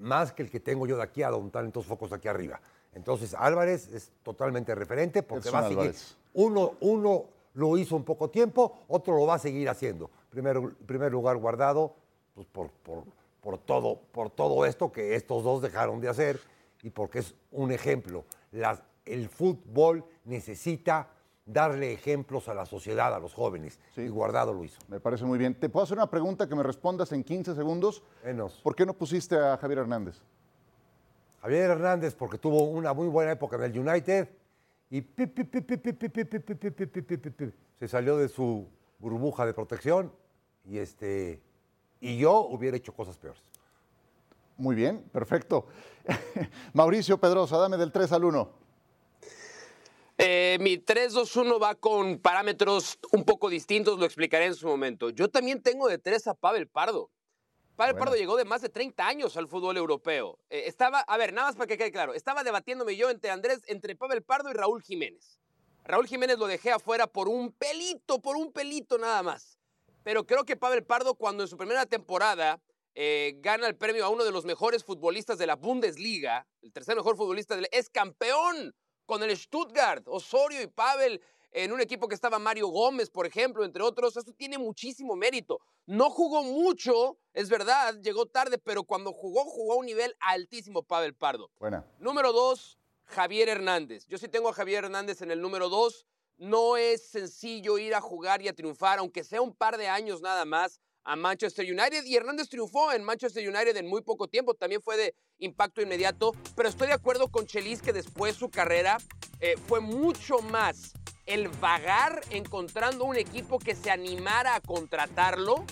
más 0.00 0.32
que 0.32 0.42
el 0.42 0.50
que 0.50 0.58
tengo 0.58 0.88
yo 0.88 0.96
de 0.96 1.04
aquí 1.04 1.22
a 1.22 1.30
don 1.30 1.52
tantos 1.52 1.86
focos 1.86 2.12
aquí 2.12 2.26
arriba. 2.26 2.60
Entonces 2.94 3.32
Álvarez 3.34 3.88
es 3.88 4.10
totalmente 4.24 4.74
referente 4.74 5.22
porque 5.22 5.50
va 5.50 5.60
a 5.60 5.68
seguir. 5.68 5.94
Uno, 6.32 6.74
uno 6.80 7.26
lo 7.54 7.76
hizo 7.78 7.96
en 7.96 8.04
poco 8.04 8.30
tiempo, 8.30 8.84
otro 8.88 9.16
lo 9.16 9.26
va 9.26 9.34
a 9.34 9.38
seguir 9.38 9.68
haciendo. 9.68 10.10
Primero, 10.30 10.72
primer 10.86 11.12
lugar 11.12 11.36
guardado 11.36 11.94
pues 12.34 12.46
por, 12.46 12.70
por, 12.70 13.04
por, 13.40 13.58
todo, 13.58 14.00
por 14.12 14.30
todo 14.30 14.66
esto 14.66 14.92
que 14.92 15.14
estos 15.14 15.44
dos 15.44 15.62
dejaron 15.62 16.00
de 16.00 16.08
hacer 16.08 16.40
y 16.82 16.90
porque 16.90 17.20
es 17.20 17.34
un 17.52 17.72
ejemplo. 17.72 18.24
el 19.04 19.28
fútbol 19.28 20.04
necesita 20.24 21.08
darle 21.46 21.92
ejemplos 21.92 22.48
a 22.48 22.54
la 22.54 22.66
sociedad, 22.66 23.14
a 23.14 23.18
los 23.18 23.34
jóvenes. 23.34 23.78
Y 23.96 24.08
Guardado 24.08 24.52
lo 24.52 24.64
hizo. 24.64 24.80
Me 24.88 25.00
parece 25.00 25.24
muy 25.24 25.38
bien. 25.38 25.54
¿Te 25.54 25.68
puedo 25.68 25.84
hacer 25.84 25.96
una 25.96 26.10
pregunta 26.10 26.48
que 26.48 26.54
me 26.54 26.62
respondas 26.62 27.12
en 27.12 27.22
15 27.22 27.54
segundos? 27.54 28.02
Menos. 28.24 28.60
¿Por 28.62 28.74
qué 28.74 28.86
no 28.86 28.94
pusiste 28.94 29.36
a 29.36 29.56
Javier 29.56 29.80
Hernández? 29.80 30.20
Javier 31.40 31.70
Hernández 31.70 32.14
porque 32.14 32.38
tuvo 32.38 32.64
una 32.64 32.94
muy 32.94 33.08
buena 33.08 33.32
época 33.32 33.56
en 33.56 33.62
el 33.64 33.78
United 33.78 34.28
y 34.94 35.02
se 37.80 37.88
salió 37.88 38.16
de 38.16 38.28
su 38.28 38.68
burbuja 39.00 39.44
de 39.44 39.52
protección 39.52 40.12
y 40.64 40.78
este 40.78 41.42
y 42.00 42.18
yo 42.18 42.42
hubiera 42.42 42.76
hecho 42.76 42.92
cosas 42.92 43.16
peores. 43.16 43.42
Muy 44.56 44.76
bien, 44.76 45.02
perfecto. 45.12 45.66
Mauricio 46.74 47.18
Pedrosa, 47.18 47.56
dame 47.56 47.76
del 47.76 47.90
3 47.90 48.12
al 48.12 48.24
1. 48.24 48.50
Eh, 50.18 50.58
mi 50.60 50.76
3-2-1 50.76 51.60
va 51.60 51.74
con 51.74 52.18
parámetros 52.18 52.96
un 53.10 53.24
poco 53.24 53.48
distintos, 53.48 53.98
lo 53.98 54.04
explicaré 54.04 54.46
en 54.46 54.54
su 54.54 54.68
momento. 54.68 55.10
Yo 55.10 55.28
también 55.28 55.60
tengo 55.60 55.88
de 55.88 55.98
3 55.98 56.28
a 56.28 56.34
Pavel 56.34 56.68
Pardo. 56.68 57.10
Pavel 57.76 57.96
Pardo 57.96 58.14
llegó 58.14 58.36
de 58.36 58.44
más 58.44 58.62
de 58.62 58.68
30 58.68 59.04
años 59.06 59.36
al 59.36 59.48
fútbol 59.48 59.76
europeo. 59.76 60.38
Eh, 60.48 60.64
estaba, 60.66 61.00
a 61.00 61.16
ver, 61.16 61.32
nada 61.32 61.48
más 61.48 61.56
para 61.56 61.66
que 61.66 61.76
quede 61.76 61.90
claro, 61.90 62.14
estaba 62.14 62.44
debatiéndome 62.44 62.96
yo 62.96 63.10
entre 63.10 63.30
Andrés, 63.30 63.62
entre 63.66 63.96
Pavel 63.96 64.22
Pardo 64.22 64.50
y 64.50 64.54
Raúl 64.54 64.80
Jiménez. 64.82 65.40
Raúl 65.84 66.06
Jiménez 66.06 66.38
lo 66.38 66.46
dejé 66.46 66.70
afuera 66.70 67.08
por 67.08 67.28
un 67.28 67.52
pelito, 67.52 68.22
por 68.22 68.36
un 68.36 68.52
pelito 68.52 68.96
nada 68.96 69.22
más. 69.22 69.58
Pero 70.04 70.24
creo 70.24 70.44
que 70.44 70.56
Pavel 70.56 70.84
Pardo, 70.84 71.14
cuando 71.16 71.42
en 71.42 71.48
su 71.48 71.56
primera 71.56 71.84
temporada 71.84 72.60
eh, 72.94 73.34
gana 73.38 73.66
el 73.66 73.76
premio 73.76 74.04
a 74.04 74.08
uno 74.08 74.24
de 74.24 74.30
los 74.30 74.44
mejores 74.44 74.84
futbolistas 74.84 75.36
de 75.38 75.46
la 75.46 75.56
Bundesliga, 75.56 76.46
el 76.62 76.72
tercer 76.72 76.94
mejor 76.94 77.16
futbolista, 77.16 77.56
del, 77.56 77.68
es 77.72 77.90
campeón 77.90 78.74
con 79.04 79.22
el 79.24 79.36
Stuttgart, 79.36 80.04
Osorio 80.06 80.62
y 80.62 80.68
Pavel 80.68 81.20
en 81.54 81.72
un 81.72 81.80
equipo 81.80 82.08
que 82.08 82.16
estaba 82.16 82.38
Mario 82.38 82.66
Gómez, 82.66 83.08
por 83.08 83.26
ejemplo, 83.26 83.64
entre 83.64 83.82
otros. 83.82 84.16
Eso 84.16 84.32
tiene 84.32 84.58
muchísimo 84.58 85.14
mérito. 85.14 85.60
No 85.86 86.10
jugó 86.10 86.42
mucho, 86.42 87.16
es 87.32 87.48
verdad, 87.48 87.98
llegó 88.02 88.26
tarde, 88.26 88.58
pero 88.58 88.82
cuando 88.82 89.12
jugó, 89.12 89.44
jugó 89.44 89.74
a 89.74 89.76
un 89.76 89.86
nivel 89.86 90.14
altísimo 90.20 90.82
Pavel 90.82 91.14
Pardo. 91.14 91.50
Buena. 91.58 91.86
Número 91.98 92.32
dos, 92.32 92.78
Javier 93.04 93.48
Hernández. 93.48 94.06
Yo 94.08 94.18
sí 94.18 94.28
tengo 94.28 94.48
a 94.48 94.52
Javier 94.52 94.84
Hernández 94.84 95.22
en 95.22 95.30
el 95.30 95.40
número 95.40 95.68
dos. 95.68 96.06
No 96.36 96.76
es 96.76 97.08
sencillo 97.08 97.78
ir 97.78 97.94
a 97.94 98.00
jugar 98.00 98.42
y 98.42 98.48
a 98.48 98.52
triunfar, 98.52 98.98
aunque 98.98 99.22
sea 99.22 99.40
un 99.40 99.54
par 99.54 99.78
de 99.78 99.86
años 99.86 100.20
nada 100.20 100.44
más 100.44 100.80
a 101.04 101.14
Manchester 101.14 101.64
United 101.64 102.04
y 102.04 102.16
Hernández 102.16 102.48
triunfó 102.48 102.90
en 102.90 103.04
Manchester 103.04 103.46
United 103.46 103.76
en 103.76 103.86
muy 103.86 104.00
poco 104.00 104.26
tiempo, 104.26 104.54
también 104.54 104.82
fue 104.82 104.96
de 104.96 105.14
impacto 105.38 105.82
inmediato, 105.82 106.32
pero 106.56 106.68
estoy 106.68 106.88
de 106.88 106.94
acuerdo 106.94 107.28
con 107.28 107.46
Chelis 107.46 107.82
que 107.82 107.92
después 107.92 108.34
su 108.36 108.48
carrera 108.48 108.96
eh, 109.40 109.56
fue 109.68 109.80
mucho 109.80 110.38
más 110.38 110.94
el 111.26 111.48
vagar 111.48 112.20
encontrando 112.30 113.04
un 113.04 113.16
equipo 113.16 113.58
que 113.58 113.74
se 113.74 113.90
animara 113.90 114.54
a 114.54 114.60
contratarlo 114.60 115.64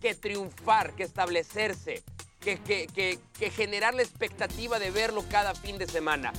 que 0.00 0.14
triunfar, 0.14 0.94
que 0.94 1.02
establecerse, 1.02 2.02
que, 2.40 2.58
que, 2.60 3.18
que, 3.38 3.50
generar 3.50 3.94
la 3.94 4.02
expectativa 4.02 4.78
de 4.78 4.90
verlo 4.90 5.24
cada 5.30 5.54
fin 5.54 5.76
de 5.78 5.86
semana. 5.86 6.32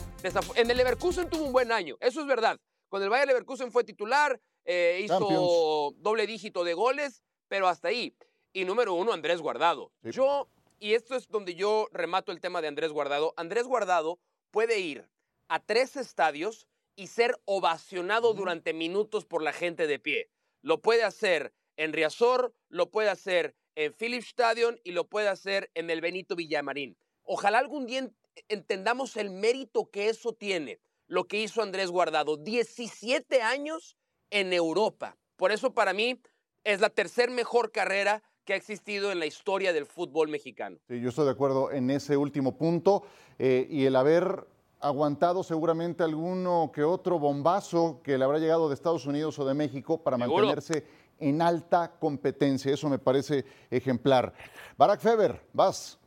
En 0.55 0.71
el 0.71 0.77
Leverkusen 0.77 1.29
tuvo 1.29 1.45
un 1.45 1.53
buen 1.53 1.71
año, 1.71 1.97
eso 1.99 2.21
es 2.21 2.27
verdad. 2.27 2.57
Con 2.87 3.03
el 3.03 3.09
Bayern 3.09 3.27
Leverkusen 3.27 3.71
fue 3.71 3.83
titular, 3.83 4.39
eh, 4.65 5.01
hizo 5.03 5.93
doble 5.97 6.25
dígito 6.25 6.63
de 6.63 6.73
goles, 6.73 7.23
pero 7.47 7.67
hasta 7.67 7.89
ahí. 7.89 8.15
Y 8.53 8.65
número 8.65 8.93
uno, 8.93 9.13
Andrés 9.13 9.41
Guardado. 9.41 9.91
Yo 10.01 10.47
y 10.79 10.93
esto 10.93 11.15
es 11.15 11.27
donde 11.27 11.55
yo 11.55 11.89
remato 11.91 12.31
el 12.31 12.39
tema 12.39 12.61
de 12.61 12.69
Andrés 12.69 12.91
Guardado. 12.91 13.33
Andrés 13.35 13.65
Guardado 13.65 14.19
puede 14.51 14.79
ir 14.79 15.07
a 15.49 15.59
tres 15.59 15.97
estadios 15.97 16.67
y 16.99 17.07
ser 17.07 17.39
ovacionado 17.45 18.33
durante 18.33 18.73
minutos 18.73 19.23
por 19.23 19.41
la 19.41 19.53
gente 19.53 19.87
de 19.87 19.99
pie. 19.99 20.29
Lo 20.61 20.81
puede 20.81 21.03
hacer 21.03 21.53
en 21.77 21.93
Riazor, 21.93 22.53
lo 22.67 22.91
puede 22.91 23.09
hacer 23.09 23.55
en 23.75 23.93
Philips 23.93 24.27
Stadium 24.27 24.75
y 24.83 24.91
lo 24.91 25.07
puede 25.07 25.29
hacer 25.29 25.71
en 25.75 25.89
el 25.89 26.01
Benito 26.01 26.35
Villamarín. 26.35 26.97
Ojalá 27.23 27.59
algún 27.59 27.85
día 27.85 28.11
entendamos 28.49 29.15
el 29.15 29.29
mérito 29.29 29.89
que 29.89 30.09
eso 30.09 30.33
tiene, 30.33 30.81
lo 31.07 31.25
que 31.25 31.41
hizo 31.41 31.61
Andrés 31.61 31.89
Guardado. 31.89 32.35
17 32.35 33.41
años 33.43 33.95
en 34.29 34.51
Europa. 34.51 35.17
Por 35.37 35.53
eso 35.53 35.73
para 35.73 35.93
mí 35.93 36.21
es 36.65 36.81
la 36.81 36.89
tercer 36.89 37.31
mejor 37.31 37.71
carrera 37.71 38.23
que 38.43 38.51
ha 38.51 38.57
existido 38.57 39.13
en 39.13 39.19
la 39.19 39.25
historia 39.25 39.71
del 39.71 39.85
fútbol 39.85 40.27
mexicano. 40.27 40.79
Sí, 40.89 40.99
yo 40.99 41.09
estoy 41.09 41.23
de 41.23 41.31
acuerdo 41.31 41.71
en 41.71 41.91
ese 41.91 42.17
último 42.17 42.57
punto 42.57 43.03
eh, 43.37 43.65
y 43.69 43.85
el 43.85 43.95
haber 43.95 44.45
aguantado 44.79 45.43
seguramente 45.43 46.03
alguno 46.03 46.71
que 46.73 46.83
otro 46.83 47.19
bombazo 47.19 47.99
que 48.03 48.17
le 48.17 48.23
habrá 48.23 48.39
llegado 48.39 48.69
de 48.69 48.75
Estados 48.75 49.05
Unidos 49.05 49.37
o 49.39 49.45
de 49.45 49.53
México 49.53 50.01
para 50.01 50.17
mantenerse 50.17 50.85
en 51.19 51.41
alta 51.41 51.91
competencia. 51.99 52.73
Eso 52.73 52.89
me 52.89 52.99
parece 52.99 53.45
ejemplar. 53.69 54.33
Barack 54.77 55.01
Feber, 55.01 55.41
vas. 55.53 55.97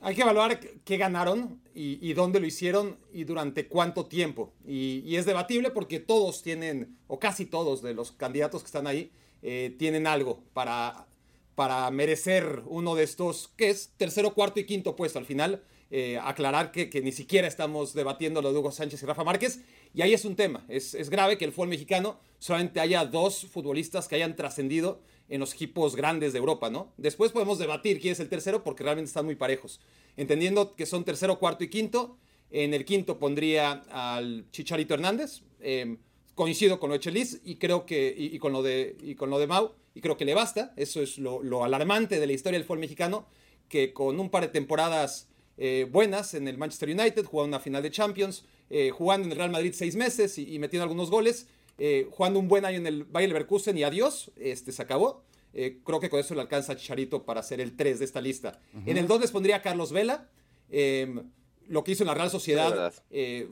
Hay 0.00 0.14
que 0.14 0.20
evaluar 0.20 0.60
qué 0.60 0.96
ganaron 0.98 1.62
y, 1.74 2.12
dónde 2.12 2.38
lo 2.38 2.46
hicieron 2.46 2.98
y 3.10 3.24
durante 3.24 3.68
cuánto 3.68 4.04
tiempo. 4.04 4.52
Y, 4.66 5.16
es 5.16 5.24
debatible 5.24 5.70
porque 5.70 5.98
todos 5.98 6.42
tienen, 6.42 6.98
o 7.06 7.18
casi 7.18 7.46
todos 7.46 7.80
de 7.80 7.94
los 7.94 8.12
candidatos 8.12 8.62
que 8.62 8.66
están 8.66 8.86
ahí, 8.86 9.10
eh, 9.40 9.74
tienen 9.78 10.06
algo 10.06 10.40
para, 10.52 11.06
para 11.54 11.90
merecer 11.90 12.62
uno 12.66 12.94
de 12.94 13.04
estos, 13.04 13.48
que 13.56 13.70
es 13.70 13.92
tercero, 13.96 14.34
cuarto 14.34 14.60
y 14.60 14.66
quinto 14.66 14.94
puesto. 14.94 15.18
Al 15.18 15.24
final, 15.24 15.62
eh, 15.96 16.18
aclarar 16.20 16.72
que, 16.72 17.00
ni 17.04 17.12
siquiera 17.12 17.46
estamos 17.46 17.94
debatiendo 17.94 18.42
lo 18.42 18.52
de 18.52 18.58
Hugo 18.58 18.72
Sánchez 18.72 19.00
y 19.00 19.06
Rafa 19.06 19.22
Márquez. 19.22 19.60
Y 19.94 20.02
ahí 20.02 20.12
es 20.12 20.24
un 20.24 20.34
tema. 20.34 20.64
Es, 20.68 20.92
es 20.94 21.08
grave 21.08 21.38
que 21.38 21.44
el 21.44 21.52
fútbol 21.52 21.68
mexicano 21.68 22.18
solamente 22.40 22.80
haya 22.80 23.04
dos 23.04 23.46
futbolistas 23.46 24.08
que 24.08 24.16
hayan 24.16 24.34
trascendido 24.34 25.00
en 25.28 25.38
los 25.38 25.54
equipos 25.54 25.94
grandes 25.94 26.32
de 26.32 26.40
Europa, 26.40 26.68
¿no? 26.68 26.92
Después 26.96 27.30
podemos 27.30 27.60
debatir 27.60 28.00
quién 28.00 28.10
es 28.10 28.18
el 28.18 28.28
tercero 28.28 28.64
porque 28.64 28.82
realmente 28.82 29.06
están 29.06 29.24
muy 29.24 29.36
parejos. 29.36 29.80
Entendiendo 30.16 30.74
que 30.74 30.84
son 30.84 31.04
tercero, 31.04 31.38
cuarto 31.38 31.62
y 31.62 31.68
quinto, 31.68 32.18
en 32.50 32.74
el 32.74 32.84
quinto 32.84 33.20
pondría 33.20 33.84
al 33.88 34.46
Chicharito 34.50 34.94
Hernández. 34.94 35.42
Em, 35.60 35.98
coincido 36.34 36.80
con 36.80 36.90
lo 36.90 36.94
de 36.94 37.00
Chelis 37.00 37.40
y 37.44 37.54
creo 37.54 37.86
que 37.86 38.12
y, 38.18 38.36
con 38.40 38.52
lo 38.52 38.64
de 38.64 38.96
y 39.00 39.14
con 39.14 39.30
lo 39.30 39.38
de 39.38 39.46
Mau 39.46 39.74
y 39.94 40.00
creo 40.00 40.16
que 40.16 40.24
le 40.24 40.34
basta. 40.34 40.72
Eso 40.76 41.00
es 41.00 41.18
lo, 41.18 41.62
alarmante 41.62 42.18
de 42.18 42.26
la 42.26 42.32
historia 42.32 42.58
del 42.58 42.66
fútbol 42.66 42.80
mexicano 42.80 43.28
que 43.68 43.92
con 43.92 44.18
un 44.18 44.28
par 44.28 44.42
de 44.42 44.48
temporadas 44.48 45.28
eh, 45.56 45.86
buenas 45.90 46.34
en 46.34 46.48
el 46.48 46.58
Manchester 46.58 46.90
United, 46.90 47.24
jugando 47.24 47.56
una 47.56 47.60
final 47.60 47.82
de 47.82 47.90
Champions, 47.90 48.44
eh, 48.70 48.90
jugando 48.90 49.26
en 49.26 49.32
el 49.32 49.38
Real 49.38 49.50
Madrid 49.50 49.72
seis 49.74 49.94
meses 49.94 50.38
y 50.38 50.58
metiendo 50.58 50.84
algunos 50.84 51.10
goles, 51.10 51.46
eh, 51.78 52.08
jugando 52.10 52.38
un 52.38 52.48
buen 52.48 52.64
año 52.64 52.78
en 52.78 52.86
el 52.86 53.04
Bayer 53.04 53.28
Leverkusen 53.28 53.76
y 53.76 53.84
adiós, 53.84 54.30
este, 54.36 54.72
se 54.72 54.82
acabó. 54.82 55.22
Eh, 55.52 55.78
creo 55.84 56.00
que 56.00 56.10
con 56.10 56.18
eso 56.18 56.34
le 56.34 56.40
alcanza 56.40 56.72
a 56.72 56.76
Chicharito 56.76 57.24
para 57.24 57.42
ser 57.42 57.60
el 57.60 57.76
3 57.76 57.98
de 57.98 58.04
esta 58.04 58.20
lista. 58.20 58.58
En 58.86 58.96
el 58.96 59.06
2 59.06 59.20
les 59.20 59.30
pondría 59.30 59.56
a 59.56 59.62
Carlos 59.62 59.92
Vela. 59.92 60.28
Em, 60.70 61.30
lo 61.68 61.84
que 61.84 61.92
hizo 61.92 62.02
en 62.02 62.08
la 62.08 62.14
Real 62.14 62.30
Sociedad 62.30 62.92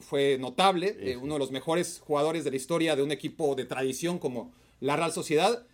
fue 0.01 0.37
notable. 0.37 1.17
uno 1.21 1.35
de 1.35 1.39
los 1.39 1.51
mejores 1.51 2.01
jugadores 2.03 2.43
de 2.43 2.49
la 2.49 2.57
historia 2.57 2.95
de 2.95 3.03
un 3.03 3.11
equipo 3.11 3.55
de 3.55 3.65
tradición 3.65 4.19
como 4.19 4.53
la 4.81 4.97
Real 4.97 5.13
Sociedad. 5.13 5.65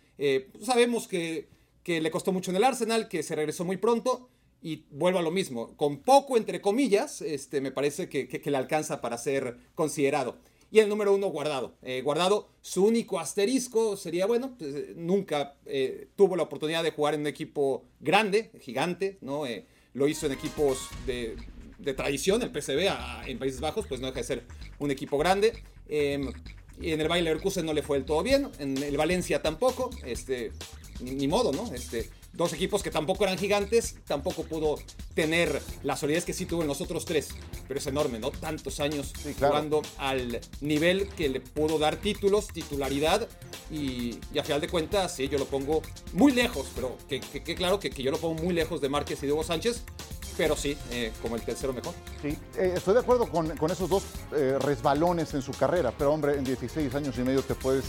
sabemos 0.62 1.08
que, 1.08 1.48
que, 1.82 2.00
le 2.00 2.12
costó 2.12 2.30
mucho 2.30 2.52
en 2.52 2.58
el 2.58 2.64
Arsenal, 2.64 3.08
que 3.08 3.24
se 3.24 3.34
regresó 3.34 3.64
muy 3.64 3.76
pronto. 3.78 4.28
Y 4.62 4.84
vuelvo 4.90 5.18
a 5.18 5.22
lo 5.22 5.30
mismo, 5.30 5.74
con 5.76 5.98
poco, 5.98 6.36
entre 6.36 6.60
comillas, 6.60 7.22
este, 7.22 7.60
me 7.60 7.72
parece 7.72 8.08
que, 8.08 8.28
que 8.28 8.50
le 8.50 8.56
alcanza 8.56 9.00
para 9.00 9.16
ser 9.16 9.56
considerado. 9.74 10.36
Y 10.72 10.78
el 10.78 10.88
número 10.88 11.12
uno, 11.12 11.28
Guardado. 11.28 11.74
Eh, 11.82 12.00
guardado, 12.02 12.48
su 12.60 12.84
único 12.84 13.18
asterisco 13.18 13.96
sería, 13.96 14.26
bueno, 14.26 14.54
pues, 14.56 14.74
eh, 14.74 14.94
nunca 14.96 15.56
eh, 15.66 16.08
tuvo 16.14 16.36
la 16.36 16.44
oportunidad 16.44 16.84
de 16.84 16.92
jugar 16.92 17.14
en 17.14 17.22
un 17.22 17.26
equipo 17.26 17.84
grande, 17.98 18.50
gigante, 18.60 19.18
¿no? 19.20 19.44
lo 19.92 20.06
hizo 20.06 20.26
en 20.26 20.32
equipos 20.32 20.88
de, 21.06 21.36
tradición, 21.96 22.42
el 22.42 22.52
PCB 22.52 22.88
en 23.26 23.38
Países 23.38 23.60
Bajos, 23.60 23.86
pues 23.88 24.00
no 24.00 24.06
deja 24.06 24.20
de 24.20 24.24
ser 24.24 24.44
un 24.78 24.92
equipo 24.92 25.18
grande. 25.18 25.64
Em, 25.88 26.30
en 26.80 27.00
el 27.00 27.08
Bayer 27.08 27.24
Leverkusen 27.24 27.66
no 27.66 27.72
le 27.72 27.82
fue 27.82 27.98
del 27.98 28.06
todo 28.06 28.22
bien, 28.22 28.48
en 28.58 28.80
el 28.80 28.96
Valencia 28.96 29.42
tampoco, 29.42 29.90
este, 30.04 30.52
ni, 31.00 31.12
ni 31.12 31.26
modo, 31.26 31.52
¿no? 31.52 31.74
Este, 31.74 32.08
dos 32.32 32.52
equipos 32.52 32.82
que 32.82 32.90
tampoco 32.90 33.24
eran 33.24 33.38
gigantes, 33.38 33.96
tampoco 34.06 34.44
pudo 34.44 34.78
tener 35.14 35.60
la 35.82 35.96
solidez 35.96 36.24
que 36.24 36.32
sí 36.32 36.46
tuvo 36.46 36.62
en 36.62 36.68
los 36.68 36.80
otros 36.80 37.04
tres. 37.04 37.28
Pero 37.66 37.78
es 37.78 37.86
enorme, 37.86 38.18
¿no? 38.18 38.30
Tantos 38.30 38.80
años 38.80 39.12
jugando 39.38 39.82
al 39.98 40.40
nivel 40.60 41.08
que 41.08 41.28
le 41.28 41.40
pudo 41.40 41.78
dar 41.78 41.96
títulos, 41.96 42.48
titularidad. 42.48 43.28
Y, 43.70 44.18
a 44.38 44.42
final 44.42 44.60
de 44.60 44.68
cuentas, 44.68 45.14
sí, 45.14 45.28
yo 45.28 45.38
lo 45.38 45.46
pongo 45.46 45.82
muy 46.12 46.32
lejos, 46.32 46.68
pero 46.74 46.96
que, 47.08 47.20
claro 47.54 47.78
que, 47.78 47.90
yo 47.90 48.10
lo 48.10 48.18
pongo 48.18 48.42
muy 48.42 48.54
lejos 48.54 48.80
de 48.80 48.88
Márquez 48.88 49.22
y 49.22 49.26
de 49.26 49.32
Hugo 49.32 49.44
Sánchez. 49.44 49.82
Pero 50.36 50.56
sí, 50.56 50.76
eh, 50.90 51.12
como 51.20 51.36
el 51.36 51.42
tercero 51.42 51.72
mejor. 51.72 51.92
Sí, 52.22 52.28
eh, 52.56 52.72
estoy 52.76 52.94
de 52.94 53.00
acuerdo 53.00 53.26
con, 53.28 53.70
esos 53.70 53.90
dos 53.90 54.04
eh, 54.34 54.56
resbalones 54.58 55.34
en 55.34 55.42
su 55.42 55.52
carrera. 55.52 55.92
Pero 55.96 56.12
hombre, 56.12 56.36
en 56.36 56.44
16 56.44 56.94
años 56.94 57.18
y 57.18 57.22
medio 57.22 57.42
te 57.42 57.54
puedes 57.54 57.84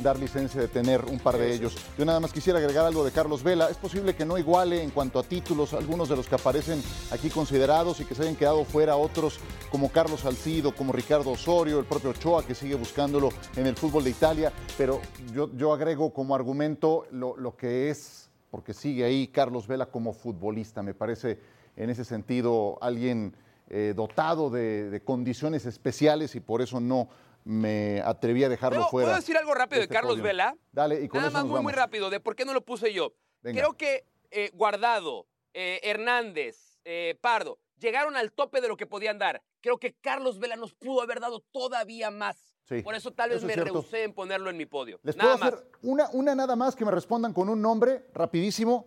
dar 0.00 0.18
licencia 0.18 0.60
de 0.60 0.68
tener 0.68 1.04
un 1.04 1.18
par 1.18 1.36
de 1.36 1.52
ellos. 1.52 1.76
Yo 1.98 2.04
nada 2.04 2.20
más 2.20 2.32
quisiera 2.32 2.58
agregar 2.58 2.86
algo 2.86 3.04
de 3.04 3.10
Carlos 3.10 3.42
Vela. 3.42 3.68
Es 3.70 3.76
posible 3.76 4.14
que 4.14 4.24
no 4.24 4.38
iguale 4.38 4.82
en 4.82 4.90
cuanto 4.90 5.18
a 5.18 5.22
títulos 5.22 5.74
algunos 5.74 6.08
de 6.08 6.16
los 6.16 6.28
que 6.28 6.34
aparecen 6.34 6.82
aquí 7.10 7.30
considerados 7.30 8.00
y 8.00 8.04
que 8.04 8.14
se 8.14 8.22
hayan 8.22 8.36
quedado 8.36 8.64
fuera 8.64 8.96
otros 8.96 9.38
como 9.70 9.90
Carlos 9.90 10.20
Salcido, 10.20 10.74
como 10.74 10.92
Ricardo 10.92 11.30
Osorio, 11.30 11.78
el 11.78 11.86
propio 11.86 12.10
Ochoa 12.10 12.44
que 12.46 12.54
sigue 12.54 12.74
buscándolo 12.74 13.30
en 13.56 13.66
el 13.66 13.76
fútbol 13.76 14.04
de 14.04 14.10
Italia. 14.10 14.52
Pero 14.76 15.00
yo, 15.32 15.50
yo 15.56 15.72
agrego 15.72 16.12
como 16.12 16.34
argumento 16.34 17.06
lo, 17.10 17.56
que 17.56 17.90
es, 17.90 18.30
porque 18.50 18.74
sigue 18.74 19.04
ahí 19.04 19.28
Carlos 19.28 19.66
Vela 19.66 19.86
como 19.86 20.12
futbolista. 20.12 20.82
Me 20.82 20.94
parece 20.94 21.38
en 21.76 21.90
ese 21.90 22.04
sentido 22.04 22.78
alguien 22.80 23.34
eh, 23.68 23.94
dotado 23.96 24.50
de, 24.50 24.90
de 24.90 25.00
condiciones 25.02 25.66
especiales 25.66 26.34
y 26.34 26.40
por 26.40 26.60
eso 26.60 26.80
no 26.80 27.08
me 27.44 28.00
atreví 28.04 28.44
a 28.44 28.48
dejarlo 28.48 28.88
fuera. 28.88 29.08
¿Puedo 29.08 29.16
decir 29.16 29.36
algo 29.36 29.54
rápido 29.54 29.80
de, 29.80 29.84
este 29.84 29.94
Carlos 29.94 30.20
Vela? 30.20 30.56
Dale, 30.70 31.02
y 31.02 31.08
con 31.08 31.18
Nada 31.18 31.28
eso 31.28 31.38
más 31.38 31.46
muy, 31.46 31.60
muy 31.60 31.72
rápido, 31.72 32.10
de 32.10 32.20
por 32.20 32.36
qué 32.36 32.44
no 32.44 32.52
lo 32.54 32.64
puse 32.64 32.92
yo. 32.92 33.14
Creo 33.42 33.76
que 33.76 34.06
eh, 34.30 34.50
Guardado, 34.54 35.26
eh, 35.52 35.80
Hernández, 35.82 36.78
eh, 36.84 37.18
Pardo, 37.20 37.58
llegaron 37.78 38.16
al 38.16 38.32
tope 38.32 38.60
de 38.60 38.68
lo 38.68 38.76
que 38.76 38.86
podían 38.86 39.18
dar. 39.18 39.42
Creo 39.60 39.78
que 39.78 39.94
Carlos 39.94 40.38
Vela 40.38 40.56
nos 40.56 40.74
pudo 40.74 41.02
haber 41.02 41.20
dado 41.20 41.40
todavía 41.52 42.10
más. 42.10 42.54
por 42.84 42.94
eso 42.94 43.10
tal 43.10 43.30
vez 43.30 43.42
me 43.42 43.54
rehusé 43.54 44.04
en 44.04 44.14
ponerlo 44.14 44.48
en 44.50 44.56
mi 44.56 44.66
podio. 44.66 44.98
Les 45.02 45.16
nada 45.16 45.36
puedo 45.36 45.56
hacer 45.56 45.70
Una, 45.82 46.08
una 46.12 46.34
nada 46.34 46.56
más 46.56 46.76
que 46.76 46.84
me 46.84 46.90
respondan 46.90 47.32
con 47.32 47.48
un 47.48 47.60
nombre 47.60 48.06
rapidísimo. 48.14 48.86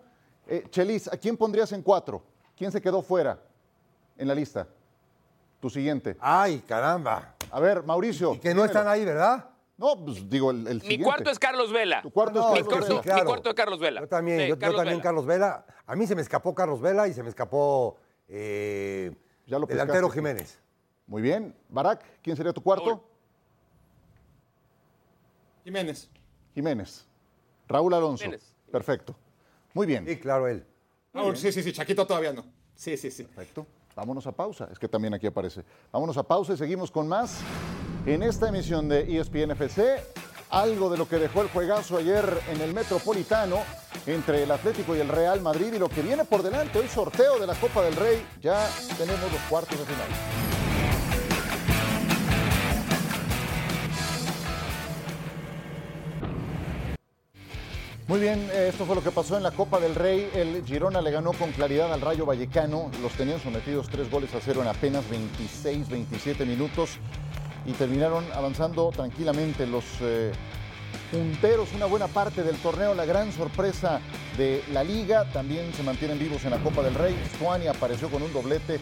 Chelis, 0.69 1.11
¿a 1.11 1.17
quién 1.17 1.37
pondrías 1.37 1.71
en 1.71 1.81
cuatro? 1.81 2.23
¿Quién 2.55 2.71
se 2.71 2.81
quedó 2.81 3.01
fuera 3.01 3.41
en 4.17 4.27
la 4.27 4.35
lista? 4.35 4.67
Tu 5.65 5.71
siguiente. 5.71 6.15
Ay, 6.19 6.59
caramba. 6.59 7.33
A 7.49 7.59
ver, 7.59 7.81
Mauricio. 7.81 8.35
Y 8.35 8.39
que 8.39 8.53
no 8.53 8.63
están 8.63 8.87
ahí, 8.87 9.03
¿verdad? 9.03 9.49
No, 9.77 10.05
pues 10.05 10.29
digo, 10.29 10.51
el, 10.51 10.67
el 10.67 10.83
Mi 10.83 11.01
cuarto 11.01 11.31
es 11.31 11.39
Carlos 11.39 11.73
Vela. 11.73 12.03
Tu 12.03 12.11
cuarto 12.11 12.53
es 12.53 12.67
Carlos 12.67 13.03
Vela. 13.03 13.15
Mi 13.15 13.23
cuarto 13.23 13.49
es 13.49 13.55
Carlos 13.55 13.79
Vela. 13.79 14.01
Yo 14.01 14.07
también, 14.07 14.47
yo, 14.47 14.57
también 14.59 14.99
Carlos 14.99 15.25
Vela. 15.25 15.65
A 15.87 15.95
mí 15.95 16.05
se 16.05 16.13
me 16.13 16.21
escapó 16.21 16.53
Carlos 16.53 16.81
Vela 16.81 17.07
y 17.07 17.15
se 17.15 17.23
me 17.23 17.29
escapó 17.29 17.97
eh, 18.27 19.11
ya 19.47 19.57
lo 19.57 19.65
delantero 19.65 20.07
Jiménez. 20.11 20.61
Muy 21.07 21.23
bien. 21.23 21.55
Barak, 21.67 22.03
¿quién 22.21 22.37
sería 22.37 22.53
tu 22.53 22.61
cuarto? 22.61 23.03
Jiménez. 25.63 26.11
Jiménez. 26.53 27.07
Raúl 27.67 27.91
Alonso. 27.91 28.23
Jiménez. 28.23 28.55
Perfecto. 28.71 29.15
Muy 29.73 29.87
bien. 29.87 30.05
Sí, 30.05 30.17
claro, 30.17 30.47
él. 30.47 30.63
sí, 31.33 31.51
sí, 31.51 31.63
sí. 31.63 31.73
Chaquito 31.73 32.05
todavía 32.05 32.33
no. 32.33 32.45
Sí, 32.75 32.95
sí, 32.97 33.09
sí. 33.09 33.23
Perfecto. 33.23 33.65
Vámonos 33.95 34.27
a 34.27 34.33
pausa, 34.33 34.67
es 34.71 34.77
que 34.77 34.89
también 34.89 35.13
aquí 35.13 35.25
aparece. 35.25 35.63
Vámonos 35.91 36.17
a 36.17 36.23
pausa 36.23 36.53
y 36.53 36.57
seguimos 36.57 36.91
con 36.91 37.07
más 37.07 37.39
en 38.05 38.23
esta 38.23 38.49
emisión 38.49 38.89
de 38.89 39.19
ESPN 39.19 39.51
FC. 39.51 40.03
Algo 40.49 40.89
de 40.89 40.97
lo 40.97 41.07
que 41.07 41.17
dejó 41.17 41.41
el 41.41 41.49
juegazo 41.49 41.97
ayer 41.97 42.41
en 42.49 42.61
el 42.61 42.73
Metropolitano 42.73 43.59
entre 44.05 44.43
el 44.43 44.51
Atlético 44.51 44.95
y 44.95 44.99
el 44.99 45.07
Real 45.07 45.41
Madrid 45.41 45.73
y 45.73 45.79
lo 45.79 45.89
que 45.89 46.01
viene 46.01 46.25
por 46.25 46.43
delante, 46.43 46.79
el 46.79 46.89
sorteo 46.89 47.39
de 47.39 47.47
la 47.47 47.55
Copa 47.55 47.81
del 47.83 47.95
Rey. 47.95 48.25
Ya 48.41 48.67
tenemos 48.97 49.31
los 49.31 49.41
cuartos 49.49 49.79
de 49.79 49.85
final. 49.85 50.44
Muy 58.07 58.19
bien, 58.19 58.47
eh, 58.53 58.67
esto 58.69 58.85
fue 58.85 58.95
lo 58.95 59.01
que 59.01 59.09
pasó 59.09 59.35
en 59.35 59.41
la 59.41 59.49
Copa 59.49 59.79
del 59.79 59.95
Rey. 59.95 60.29
El 60.35 60.63
Girona 60.63 61.01
le 61.01 61.09
ganó 61.09 61.33
con 61.33 61.51
claridad 61.51 61.91
al 61.91 62.01
Rayo 62.01 62.23
Vallecano. 62.23 62.91
Los 63.01 63.13
tenían 63.13 63.39
sometidos 63.39 63.89
tres 63.89 64.11
goles 64.11 64.31
a 64.35 64.39
cero 64.41 64.61
en 64.61 64.67
apenas 64.67 65.09
26, 65.09 65.89
27 65.89 66.45
minutos 66.45 66.99
y 67.65 67.71
terminaron 67.71 68.23
avanzando 68.35 68.91
tranquilamente 68.91 69.65
los 69.65 69.85
eh, 70.01 70.31
punteros 71.11 71.69
una 71.73 71.87
buena 71.87 72.07
parte 72.07 72.43
del 72.43 72.57
torneo, 72.57 72.93
la 72.93 73.05
gran 73.05 73.31
sorpresa 73.31 73.99
de 74.37 74.63
la 74.71 74.83
liga, 74.83 75.25
también 75.31 75.73
se 75.73 75.81
mantienen 75.81 76.19
vivos 76.19 76.45
en 76.45 76.51
la 76.51 76.59
Copa 76.59 76.83
del 76.83 76.93
Rey, 76.93 77.15
Stuani 77.35 77.65
apareció 77.65 78.09
con 78.09 78.21
un 78.21 78.31
doblete, 78.31 78.79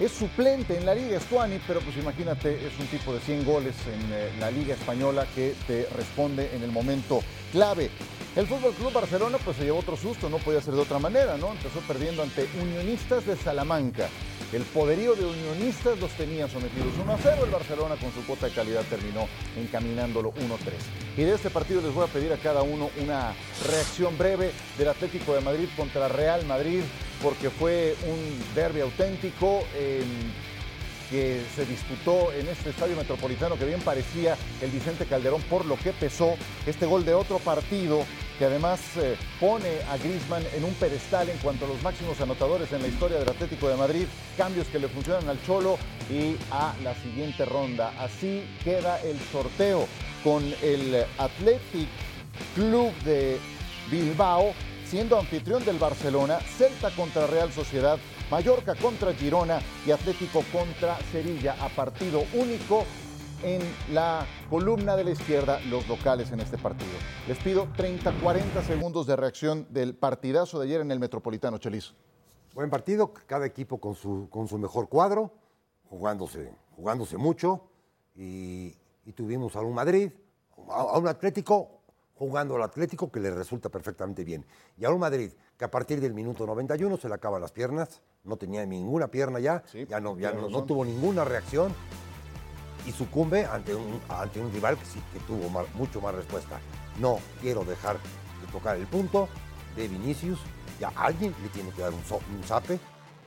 es 0.00 0.12
suplente 0.12 0.78
en 0.78 0.86
la 0.86 0.94
liga 0.94 1.20
Stuani, 1.20 1.60
pero 1.66 1.80
pues 1.80 1.96
imagínate, 1.98 2.54
es 2.54 2.72
un 2.80 2.86
tipo 2.86 3.12
de 3.12 3.20
100 3.20 3.44
goles 3.44 3.74
en 3.86 4.12
eh, 4.12 4.30
la 4.40 4.50
liga 4.50 4.74
española 4.74 5.26
que 5.34 5.54
te 5.66 5.86
responde 5.94 6.50
en 6.56 6.62
el 6.62 6.72
momento 6.72 7.20
clave. 7.52 7.90
El 8.34 8.46
Fútbol 8.46 8.72
Club 8.72 8.94
Barcelona 8.94 9.36
pues 9.44 9.58
se 9.58 9.64
llevó 9.64 9.80
otro 9.80 9.94
susto, 9.94 10.30
no 10.30 10.38
podía 10.38 10.62
ser 10.62 10.72
de 10.72 10.80
otra 10.80 10.98
manera, 10.98 11.36
¿no? 11.36 11.50
Empezó 11.50 11.80
perdiendo 11.80 12.22
ante 12.22 12.48
Unionistas 12.62 13.26
de 13.26 13.36
Salamanca. 13.36 14.08
El 14.54 14.62
poderío 14.62 15.14
de 15.14 15.26
Unionistas 15.26 15.98
los 15.98 16.10
tenía 16.12 16.48
sometidos 16.48 16.94
1 17.02 17.12
a 17.12 17.18
0. 17.22 17.44
El 17.44 17.50
Barcelona 17.50 17.96
con 17.96 18.10
su 18.12 18.24
cuota 18.26 18.46
de 18.46 18.52
calidad 18.52 18.84
terminó 18.88 19.28
encaminándolo 19.58 20.32
1-3. 20.32 20.38
Y 21.18 21.24
de 21.24 21.34
este 21.34 21.50
partido 21.50 21.82
les 21.82 21.92
voy 21.92 22.04
a 22.04 22.12
pedir 22.12 22.32
a 22.32 22.38
cada 22.38 22.62
uno 22.62 22.88
una 23.02 23.34
reacción 23.70 24.16
breve 24.16 24.52
del 24.78 24.88
Atlético 24.88 25.34
de 25.34 25.42
Madrid 25.42 25.68
contra 25.76 26.08
Real 26.08 26.46
Madrid, 26.46 26.80
porque 27.22 27.50
fue 27.50 27.94
un 28.06 28.54
derby 28.54 28.80
auténtico. 28.80 29.62
Eh, 29.74 30.02
que 31.12 31.42
se 31.54 31.66
disputó 31.66 32.32
en 32.32 32.48
este 32.48 32.70
estadio 32.70 32.96
metropolitano 32.96 33.58
que 33.58 33.66
bien 33.66 33.80
parecía 33.80 34.34
el 34.62 34.70
Vicente 34.70 35.04
Calderón 35.04 35.42
por 35.42 35.66
lo 35.66 35.76
que 35.76 35.92
pesó 35.92 36.36
este 36.66 36.86
gol 36.86 37.04
de 37.04 37.12
otro 37.12 37.38
partido 37.38 38.06
que 38.38 38.46
además 38.46 38.80
eh, 38.96 39.16
pone 39.38 39.68
a 39.90 39.98
Griezmann 39.98 40.42
en 40.56 40.64
un 40.64 40.72
pedestal 40.74 41.28
en 41.28 41.36
cuanto 41.38 41.66
a 41.66 41.68
los 41.68 41.82
máximos 41.82 42.18
anotadores 42.22 42.72
en 42.72 42.80
la 42.80 42.88
historia 42.88 43.18
del 43.18 43.28
Atlético 43.28 43.68
de 43.68 43.76
Madrid, 43.76 44.06
cambios 44.38 44.66
que 44.68 44.78
le 44.78 44.88
funcionan 44.88 45.28
al 45.28 45.40
Cholo 45.44 45.76
y 46.10 46.36
a 46.50 46.74
la 46.82 46.94
siguiente 46.94 47.44
ronda. 47.44 47.92
Así 48.00 48.42
queda 48.64 48.98
el 49.02 49.20
sorteo 49.30 49.86
con 50.24 50.42
el 50.62 51.04
Athletic 51.18 51.88
Club 52.54 52.90
de 53.04 53.38
Bilbao 53.90 54.54
siendo 54.92 55.18
anfitrión 55.18 55.64
del 55.64 55.78
Barcelona, 55.78 56.38
Celta 56.40 56.90
contra 56.90 57.26
Real 57.26 57.50
Sociedad, 57.52 57.98
Mallorca 58.32 58.74
contra 58.74 59.12
Girona 59.12 59.60
y 59.86 59.90
Atlético 59.90 60.42
contra 60.50 60.96
Sevilla 61.12 61.54
a 61.60 61.68
partido 61.68 62.22
único 62.32 62.84
en 63.42 63.60
la 63.92 64.26
columna 64.48 64.96
de 64.96 65.04
la 65.04 65.10
izquierda 65.10 65.60
los 65.68 65.86
locales 65.86 66.32
en 66.32 66.40
este 66.40 66.56
partido. 66.56 66.92
Les 67.28 67.36
pido 67.36 67.66
30-40 67.76 68.62
segundos 68.66 69.06
de 69.06 69.16
reacción 69.16 69.66
del 69.68 69.94
partidazo 69.94 70.58
de 70.58 70.64
ayer 70.64 70.80
en 70.80 70.90
el 70.90 70.98
Metropolitano 70.98 71.58
Chelis. 71.58 71.92
Buen 72.54 72.70
partido, 72.70 73.12
cada 73.12 73.44
equipo 73.44 73.78
con 73.78 73.94
su, 73.94 74.28
con 74.30 74.48
su 74.48 74.56
mejor 74.56 74.88
cuadro, 74.88 75.30
jugándose, 75.90 76.54
jugándose 76.74 77.18
mucho 77.18 77.68
y, 78.16 78.74
y 79.04 79.12
tuvimos 79.12 79.56
a 79.56 79.60
un 79.60 79.74
Madrid, 79.74 80.10
a 80.70 80.96
un 80.96 81.06
Atlético 81.06 81.82
jugando 82.14 82.54
al 82.54 82.62
Atlético 82.62 83.10
que 83.10 83.20
le 83.20 83.30
resulta 83.30 83.68
perfectamente 83.68 84.22
bien. 84.24 84.46
Y 84.78 84.84
a 84.84 84.90
un 84.90 85.00
Madrid 85.00 85.32
que 85.62 85.66
a 85.66 85.70
partir 85.70 86.00
del 86.00 86.12
minuto 86.12 86.44
91 86.44 86.96
se 86.96 87.08
le 87.08 87.14
acaban 87.14 87.40
las 87.40 87.52
piernas, 87.52 88.00
no 88.24 88.36
tenía 88.36 88.66
ninguna 88.66 89.06
pierna 89.06 89.38
ya, 89.38 89.62
ya, 89.88 90.00
no, 90.00 90.18
ya 90.18 90.32
no, 90.32 90.48
no, 90.48 90.64
tuvo 90.64 90.84
ninguna 90.84 91.24
reacción 91.24 91.72
y 92.84 92.90
sucumbe 92.90 93.44
ante 93.44 93.72
un, 93.72 94.00
ante 94.08 94.40
un 94.40 94.52
rival 94.52 94.76
que 94.76 94.84
sí 94.84 95.00
que 95.12 95.20
tuvo 95.20 95.48
mucho 95.74 96.00
más 96.00 96.16
respuesta. 96.16 96.58
No 96.98 97.20
quiero 97.40 97.62
dejar 97.62 97.94
de 97.94 98.50
tocar 98.50 98.76
el 98.76 98.88
punto 98.88 99.28
de 99.76 99.86
Vinicius, 99.86 100.40
ya 100.80 100.88
alguien 100.96 101.32
le 101.40 101.48
tiene 101.50 101.70
que 101.70 101.80
dar 101.80 101.92
un, 101.92 102.00
un 102.00 102.42
zape, 102.42 102.80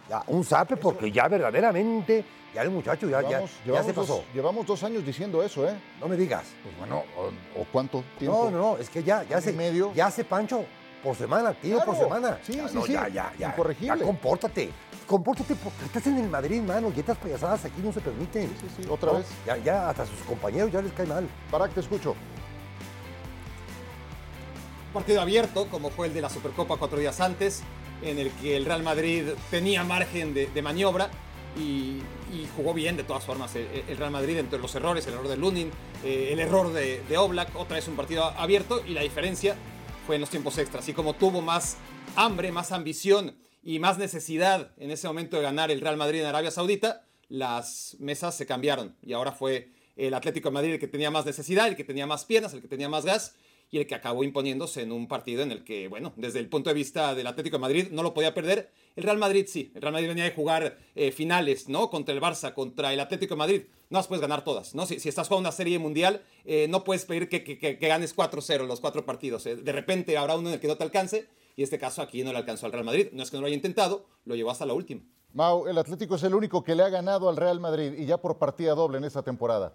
ya 0.09 0.21
un 0.27 0.43
zape 0.43 0.75
porque 0.75 1.09
ya 1.13 1.29
verdaderamente 1.29 2.25
ya 2.53 2.63
el 2.63 2.69
muchacho 2.69 3.07
ya, 3.07 3.21
ya, 3.21 3.45
ya 3.65 3.81
se 3.81 3.93
pasó. 3.93 4.15
Dos, 4.15 4.25
llevamos 4.33 4.65
dos 4.65 4.83
años 4.83 5.05
diciendo 5.05 5.41
eso, 5.41 5.65
¿eh? 5.69 5.79
No 6.01 6.09
me 6.09 6.17
digas. 6.17 6.43
Pues 6.63 6.77
bueno, 6.79 7.03
¿o, 7.17 7.61
o 7.61 7.65
cuánto 7.71 8.03
tiempo? 8.19 8.43
No, 8.43 8.51
no, 8.51 8.57
no, 8.57 8.77
es 8.77 8.89
que 8.89 9.03
ya, 9.03 9.23
ya 9.23 9.39
se 9.39 9.53
medio. 9.53 9.93
Ya 9.93 10.07
hace 10.07 10.25
Pancho 10.25 10.65
por 11.05 11.15
semana, 11.15 11.53
tío, 11.53 11.75
Claro. 11.77 11.85
por 11.91 11.95
semana. 12.01 12.39
Sí, 12.43 12.53
ya, 12.53 12.67
sí, 12.67 12.75
no, 12.75 12.85
sí. 12.85 12.93
Ya, 12.93 13.07
ya, 13.07 13.31
ya. 13.37 13.49
Incorregible. 13.49 13.99
Ya, 13.99 14.03
compórtate. 14.03 14.69
Compórtate 15.05 15.53
porque 15.55 15.85
estás 15.85 16.07
en 16.07 16.17
el 16.17 16.29
Madrid, 16.29 16.61
mano. 16.63 16.91
Y 16.95 16.99
estas 16.99 17.17
payasadas 17.19 17.63
aquí 17.63 17.79
no 17.83 17.93
se 17.93 18.01
permiten. 18.01 18.47
Sí, 18.59 18.67
sí, 18.75 18.83
sí, 18.83 18.89
otra 18.89 19.11
¿No? 19.11 19.19
vez. 19.19 19.27
Ya, 19.45 19.55
ya, 19.57 19.89
hasta 19.89 20.05
sus 20.07 20.19
compañeros 20.21 20.71
ya 20.71 20.81
les 20.81 20.91
cae 20.93 21.05
mal. 21.05 21.27
Barak, 21.51 21.71
te 21.73 21.79
escucho. 21.81 22.15
partido 24.93 25.19
abierto, 25.21 25.67
como 25.69 25.89
fue 25.89 26.07
el 26.07 26.13
de 26.13 26.21
la 26.21 26.29
Supercopa 26.29 26.77
cuatro 26.77 26.97
días 26.97 27.19
antes, 27.19 27.63
en 28.01 28.17
el 28.17 28.31
que 28.31 28.55
el 28.55 28.63
Real 28.63 28.81
Madrid 28.81 29.25
tenía 29.51 29.83
margen 29.83 30.33
de, 30.33 30.47
de 30.47 30.61
maniobra 30.61 31.09
y, 31.57 32.01
y 32.31 32.47
jugó 32.55 32.73
bien 32.73 32.95
de 32.95 33.03
todas 33.03 33.25
formas 33.25 33.53
el, 33.57 33.67
el 33.89 33.97
Real 33.97 34.11
Madrid 34.11 34.37
entre 34.37 34.57
los 34.57 34.73
errores, 34.73 35.05
el 35.07 35.13
error 35.15 35.27
de 35.27 35.35
Lunin, 35.35 35.69
eh, 36.05 36.29
el 36.31 36.39
error 36.39 36.71
de, 36.71 37.03
de 37.09 37.17
Oblak, 37.17 37.53
otra 37.57 37.75
vez 37.75 37.85
un 37.89 37.97
partido 37.97 38.23
abierto 38.23 38.81
y 38.87 38.93
la 38.93 39.01
diferencia 39.01 39.57
fue 40.05 40.15
en 40.15 40.21
los 40.21 40.29
tiempos 40.29 40.57
extras. 40.57 40.83
Así 40.83 40.93
como 40.93 41.13
tuvo 41.15 41.41
más 41.41 41.77
hambre, 42.15 42.51
más 42.51 42.71
ambición 42.71 43.35
y 43.63 43.79
más 43.79 43.97
necesidad 43.97 44.71
en 44.77 44.91
ese 44.91 45.07
momento 45.07 45.37
de 45.37 45.43
ganar 45.43 45.71
el 45.71 45.81
Real 45.81 45.97
Madrid 45.97 46.21
en 46.21 46.27
Arabia 46.27 46.51
Saudita, 46.51 47.05
las 47.27 47.95
mesas 47.99 48.35
se 48.37 48.45
cambiaron 48.45 48.95
y 49.01 49.13
ahora 49.13 49.31
fue 49.31 49.71
el 49.95 50.13
Atlético 50.13 50.49
de 50.49 50.53
Madrid 50.53 50.73
el 50.73 50.79
que 50.79 50.87
tenía 50.87 51.09
más 51.09 51.25
necesidad, 51.25 51.67
el 51.67 51.75
que 51.75 51.83
tenía 51.83 52.05
más 52.05 52.25
piernas, 52.25 52.53
el 52.53 52.61
que 52.61 52.67
tenía 52.67 52.89
más 52.89 53.05
gas 53.05 53.35
y 53.71 53.79
el 53.79 53.87
que 53.87 53.95
acabó 53.95 54.23
imponiéndose 54.23 54.81
en 54.83 54.91
un 54.91 55.07
partido 55.07 55.41
en 55.43 55.51
el 55.51 55.63
que, 55.63 55.87
bueno, 55.87 56.13
desde 56.15 56.39
el 56.39 56.47
punto 56.49 56.69
de 56.69 56.73
vista 56.73 57.13
del 57.15 57.27
Atlético 57.27 57.57
de 57.57 57.61
Madrid 57.61 57.87
no 57.91 58.03
lo 58.03 58.13
podía 58.13 58.33
perder. 58.33 58.71
El 58.95 59.03
Real 59.03 59.17
Madrid 59.17 59.45
sí, 59.49 59.71
el 59.75 59.81
Real 59.81 59.91
Madrid 59.93 60.07
venía 60.07 60.23
de 60.23 60.31
jugar 60.31 60.77
eh, 60.95 61.11
finales, 61.11 61.67
¿no? 61.67 61.89
Contra 61.89 62.13
el 62.13 62.21
Barça, 62.21 62.53
contra 62.53 62.93
el 62.93 62.99
Atlético 62.99 63.33
de 63.35 63.39
Madrid. 63.39 63.61
No 63.89 63.99
las 63.99 64.07
puedes 64.07 64.21
ganar 64.21 64.43
todas, 64.43 64.73
¿no? 64.75 64.85
Si, 64.85 64.99
si 64.99 65.09
estás 65.09 65.27
jugando 65.27 65.49
una 65.49 65.55
serie 65.55 65.77
mundial, 65.79 66.23
eh, 66.45 66.67
no 66.69 66.83
puedes 66.83 67.05
pedir 67.05 67.27
que, 67.27 67.43
que- 67.43 67.57
que- 67.59 67.77
que 67.77 67.87
ganes 67.87 68.15
4-0 68.15 68.65
los 68.65 68.79
cuatro 68.79 69.05
partidos. 69.05 69.45
eh. 69.45 69.55
De 69.57 69.71
repente 69.71 70.17
habrá 70.17 70.37
uno 70.37 70.47
en 70.49 70.55
el 70.55 70.59
que 70.61 70.67
no 70.67 70.77
te 70.77 70.83
alcance 70.83 71.27
y 71.57 71.63
este 71.63 71.77
caso 71.77 72.01
aquí 72.01 72.23
no 72.23 72.31
le 72.31 72.37
alcanzó 72.37 72.65
al 72.67 72.71
Real 72.71 72.85
Madrid. 72.85 73.07
No 73.11 73.23
es 73.23 73.29
que 73.31 73.37
no 73.37 73.41
lo 73.41 73.47
haya 73.47 73.55
intentado, 73.55 74.05
lo 74.25 74.35
llevó 74.35 74.51
hasta 74.51 74.65
la 74.65 74.73
última. 74.73 75.01
Mau, 75.33 75.67
el 75.67 75.77
Atlético 75.77 76.15
es 76.15 76.23
el 76.23 76.33
único 76.33 76.63
que 76.63 76.75
le 76.75 76.83
ha 76.83 76.89
ganado 76.89 77.27
al 77.27 77.35
Real 77.35 77.59
Madrid 77.59 77.93
y 77.97 78.05
ya 78.05 78.17
por 78.21 78.37
partida 78.37 78.73
doble 78.73 78.99
en 78.99 79.03
esta 79.03 79.21
temporada. 79.21 79.73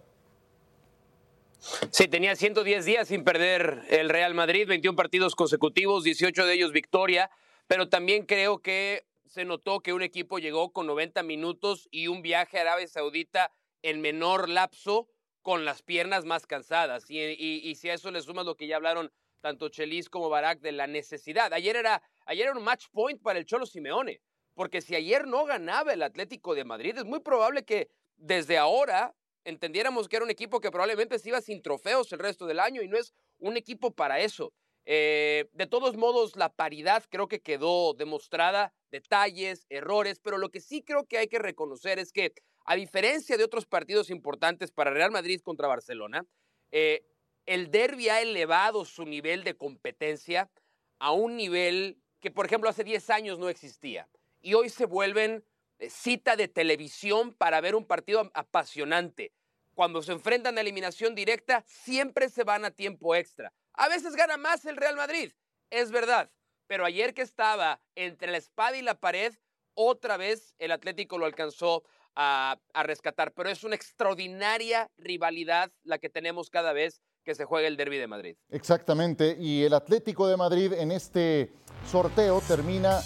Sí, 1.90 2.08
tenía 2.08 2.36
110 2.36 2.86
días 2.86 3.08
sin 3.08 3.22
perder 3.22 3.82
el 3.90 4.08
Real 4.08 4.32
Madrid, 4.32 4.66
21 4.66 4.96
partidos 4.96 5.34
consecutivos, 5.34 6.04
18 6.04 6.46
de 6.46 6.54
ellos 6.54 6.72
victoria, 6.72 7.30
pero 7.66 7.88
también 7.88 8.24
creo 8.24 8.62
que 8.62 9.04
se 9.26 9.44
notó 9.44 9.80
que 9.80 9.92
un 9.92 10.02
equipo 10.02 10.38
llegó 10.38 10.72
con 10.72 10.86
90 10.86 11.22
minutos 11.22 11.86
y 11.90 12.06
un 12.06 12.22
viaje 12.22 12.58
a 12.58 12.62
Arabia 12.62 12.88
Saudita 12.88 13.52
en 13.82 14.00
menor 14.00 14.48
lapso 14.48 15.08
con 15.42 15.66
las 15.66 15.82
piernas 15.82 16.24
más 16.24 16.46
cansadas. 16.46 17.10
Y, 17.10 17.74
si 17.74 17.90
a 17.90 17.94
eso 17.94 18.10
le 18.10 18.22
sumas 18.22 18.46
lo 18.46 18.56
que 18.56 18.66
ya 18.66 18.76
hablaron 18.76 19.12
tanto 19.40 19.68
Chelis 19.68 20.08
como 20.08 20.30
Barak 20.30 20.60
de 20.60 20.72
la 20.72 20.86
necesidad. 20.86 21.52
Ayer 21.52 21.76
era, 21.76 22.02
ayer 22.24 22.46
era 22.46 22.56
un 22.56 22.64
match 22.64 22.86
point 22.90 23.20
para 23.20 23.38
el 23.38 23.44
Cholo 23.44 23.66
Simeone, 23.66 24.22
porque 24.54 24.80
si 24.80 24.94
ayer 24.94 25.26
no 25.26 25.44
ganaba 25.44 25.92
el 25.92 26.02
Atlético 26.02 26.54
de 26.54 26.64
Madrid, 26.64 26.96
es 26.96 27.04
muy 27.04 27.20
probable 27.20 27.64
que 27.64 27.90
desde 28.16 28.56
ahora 28.56 29.14
entendiéramos 29.44 30.08
que 30.08 30.16
era 30.16 30.24
un 30.24 30.30
equipo 30.30 30.60
que 30.60 30.70
probablemente 30.70 31.18
se 31.18 31.28
iba 31.28 31.40
sin 31.40 31.62
trofeos 31.62 32.12
el 32.12 32.18
resto 32.18 32.46
del 32.46 32.60
año 32.60 32.82
y 32.82 32.88
no 32.88 32.96
es 32.96 33.14
un 33.38 33.56
equipo 33.56 33.92
para 33.92 34.20
eso. 34.20 34.52
Eh, 34.86 35.48
de 35.52 35.66
todos 35.66 35.96
modos, 35.96 36.36
la 36.36 36.52
paridad 36.52 37.04
creo 37.08 37.28
que 37.28 37.40
quedó 37.40 37.94
demostrada, 37.94 38.72
detalles, 38.90 39.66
errores, 39.68 40.18
pero 40.20 40.38
lo 40.38 40.50
que 40.50 40.60
sí 40.60 40.82
creo 40.82 41.06
que 41.06 41.18
hay 41.18 41.28
que 41.28 41.38
reconocer 41.38 41.98
es 41.98 42.12
que, 42.12 42.32
a 42.64 42.76
diferencia 42.76 43.36
de 43.36 43.44
otros 43.44 43.66
partidos 43.66 44.10
importantes 44.10 44.72
para 44.72 44.90
Real 44.90 45.10
Madrid 45.10 45.40
contra 45.42 45.68
Barcelona, 45.68 46.26
eh, 46.72 47.04
el 47.46 47.70
derby 47.70 48.08
ha 48.08 48.20
elevado 48.20 48.84
su 48.84 49.04
nivel 49.04 49.44
de 49.44 49.56
competencia 49.56 50.50
a 50.98 51.12
un 51.12 51.36
nivel 51.36 51.98
que, 52.20 52.30
por 52.30 52.46
ejemplo, 52.46 52.68
hace 52.68 52.84
10 52.84 53.10
años 53.10 53.38
no 53.38 53.48
existía. 53.48 54.08
Y 54.40 54.54
hoy 54.54 54.68
se 54.68 54.86
vuelven 54.86 55.44
cita 55.88 56.36
de 56.36 56.48
televisión 56.48 57.32
para 57.32 57.60
ver 57.60 57.74
un 57.74 57.86
partido 57.86 58.30
apasionante. 58.34 59.32
Cuando 59.74 60.02
se 60.02 60.12
enfrentan 60.12 60.58
a 60.58 60.60
eliminación 60.60 61.14
directa, 61.14 61.64
siempre 61.66 62.28
se 62.28 62.44
van 62.44 62.64
a 62.64 62.70
tiempo 62.70 63.14
extra. 63.14 63.52
A 63.72 63.88
veces 63.88 64.14
gana 64.14 64.36
más 64.36 64.64
el 64.66 64.76
Real 64.76 64.96
Madrid, 64.96 65.32
es 65.70 65.90
verdad. 65.90 66.30
Pero 66.66 66.84
ayer 66.84 67.14
que 67.14 67.22
estaba 67.22 67.80
entre 67.94 68.30
la 68.30 68.36
espada 68.36 68.76
y 68.76 68.82
la 68.82 69.00
pared, 69.00 69.34
otra 69.74 70.16
vez 70.16 70.54
el 70.58 70.70
Atlético 70.72 71.18
lo 71.18 71.26
alcanzó 71.26 71.84
a, 72.14 72.58
a 72.74 72.82
rescatar. 72.82 73.32
Pero 73.32 73.48
es 73.48 73.64
una 73.64 73.74
extraordinaria 73.74 74.90
rivalidad 74.98 75.72
la 75.82 75.98
que 75.98 76.10
tenemos 76.10 76.50
cada 76.50 76.72
vez 76.72 77.00
que 77.24 77.34
se 77.34 77.44
juega 77.44 77.68
el 77.68 77.76
Derby 77.76 77.98
de 77.98 78.06
Madrid. 78.06 78.36
Exactamente, 78.50 79.36
y 79.38 79.64
el 79.64 79.74
Atlético 79.74 80.26
de 80.26 80.36
Madrid 80.36 80.72
en 80.72 80.90
este 80.90 81.52
sorteo 81.86 82.40
termina 82.40 83.00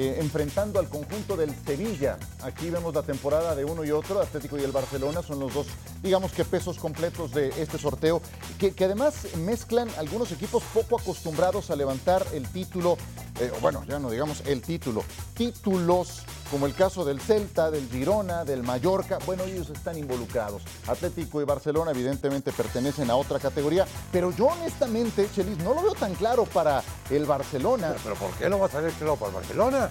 eh, 0.00 0.18
enfrentando 0.20 0.78
al 0.78 0.88
conjunto 0.88 1.36
del 1.36 1.52
Sevilla. 1.66 2.18
Aquí 2.44 2.70
vemos 2.70 2.94
la 2.94 3.02
temporada 3.02 3.56
de 3.56 3.64
uno 3.64 3.84
y 3.84 3.90
otro, 3.90 4.20
Atlético 4.20 4.56
y 4.56 4.62
el 4.62 4.70
Barcelona 4.70 5.22
son 5.22 5.40
los 5.40 5.52
dos, 5.52 5.66
digamos 6.04 6.30
que 6.30 6.44
pesos 6.44 6.78
completos 6.78 7.32
de 7.32 7.48
este 7.60 7.78
sorteo, 7.78 8.22
que, 8.60 8.72
además 8.84 9.26
mezclan 9.38 9.88
algunos 9.98 10.30
equipos 10.30 10.62
poco 10.72 11.00
acostumbrados 11.00 11.72
a 11.72 11.74
levantar 11.74 12.24
el 12.32 12.46
título 12.46 12.96
eh, 13.40 13.52
bueno, 13.60 13.84
ya 13.88 13.98
no 13.98 14.10
digamos 14.10 14.42
el 14.46 14.62
título, 14.62 15.02
títulos 15.34 16.22
como 16.50 16.66
el 16.66 16.74
caso 16.74 17.04
del 17.04 17.20
Celta, 17.20 17.70
del 17.70 17.88
Girona, 17.88 18.44
del 18.44 18.62
Mallorca, 18.62 19.18
bueno, 19.26 19.44
ellos 19.44 19.68
están 19.70 19.98
involucrados. 19.98 20.62
Atlético 20.86 21.42
y 21.42 21.44
Barcelona 21.44 21.90
evidentemente 21.90 22.52
pertenecen 22.52 23.10
a 23.10 23.16
otra 23.16 23.38
categoría, 23.38 23.86
pero 24.10 24.30
yo 24.30 24.46
honestamente, 24.46 25.28
Chelis, 25.34 25.58
no 25.58 25.74
lo 25.74 25.82
veo 25.82 25.92
tan 25.92 26.14
claro 26.14 26.44
para 26.44 26.82
el 27.10 27.26
Barcelona. 27.26 27.94
Pero, 28.02 28.14
¿por 28.14 28.30
qué 28.32 28.48
no 28.48 28.58
vas 28.58 28.74
a 28.74 28.80
ver 28.80 28.92
claro 28.92 29.16
para 29.16 29.30
el 29.30 29.34
Barcelona? 29.36 29.87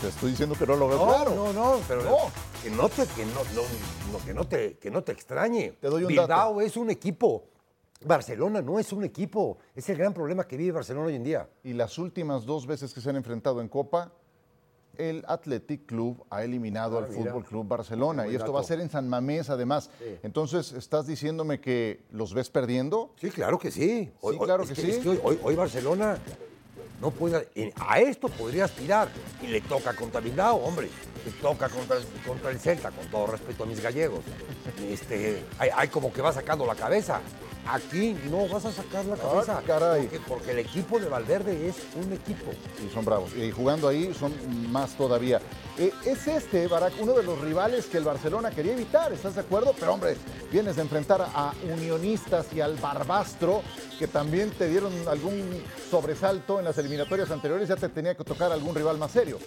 Te 0.00 0.08
estoy 0.08 0.30
diciendo 0.30 0.54
que 0.58 0.66
no 0.66 0.76
lo 0.76 0.88
veo 0.88 0.98
No, 0.98 1.06
claro. 1.06 1.34
no, 1.34 1.52
no, 1.52 1.80
pero 1.86 2.02
No. 2.04 2.16
que 2.62 2.70
no 2.70 2.88
te, 2.88 3.04
que 3.06 3.24
no, 3.26 3.32
no, 3.54 3.62
no, 4.12 4.24
que 4.24 4.32
no 4.34 4.46
te, 4.46 4.78
que 4.78 4.90
no 4.90 5.02
te 5.02 5.12
extrañe. 5.12 5.72
Te 5.80 5.88
doy 5.88 6.02
un 6.04 6.08
Bilbao 6.08 6.26
dato. 6.26 6.60
es 6.60 6.76
un 6.76 6.90
equipo. 6.90 7.44
Barcelona 8.04 8.62
no 8.62 8.78
es 8.78 8.92
un 8.92 9.04
equipo. 9.04 9.58
Es 9.74 9.88
el 9.88 9.98
gran 9.98 10.14
problema 10.14 10.44
que 10.46 10.56
vive 10.56 10.72
Barcelona 10.72 11.06
hoy 11.08 11.16
en 11.16 11.24
día. 11.24 11.48
Y 11.64 11.72
las 11.74 11.98
últimas 11.98 12.46
dos 12.46 12.66
veces 12.66 12.94
que 12.94 13.00
se 13.00 13.10
han 13.10 13.16
enfrentado 13.16 13.60
en 13.60 13.68
Copa, 13.68 14.12
el 14.96 15.24
Athletic 15.28 15.84
Club 15.86 16.24
ha 16.30 16.42
eliminado 16.44 16.98
Ah, 16.98 17.04
al 17.04 17.10
mira. 17.10 17.30
Fútbol 17.32 17.44
Club 17.44 17.66
Barcelona. 17.68 18.26
Y 18.28 18.36
esto 18.36 18.52
va 18.52 18.60
a 18.60 18.64
ser 18.64 18.80
en 18.80 18.88
San 18.88 19.08
Mamés, 19.08 19.50
además. 19.50 19.90
Sí. 19.98 20.16
Entonces, 20.22 20.72
¿estás 20.72 21.06
diciéndome 21.06 21.60
que 21.60 22.04
los 22.10 22.32
ves 22.34 22.48
perdiendo? 22.50 23.12
Sí, 23.20 23.30
claro 23.30 23.58
que 23.58 23.70
sí. 23.70 24.10
Sí, 24.22 24.38
claro 24.38 24.64
que 24.64 24.74
sí. 24.74 24.90
es 24.92 25.04
hoy, 25.06 25.20
hoy- 25.22 25.38
hoy 25.42 25.54
Barcelona 25.56 26.18
no 27.00 27.10
puede. 27.10 27.48
A 27.76 28.00
esto 28.00 28.28
podría 28.28 28.64
aspirar. 28.64 29.08
Y 29.42 29.46
le 29.46 29.60
toca 29.60 29.94
contra 29.94 30.20
Bilbao, 30.20 30.56
hombre. 30.56 30.88
Le 31.24 31.32
toca 31.32 31.68
contra, 31.68 31.96
contra 32.26 32.50
el 32.50 32.58
Celta, 32.58 32.90
con 32.90 33.06
todo 33.08 33.28
respeto 33.28 33.64
a 33.64 33.66
mis 33.66 33.80
gallegos. 33.80 34.20
Este, 34.88 35.42
hay 35.58 35.88
como 35.88 36.12
que 36.12 36.22
va 36.22 36.32
sacando 36.32 36.66
la 36.66 36.74
cabeza. 36.74 37.20
Aquí 37.70 38.16
no 38.30 38.48
vas 38.48 38.64
a 38.64 38.72
sacar 38.72 39.04
la 39.04 39.16
cabeza. 39.16 39.58
Ah, 39.58 39.62
caray. 39.66 40.02
Porque, 40.02 40.20
porque 40.26 40.50
el 40.52 40.58
equipo 40.60 40.98
de 40.98 41.08
Valverde 41.08 41.68
es 41.68 41.76
un 41.96 42.12
equipo. 42.12 42.50
Y 42.84 42.92
son 42.92 43.04
bravos. 43.04 43.34
Y 43.36 43.50
jugando 43.50 43.88
ahí 43.88 44.14
son 44.14 44.32
más 44.72 44.96
todavía. 44.96 45.40
Eh, 45.78 45.92
es 46.04 46.26
este, 46.26 46.66
Barak, 46.66 46.94
uno 46.98 47.12
de 47.12 47.22
los 47.22 47.40
rivales 47.40 47.86
que 47.86 47.98
el 47.98 48.04
Barcelona 48.04 48.50
quería 48.50 48.72
evitar, 48.72 49.12
¿estás 49.12 49.36
de 49.36 49.42
acuerdo? 49.42 49.74
Pero 49.78 49.94
hombre, 49.94 50.16
vienes 50.50 50.76
de 50.76 50.82
enfrentar 50.82 51.20
a 51.20 51.52
Unionistas 51.72 52.52
y 52.52 52.60
al 52.60 52.74
Barbastro, 52.76 53.62
que 53.98 54.08
también 54.08 54.50
te 54.50 54.68
dieron 54.68 54.92
algún 55.06 55.62
sobresalto 55.90 56.58
en 56.58 56.64
las 56.64 56.78
eliminatorias 56.78 57.30
anteriores, 57.30 57.68
ya 57.68 57.76
te 57.76 57.88
tenía 57.88 58.16
que 58.16 58.24
tocar 58.24 58.50
algún 58.50 58.74
rival 58.74 58.98
más 58.98 59.12
serio. 59.12 59.38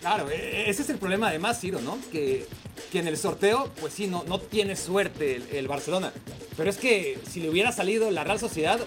Claro, 0.00 0.30
e- 0.30 0.70
ese 0.70 0.82
es 0.82 0.90
el 0.90 0.98
problema 0.98 1.28
además, 1.28 1.60
Ciro, 1.60 1.80
¿no? 1.80 1.98
Que, 2.12 2.46
que 2.92 2.98
en 3.00 3.08
el 3.08 3.16
sorteo, 3.16 3.70
pues 3.80 3.94
sí, 3.94 4.06
no, 4.06 4.24
no 4.24 4.40
tiene 4.40 4.76
suerte 4.76 5.42
el 5.58 5.66
Barcelona. 5.68 6.12
Pero 6.56 6.70
es 6.70 6.76
que 6.76 7.18
si 7.28 7.40
le 7.40 7.50
hubiera 7.50 7.72
salido 7.72 8.10
la 8.10 8.24
Real 8.24 8.38
Sociedad, 8.38 8.78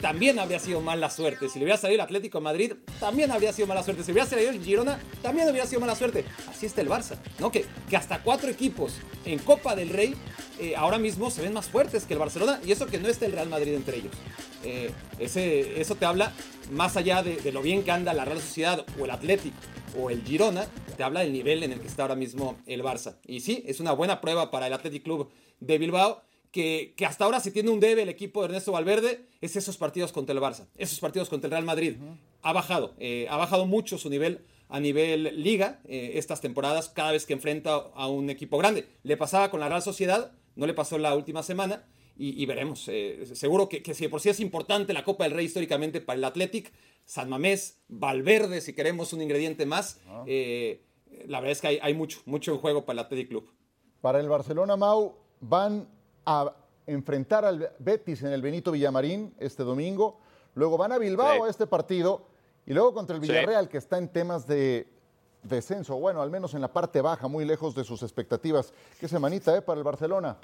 también 0.00 0.38
habría 0.38 0.58
sido 0.58 0.80
mala 0.80 1.10
suerte. 1.10 1.48
Si 1.48 1.58
le 1.58 1.64
hubiera 1.64 1.78
salido 1.78 1.96
el 1.96 2.00
Atlético 2.02 2.38
de 2.38 2.44
Madrid, 2.44 2.72
también 3.00 3.30
habría 3.30 3.52
sido 3.52 3.66
mala 3.66 3.82
suerte. 3.82 4.02
Si 4.02 4.08
le 4.08 4.12
hubiera 4.14 4.28
salido 4.28 4.50
el 4.50 4.62
Girona, 4.62 4.98
también 5.22 5.48
habría 5.48 5.66
sido 5.66 5.80
mala 5.80 5.94
suerte. 5.94 6.24
Así 6.48 6.66
está 6.66 6.80
el 6.80 6.88
Barça, 6.88 7.18
¿no? 7.38 7.50
Que, 7.50 7.64
que 7.88 7.96
hasta 7.96 8.22
cuatro 8.22 8.50
equipos 8.50 8.94
en 9.24 9.38
Copa 9.38 9.74
del 9.74 9.90
Rey 9.90 10.14
eh, 10.58 10.74
ahora 10.76 10.98
mismo 10.98 11.30
se 11.30 11.42
ven 11.42 11.52
más 11.52 11.68
fuertes 11.68 12.04
que 12.04 12.14
el 12.14 12.18
Barcelona. 12.18 12.60
Y 12.64 12.72
eso 12.72 12.86
que 12.86 12.98
no 12.98 13.08
está 13.08 13.26
el 13.26 13.32
Real 13.32 13.48
Madrid 13.48 13.74
entre 13.74 13.98
ellos. 13.98 14.12
Eh, 14.64 14.90
ese, 15.18 15.80
eso 15.80 15.94
te 15.94 16.06
habla, 16.06 16.32
más 16.70 16.96
allá 16.96 17.22
de, 17.22 17.36
de 17.36 17.52
lo 17.52 17.62
bien 17.62 17.82
que 17.82 17.90
anda 17.90 18.14
la 18.14 18.24
Real 18.24 18.40
Sociedad 18.40 18.84
o 18.98 19.04
el 19.04 19.10
Atlético 19.10 19.56
o 19.98 20.10
el 20.10 20.22
Girona, 20.22 20.66
te 20.96 21.02
habla 21.02 21.20
del 21.20 21.32
nivel 21.32 21.62
en 21.62 21.72
el 21.72 21.80
que 21.80 21.86
está 21.86 22.02
ahora 22.02 22.16
mismo 22.16 22.58
el 22.66 22.82
Barça. 22.82 23.16
Y 23.26 23.40
sí, 23.40 23.62
es 23.66 23.80
una 23.80 23.92
buena 23.92 24.20
prueba 24.20 24.50
para 24.50 24.66
el 24.66 24.72
Athletic 24.72 25.02
Club 25.02 25.30
de 25.60 25.78
Bilbao, 25.78 26.22
que, 26.50 26.94
que 26.96 27.06
hasta 27.06 27.24
ahora 27.24 27.40
si 27.40 27.50
tiene 27.50 27.70
un 27.70 27.80
debe 27.80 28.02
el 28.02 28.08
equipo 28.08 28.40
de 28.40 28.46
Ernesto 28.46 28.72
Valverde, 28.72 29.26
es 29.40 29.56
esos 29.56 29.76
partidos 29.76 30.12
contra 30.12 30.34
el 30.34 30.40
Barça, 30.40 30.66
esos 30.76 31.00
partidos 31.00 31.28
contra 31.28 31.48
el 31.48 31.52
Real 31.52 31.64
Madrid. 31.64 31.96
Ha 32.42 32.52
bajado, 32.52 32.94
eh, 32.98 33.26
ha 33.28 33.36
bajado 33.36 33.66
mucho 33.66 33.98
su 33.98 34.08
nivel 34.10 34.44
a 34.68 34.80
nivel 34.80 35.42
liga 35.42 35.80
eh, 35.84 36.12
estas 36.14 36.40
temporadas 36.40 36.88
cada 36.88 37.12
vez 37.12 37.24
que 37.26 37.32
enfrenta 37.32 37.74
a 37.74 38.08
un 38.08 38.30
equipo 38.30 38.58
grande. 38.58 38.88
Le 39.02 39.16
pasaba 39.16 39.50
con 39.50 39.60
la 39.60 39.68
Real 39.68 39.82
Sociedad, 39.82 40.32
no 40.56 40.66
le 40.66 40.74
pasó 40.74 40.98
la 40.98 41.14
última 41.14 41.42
semana. 41.42 41.84
Y, 42.18 42.42
y 42.42 42.46
veremos, 42.46 42.88
eh, 42.88 43.26
seguro 43.34 43.68
que, 43.68 43.82
que 43.82 43.92
si 43.92 44.04
de 44.04 44.08
por 44.08 44.22
sí 44.22 44.30
es 44.30 44.40
importante 44.40 44.94
la 44.94 45.04
Copa 45.04 45.24
del 45.24 45.34
Rey 45.34 45.44
históricamente 45.44 46.00
para 46.00 46.16
el 46.16 46.24
Athletic, 46.24 46.72
San 47.04 47.28
Mamés, 47.28 47.82
Valverde, 47.88 48.62
si 48.62 48.72
queremos 48.72 49.12
un 49.12 49.20
ingrediente 49.20 49.66
más, 49.66 50.00
eh, 50.26 50.82
la 51.26 51.40
verdad 51.40 51.52
es 51.52 51.60
que 51.60 51.66
hay, 51.66 51.78
hay 51.82 51.92
mucho, 51.92 52.22
mucho 52.24 52.52
en 52.52 52.58
juego 52.58 52.86
para 52.86 53.00
el 53.00 53.06
Athletic 53.06 53.28
Club. 53.28 53.52
Para 54.00 54.18
el 54.18 54.30
Barcelona, 54.30 54.76
Mau, 54.76 55.14
van 55.40 55.90
a 56.26 56.52
enfrentar 56.86 57.44
al 57.44 57.72
Betis 57.78 58.22
en 58.22 58.32
el 58.32 58.42
Benito 58.42 58.72
Villamarín 58.72 59.34
este 59.38 59.62
domingo. 59.62 60.18
Luego 60.54 60.76
van 60.76 60.92
a 60.92 60.98
Bilbao 60.98 61.36
Sí. 61.36 61.42
a 61.46 61.50
este 61.50 61.66
partido. 61.66 62.26
Y 62.66 62.74
luego 62.74 62.92
contra 62.92 63.16
el 63.16 63.22
Sí. 63.22 63.28
Villarreal, 63.28 63.68
que 63.68 63.78
está 63.78 63.96
en 63.98 64.08
temas 64.08 64.46
de 64.46 64.88
descenso. 65.44 65.96
Bueno, 65.96 66.20
al 66.20 66.30
menos 66.30 66.54
en 66.54 66.60
la 66.60 66.72
parte 66.72 67.00
baja, 67.00 67.28
muy 67.28 67.44
lejos 67.44 67.74
de 67.76 67.84
sus 67.84 68.02
expectativas. 68.02 68.72
Qué 68.98 69.06
semanita, 69.06 69.56
¿eh? 69.56 69.62
Para 69.62 69.78
el 69.78 69.84
Barcelona. 69.84 70.36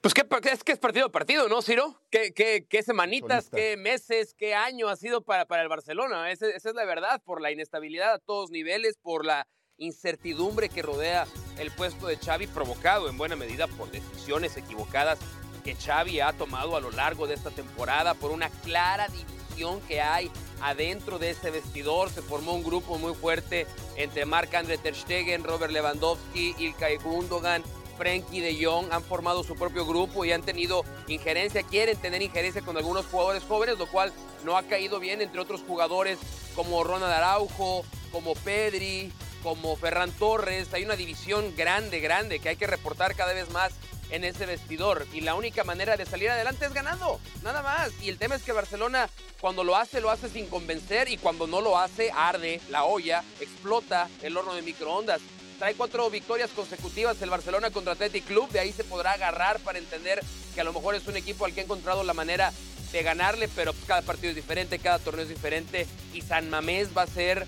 Pues 0.00 0.14
qué, 0.14 0.24
es 0.50 0.64
que 0.64 0.72
es 0.72 0.78
partido 0.78 1.06
a 1.06 1.12
partido, 1.12 1.46
¿no, 1.48 1.60
Ciro? 1.60 2.00
¿Qué, 2.08 2.32
qué, 2.32 2.64
qué 2.66 2.82
semanitas, 2.82 3.44
Solista. 3.44 3.56
qué 3.58 3.76
meses, 3.76 4.32
qué 4.32 4.54
año 4.54 4.88
ha 4.88 4.96
sido 4.96 5.20
para, 5.20 5.44
para 5.44 5.62
el 5.62 5.68
Barcelona? 5.68 6.30
Esa 6.30 6.48
es 6.48 6.64
la 6.74 6.86
verdad, 6.86 7.20
por 7.22 7.42
la 7.42 7.50
inestabilidad 7.52 8.14
a 8.14 8.18
todos 8.18 8.50
niveles, 8.50 8.96
por 8.96 9.26
la 9.26 9.46
incertidumbre 9.80 10.68
que 10.68 10.82
rodea 10.82 11.26
el 11.58 11.70
puesto 11.72 12.06
de 12.06 12.16
Xavi, 12.16 12.46
provocado 12.46 13.08
en 13.08 13.18
buena 13.18 13.34
medida 13.34 13.66
por 13.66 13.90
decisiones 13.90 14.56
equivocadas 14.56 15.18
que 15.64 15.74
Xavi 15.74 16.20
ha 16.20 16.32
tomado 16.32 16.76
a 16.76 16.80
lo 16.80 16.90
largo 16.90 17.26
de 17.26 17.34
esta 17.34 17.50
temporada, 17.50 18.14
por 18.14 18.30
una 18.30 18.48
clara 18.48 19.08
división 19.08 19.80
que 19.88 20.00
hay 20.00 20.30
adentro 20.62 21.18
de 21.18 21.30
ese 21.30 21.50
vestidor. 21.50 22.10
Se 22.10 22.22
formó 22.22 22.52
un 22.52 22.62
grupo 22.62 22.98
muy 22.98 23.14
fuerte 23.14 23.66
entre 23.96 24.24
Marc-André 24.24 24.78
Ter 24.78 24.94
Stegen, 24.94 25.44
Robert 25.44 25.72
Lewandowski, 25.72 26.54
Ilkay 26.58 26.98
Gundogan, 26.98 27.62
Frenkie 27.96 28.40
de 28.40 28.64
Jong 28.64 28.90
han 28.92 29.02
formado 29.02 29.44
su 29.44 29.54
propio 29.56 29.84
grupo 29.84 30.24
y 30.24 30.32
han 30.32 30.40
tenido 30.40 30.84
injerencia, 31.06 31.62
quieren 31.62 31.98
tener 31.98 32.22
injerencia 32.22 32.62
con 32.62 32.78
algunos 32.78 33.04
jugadores 33.06 33.42
jóvenes, 33.44 33.78
lo 33.78 33.86
cual 33.86 34.10
no 34.42 34.56
ha 34.56 34.62
caído 34.62 35.00
bien 35.00 35.20
entre 35.20 35.38
otros 35.38 35.62
jugadores 35.66 36.18
como 36.54 36.82
Ronald 36.82 37.12
Araujo, 37.12 37.84
como 38.10 38.34
Pedri, 38.36 39.12
como 39.42 39.76
Ferran 39.76 40.12
Torres. 40.12 40.72
Hay 40.72 40.84
una 40.84 40.96
división 40.96 41.54
grande, 41.56 42.00
grande 42.00 42.38
que 42.38 42.50
hay 42.50 42.56
que 42.56 42.66
reportar 42.66 43.14
cada 43.14 43.32
vez 43.32 43.50
más 43.50 43.72
en 44.10 44.24
ese 44.24 44.46
vestidor. 44.46 45.06
Y 45.12 45.20
la 45.20 45.34
única 45.34 45.64
manera 45.64 45.96
de 45.96 46.06
salir 46.06 46.30
adelante 46.30 46.66
es 46.66 46.72
ganando, 46.72 47.20
nada 47.42 47.62
más. 47.62 47.90
Y 48.02 48.08
el 48.08 48.18
tema 48.18 48.34
es 48.34 48.42
que 48.42 48.52
Barcelona, 48.52 49.08
cuando 49.40 49.64
lo 49.64 49.76
hace, 49.76 50.00
lo 50.00 50.10
hace 50.10 50.28
sin 50.28 50.46
convencer 50.46 51.08
y 51.08 51.16
cuando 51.16 51.46
no 51.46 51.60
lo 51.60 51.78
hace, 51.78 52.10
arde 52.14 52.60
la 52.70 52.84
olla, 52.84 53.24
explota 53.40 54.08
el 54.22 54.36
horno 54.36 54.54
de 54.54 54.62
microondas. 54.62 55.20
Trae 55.58 55.74
cuatro 55.74 56.08
victorias 56.08 56.50
consecutivas 56.50 57.20
el 57.20 57.30
Barcelona 57.30 57.70
contra 57.70 57.92
Athletic 57.92 58.24
Club. 58.24 58.50
De 58.50 58.60
ahí 58.60 58.72
se 58.72 58.84
podrá 58.84 59.12
agarrar 59.12 59.60
para 59.60 59.78
entender 59.78 60.20
que 60.54 60.60
a 60.60 60.64
lo 60.64 60.72
mejor 60.72 60.94
es 60.94 61.06
un 61.06 61.16
equipo 61.16 61.44
al 61.44 61.52
que 61.52 61.60
ha 61.60 61.64
encontrado 61.64 62.02
la 62.02 62.14
manera 62.14 62.52
de 62.92 63.02
ganarle, 63.02 63.48
pero 63.48 63.72
cada 63.86 64.02
partido 64.02 64.30
es 64.30 64.36
diferente, 64.36 64.78
cada 64.78 64.98
torneo 64.98 65.22
es 65.22 65.28
diferente. 65.28 65.86
Y 66.14 66.22
San 66.22 66.50
Mamés 66.50 66.96
va 66.96 67.02
a 67.02 67.06
ser, 67.06 67.46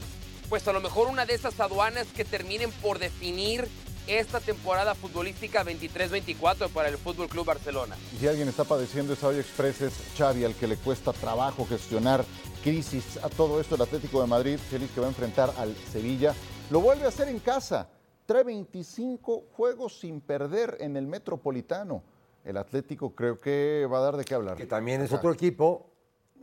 pues 0.53 0.69
a 0.69 0.75
lo 0.75 0.83
mejor 0.83 1.09
una 1.09 1.25
de 1.25 1.33
esas 1.33 1.59
aduanas 1.61 2.09
que 2.09 2.27
terminen 2.27 2.71
por 2.83 2.99
definir 2.99 3.67
esta 4.07 4.39
temporada 4.39 4.95
futbolística 4.95 5.65
23-24 5.65 6.69
para 6.69 6.91
el 6.91 6.99
Fútbol 6.99 7.27
Club 7.29 7.47
Barcelona. 7.47 7.97
Y 8.15 8.19
si 8.19 8.29
alguien 8.29 8.49
está 8.49 8.65
padeciendo 8.65 9.15
esa 9.15 9.29
olla 9.29 9.41
express 9.41 9.81
es 9.81 9.95
Xavi, 10.15 10.45
al 10.45 10.55
que 10.55 10.67
le 10.67 10.77
cuesta 10.77 11.15
trabajo 11.15 11.65
gestionar 11.65 12.23
crisis 12.63 13.19
a 13.23 13.31
todo 13.31 13.63
esto. 13.63 13.77
El 13.77 13.81
Atlético 13.81 14.21
de 14.21 14.27
Madrid, 14.27 14.59
feliz 14.59 14.91
que 14.95 15.01
va 15.01 15.07
a 15.07 15.09
enfrentar 15.09 15.55
al 15.57 15.75
Sevilla. 15.91 16.35
Lo 16.69 16.81
vuelve 16.83 17.07
a 17.07 17.09
hacer 17.09 17.29
en 17.29 17.39
casa. 17.39 17.89
Trae 18.27 18.45
25 18.45 19.45
juegos 19.57 20.01
sin 20.01 20.21
perder 20.21 20.77
en 20.81 20.99
el 20.99 21.07
Metropolitano. 21.07 22.03
El 22.45 22.59
Atlético 22.59 23.15
creo 23.15 23.39
que 23.39 23.89
va 23.91 24.01
a 24.01 24.03
dar 24.03 24.19
de 24.19 24.25
qué 24.27 24.35
hablar. 24.35 24.59
Que 24.59 24.67
también 24.67 25.01
es 25.01 25.13
Acá. 25.13 25.17
otro 25.17 25.33
equipo, 25.33 25.87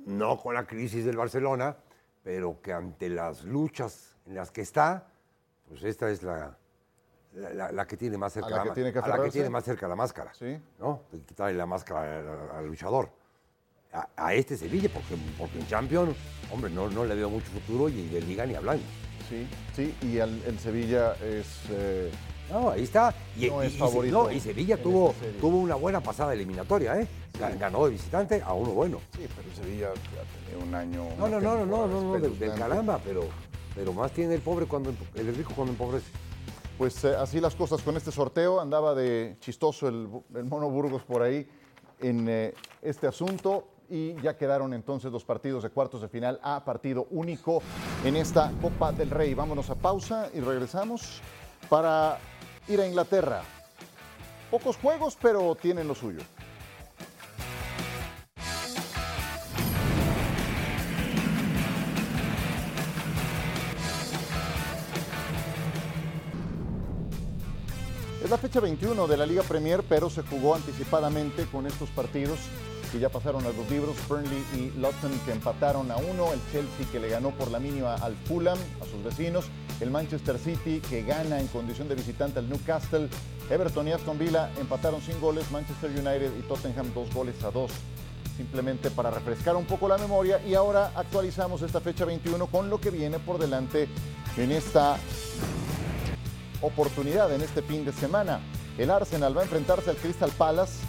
no 0.07 0.39
con 0.39 0.55
la 0.55 0.65
crisis 0.65 1.05
del 1.05 1.15
Barcelona, 1.15 1.77
pero 2.23 2.61
que 2.61 2.73
ante 2.73 3.09
las 3.09 3.43
luchas 3.43 4.15
en 4.25 4.35
las 4.35 4.51
que 4.51 4.61
está, 4.61 5.07
pues 5.67 5.83
esta 5.83 6.09
es 6.09 6.21
la, 6.23 6.57
la, 7.33 7.53
la- 7.53 7.71
la 7.71 7.87
que 7.87 7.97
tiene 7.97 8.17
más 8.17 8.33
cerca 8.33 8.49
la 8.49 8.63
que 8.63 8.71
tiene 8.71 8.91
que 8.91 8.99
a 8.99 9.01
la 9.01 9.05
que 9.07 9.11
aferrarse. 9.13 9.31
tiene 9.37 9.49
más 9.49 9.63
cerca 9.63 9.87
la 9.87 9.95
máscara. 9.95 10.33
Sí. 10.33 10.59
¿No? 10.79 11.01
Quitarle 11.27 11.57
la 11.57 11.65
máscara 11.65 12.57
al, 12.57 12.65
luchador. 12.67 13.09
A, 13.93 14.07
a 14.15 14.33
este 14.33 14.55
Sevilla, 14.57 14.89
porque, 14.93 15.15
porque 15.37 15.59
en 15.59 15.67
Champions, 15.67 16.15
hombre, 16.51 16.69
no, 16.69 16.89
no 16.89 17.05
le 17.05 17.15
veo 17.15 17.29
mucho 17.29 17.47
futuro 17.47 17.89
y 17.89 18.07
de 18.09 18.21
Liga 18.21 18.45
ni 18.45 18.53
hablando. 18.55 18.83
Sí, 19.27 19.47
sí, 19.75 19.95
y 20.01 20.17
el 20.17 20.59
Sevilla 20.59 21.13
es... 21.23 21.63
eh, 21.71 22.11
No, 22.51 22.69
ahí 22.71 22.83
está. 22.83 23.13
Y, 23.37 23.47
No 23.47 23.63
y- 23.63 23.67
es 23.67 23.77
favorito 23.77 24.23
no, 24.23 24.31
y 24.31 24.39
Sevilla 24.39 24.81
tuvo, 24.81 25.13
tuvo 25.39 25.57
una 25.57 25.75
buena 25.75 26.01
pasada 26.01 26.33
eliminatoria, 26.33 26.99
¿eh? 26.99 27.07
Ga- 27.39 27.57
Ganó 27.57 27.85
de 27.85 27.91
visitante 27.91 28.41
a 28.41 28.53
uno 28.53 28.71
bueno. 28.71 28.99
sí, 29.15 29.27
pero 29.35 29.55
Sevilla 29.55 29.89
ya 29.93 30.49
tenía 30.51 30.65
un 30.65 30.73
año... 30.75 31.05
No, 31.17 31.27
no, 31.27 31.39
no, 31.39 31.55
no, 31.57 31.65
no, 31.65 31.87
no, 31.87 32.01
no, 32.01 32.19
del, 32.19 32.37
del 32.39 32.53
caramba, 32.55 32.99
pero, 33.03 33.23
pero 33.75 33.93
más 33.93 34.11
tiene 34.11 34.33
el 34.35 34.41
pobre 34.41 34.65
cuando 34.65 34.93
el 35.15 35.35
rico 35.35 35.53
cuando 35.55 35.71
empobrece. 35.73 36.07
Pues 36.77 37.03
eh, 37.03 37.15
así 37.15 37.39
las 37.41 37.55
cosas 37.55 37.81
con 37.81 37.97
este 37.97 38.11
sorteo. 38.11 38.59
Andaba 38.61 38.95
de 38.95 39.35
chistoso 39.41 39.87
el, 39.87 40.07
el 40.35 40.45
mono 40.45 40.69
Burgos 40.69 41.03
por 41.03 41.21
ahí 41.21 41.47
en 42.01 42.27
eh, 42.29 42.53
este 42.81 43.05
asunto. 43.05 43.65
y 43.89 44.15
ya 44.21 44.37
quedaron 44.37 44.73
entonces 44.73 45.11
los 45.11 45.23
partidos 45.25 45.63
de 45.63 45.69
cuartos 45.71 46.01
de 46.01 46.07
final 46.07 46.39
a 46.43 46.63
partido 46.63 47.07
único 47.11 47.61
en 48.05 48.15
esta 48.15 48.51
Copa 48.61 48.91
del 48.91 49.09
Rey. 49.09 49.33
Vámonos 49.33 49.69
a 49.69 49.75
pausa 49.75 50.29
y 50.33 50.39
regresamos 50.39 51.21
para 51.69 52.17
ir 52.69 52.79
a 52.79 52.87
Inglaterra. 52.87 53.41
Pocos 54.51 54.77
juegos, 54.77 55.17
pero 55.21 55.55
tienen 55.55 55.87
lo 55.87 55.95
suyo. 55.95 56.21
Es 68.23 68.29
la 68.29 68.37
fecha 68.37 68.59
21 68.59 69.07
de 69.07 69.17
la 69.17 69.25
Liga 69.25 69.41
Premier, 69.43 69.83
pero 69.87 70.09
se 70.09 70.21
jugó 70.21 70.53
anticipadamente 70.53 71.45
con 71.45 71.65
estos 71.65 71.89
partidos 71.89 72.39
que 72.91 72.99
ya 72.99 73.09
pasaron 73.09 73.43
a 73.45 73.49
los 73.49 73.69
libros. 73.69 73.95
Burnley 74.07 74.43
y 74.55 74.71
Luton 74.79 75.11
que 75.25 75.31
empataron 75.31 75.89
a 75.91 75.97
uno. 75.97 76.31
El 76.33 76.39
Chelsea 76.51 76.85
que 76.91 76.99
le 76.99 77.09
ganó 77.09 77.31
por 77.31 77.49
la 77.49 77.59
mínima 77.59 77.95
al 77.95 78.15
Fulham, 78.15 78.57
a 78.81 78.85
sus 78.85 79.03
vecinos. 79.03 79.45
El 79.79 79.91
Manchester 79.91 80.37
City 80.37 80.81
que 80.81 81.03
gana 81.03 81.39
en 81.39 81.47
condición 81.47 81.87
de 81.87 81.95
visitante 81.95 82.39
al 82.39 82.49
Newcastle. 82.49 83.07
Everton 83.49 83.87
y 83.87 83.91
Aston 83.91 84.19
Villa 84.19 84.51
empataron 84.59 85.01
sin 85.01 85.19
goles. 85.21 85.49
Manchester 85.51 85.89
United 85.89 86.31
y 86.37 86.41
Tottenham 86.43 86.93
dos 86.93 87.13
goles 87.13 87.41
a 87.43 87.51
dos. 87.51 87.71
Simplemente 88.35 88.91
para 88.91 89.09
refrescar 89.09 89.55
un 89.55 89.65
poco 89.65 89.87
la 89.87 89.97
memoria. 89.97 90.41
Y 90.45 90.53
ahora 90.53 90.91
actualizamos 90.95 91.61
esta 91.61 91.79
fecha 91.79 92.05
21 92.05 92.47
con 92.47 92.69
lo 92.69 92.79
que 92.81 92.89
viene 92.89 93.19
por 93.19 93.39
delante 93.39 93.87
en 94.37 94.51
esta 94.51 94.97
oportunidad 96.61 97.33
en 97.33 97.41
este 97.41 97.61
fin 97.61 97.85
de 97.85 97.93
semana. 97.93 98.39
El 98.77 98.91
Arsenal 98.91 99.35
va 99.35 99.41
a 99.41 99.43
enfrentarse 99.45 99.89
al 99.89 99.97
Crystal 99.97 100.31
Palace. 100.37 100.79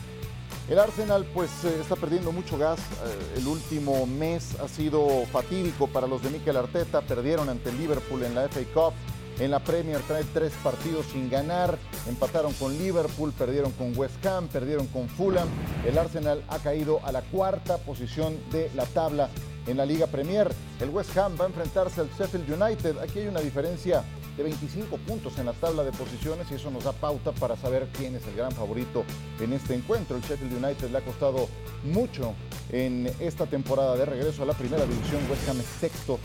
El 0.70 0.78
Arsenal 0.78 1.26
pues 1.34 1.50
eh, 1.64 1.78
está 1.80 1.96
perdiendo 1.96 2.30
mucho 2.30 2.56
gas. 2.56 2.78
Eh, 2.78 3.38
el 3.38 3.48
último 3.48 4.06
mes 4.06 4.56
ha 4.60 4.68
sido 4.68 5.26
fatídico 5.32 5.88
para 5.88 6.06
los 6.06 6.22
de 6.22 6.30
Mikel 6.30 6.56
Arteta. 6.56 7.00
Perdieron 7.00 7.48
ante 7.48 7.70
el 7.70 7.78
Liverpool 7.78 8.22
en 8.22 8.36
la 8.36 8.48
FA 8.48 8.60
Cup. 8.72 8.92
En 9.40 9.50
la 9.50 9.58
Premier 9.58 10.00
trae 10.02 10.22
tres 10.32 10.52
partidos 10.62 11.06
sin 11.06 11.28
ganar. 11.28 11.76
Empataron 12.08 12.52
con 12.52 12.78
Liverpool, 12.78 13.32
perdieron 13.32 13.72
con 13.72 13.98
West 13.98 14.24
Ham, 14.24 14.46
perdieron 14.46 14.86
con 14.86 15.08
Fulham. 15.08 15.48
El 15.84 15.98
Arsenal 15.98 16.44
ha 16.46 16.60
caído 16.60 17.00
a 17.04 17.10
la 17.10 17.22
cuarta 17.22 17.78
posición 17.78 18.38
de 18.52 18.70
la 18.76 18.86
tabla 18.86 19.28
en 19.66 19.76
la 19.76 19.84
Liga 19.84 20.06
Premier. 20.06 20.52
El 20.78 20.90
West 20.90 21.16
Ham 21.16 21.36
va 21.40 21.46
a 21.46 21.48
enfrentarse 21.48 22.00
al 22.00 22.10
Sheffield 22.10 22.48
United. 22.48 22.98
Aquí 22.98 23.18
hay 23.18 23.26
una 23.26 23.40
diferencia 23.40 24.04
de 24.40 24.44
25 24.44 24.96
puntos 24.96 25.38
en 25.38 25.44
la 25.44 25.52
tabla 25.52 25.84
de 25.84 25.92
posiciones 25.92 26.50
y 26.50 26.54
eso 26.54 26.70
nos 26.70 26.84
da 26.84 26.92
pauta 26.92 27.32
para 27.32 27.58
saber 27.58 27.86
quién 27.98 28.16
es 28.16 28.26
el 28.26 28.34
gran 28.34 28.50
favorito 28.52 29.04
en 29.38 29.52
este 29.52 29.74
encuentro. 29.74 30.16
El 30.16 30.22
Sheffield 30.22 30.64
United 30.64 30.90
le 30.90 30.96
ha 30.96 31.04
costado 31.04 31.46
mucho 31.84 32.32
en 32.70 33.12
esta 33.20 33.44
temporada 33.44 33.96
de 33.96 34.06
regreso 34.06 34.42
a 34.42 34.46
la 34.46 34.54
primera 34.54 34.86
división. 34.86 35.20
West 35.30 35.46
Ham 35.46 35.60
es 35.60 35.66
sexto 35.78 36.18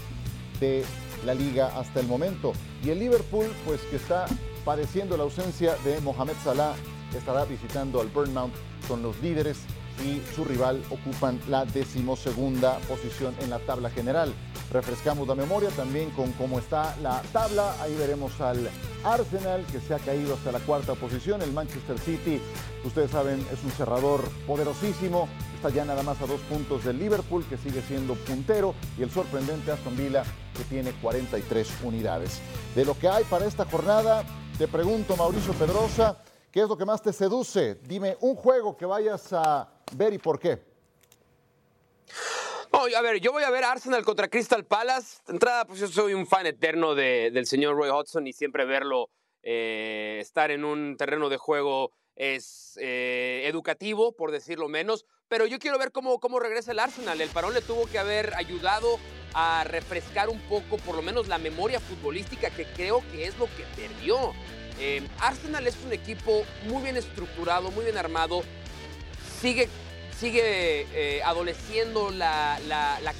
de 0.62 0.86
la 1.26 1.34
liga 1.34 1.78
hasta 1.78 2.00
el 2.00 2.08
momento. 2.08 2.54
Y 2.86 2.90
el 2.90 3.00
Liverpool, 3.00 3.48
pues 3.66 3.82
que 3.82 3.98
está 3.98 4.28
padeciendo 4.64 5.18
la 5.18 5.24
ausencia 5.24 5.76
de 5.84 6.00
Mohamed 6.00 6.36
Salah, 6.42 6.74
estará 7.14 7.44
visitando 7.44 8.00
al 8.00 8.08
Burnmouth 8.08 8.54
con 8.88 9.04
los 9.04 9.20
líderes 9.22 9.58
y 10.06 10.22
su 10.34 10.46
rival 10.46 10.82
ocupan 10.90 11.38
la 11.50 11.66
decimosegunda 11.66 12.78
posición 12.88 13.36
en 13.42 13.50
la 13.50 13.60
tabla 13.60 13.90
general. 13.90 14.34
Refrescamos 14.72 15.28
la 15.28 15.36
memoria 15.36 15.70
también 15.70 16.10
con 16.12 16.32
cómo 16.34 16.60
está 16.60 16.96
la 17.02 17.22
tabla. 17.32 17.76
Ahí 17.82 17.96
veremos 17.96 18.40
al 18.42 18.70
Arsenal 19.04 19.66
que 19.72 19.80
se 19.80 19.94
ha 19.94 20.00
caído 20.00 20.34
hasta 20.34 20.52
la 20.52 20.60
cuarta 20.60 20.96
posición. 20.96 21.42
El 21.42 21.54
Manchester 21.54 21.98
City, 22.00 22.42
ustedes 22.84 23.12
saben, 23.12 23.46
es 23.52 23.64
un 23.64 23.72
cerrador 23.72 24.22
poderosísimo. 24.48 25.30
Está 25.56 25.70
ya 25.70 25.86
nada 25.86 26.04
más 26.04 26.22
a 26.22 26.26
dos 26.26 26.42
puntos 26.42 26.84
del 26.84 27.00
Liverpool 27.00 27.46
que 27.46 27.58
sigue 27.58 27.82
siendo 27.82 28.16
puntero 28.16 28.74
y 28.98 29.04
el 29.04 29.12
sorprendente 29.12 29.72
Aston 29.72 29.96
Villa 29.96 30.24
que 30.58 30.64
tiene 30.64 30.92
43 31.02 31.70
unidades. 31.84 32.42
De 32.76 32.86
lo 32.86 32.98
que 32.98 33.08
hay 33.08 33.24
para 33.26 33.46
esta 33.46 33.66
jornada, 33.66 34.24
te 34.58 34.68
pregunto 34.68 35.16
Mauricio 35.16 35.54
Pedrosa, 35.54 36.18
¿qué 36.52 36.62
es 36.62 36.68
lo 36.68 36.78
que 36.78 36.86
más 36.86 37.02
te 37.02 37.14
seduce? 37.14 37.76
Dime 37.76 38.18
un 38.22 38.36
juego 38.36 38.76
que 38.76 38.86
vayas 38.86 39.32
a 39.34 39.70
ver 39.96 40.14
y 40.14 40.18
por 40.18 40.40
qué. 40.40 40.75
No, 42.72 42.86
a 42.96 43.02
ver, 43.02 43.20
yo 43.20 43.32
voy 43.32 43.44
a 43.44 43.50
ver 43.50 43.64
Arsenal 43.64 44.04
contra 44.04 44.28
Crystal 44.28 44.66
Palace. 44.66 45.20
De 45.28 45.34
entrada, 45.34 45.66
pues 45.66 45.80
yo 45.80 45.88
soy 45.88 46.14
un 46.14 46.28
fan 46.28 46.46
eterno 46.46 46.96
del 46.96 47.46
señor 47.46 47.76
Roy 47.76 47.90
Hodgson 47.90 48.28
y 48.28 48.34
siempre 48.34 48.66
verlo 48.66 49.10
eh, 49.44 50.18
estar 50.22 50.52
en 50.52 50.66
un 50.66 50.98
terreno 50.98 51.30
de 51.30 51.38
juego 51.38 51.92
es 52.16 52.78
eh, 52.82 53.44
educativo, 53.46 54.16
por 54.16 54.32
decirlo 54.32 54.68
menos. 54.68 55.06
Pero 55.28 55.46
yo 55.46 55.60
quiero 55.60 55.78
ver 55.78 55.92
cómo, 55.92 56.20
cómo 56.20 56.40
regresa 56.40 56.72
el 56.72 56.80
Arsenal. 56.80 57.20
El 57.20 57.30
parón 57.30 57.54
le 57.54 57.62
tuvo 57.62 57.88
que 57.88 58.00
haber 58.00 58.34
ayudado 58.36 59.00
a 59.34 59.64
refrescar 59.66 60.30
un 60.30 60.40
poco, 60.48 60.78
por 60.78 60.96
lo 60.96 61.02
menos, 61.02 61.28
la 61.28 61.38
memoria 61.38 61.80
futbolística, 61.80 62.50
que 62.50 62.66
creo 62.66 63.04
que 63.12 63.26
es 63.26 63.38
lo 63.38 63.46
que 63.46 63.66
perdió. 63.76 64.34
Eh, 64.80 65.06
Arsenal 65.20 65.68
es 65.68 65.76
un 65.86 65.94
equipo 65.94 66.44
muy 66.66 66.84
bien 66.84 66.98
estructurado, 66.98 67.72
muy 67.72 67.86
bien 67.86 67.98
armado. 67.98 68.44
Sigue 69.42 69.70
sigue 70.20 70.88
eh, 70.94 71.22
adoleciendo 71.24 72.10
la, 72.10 72.60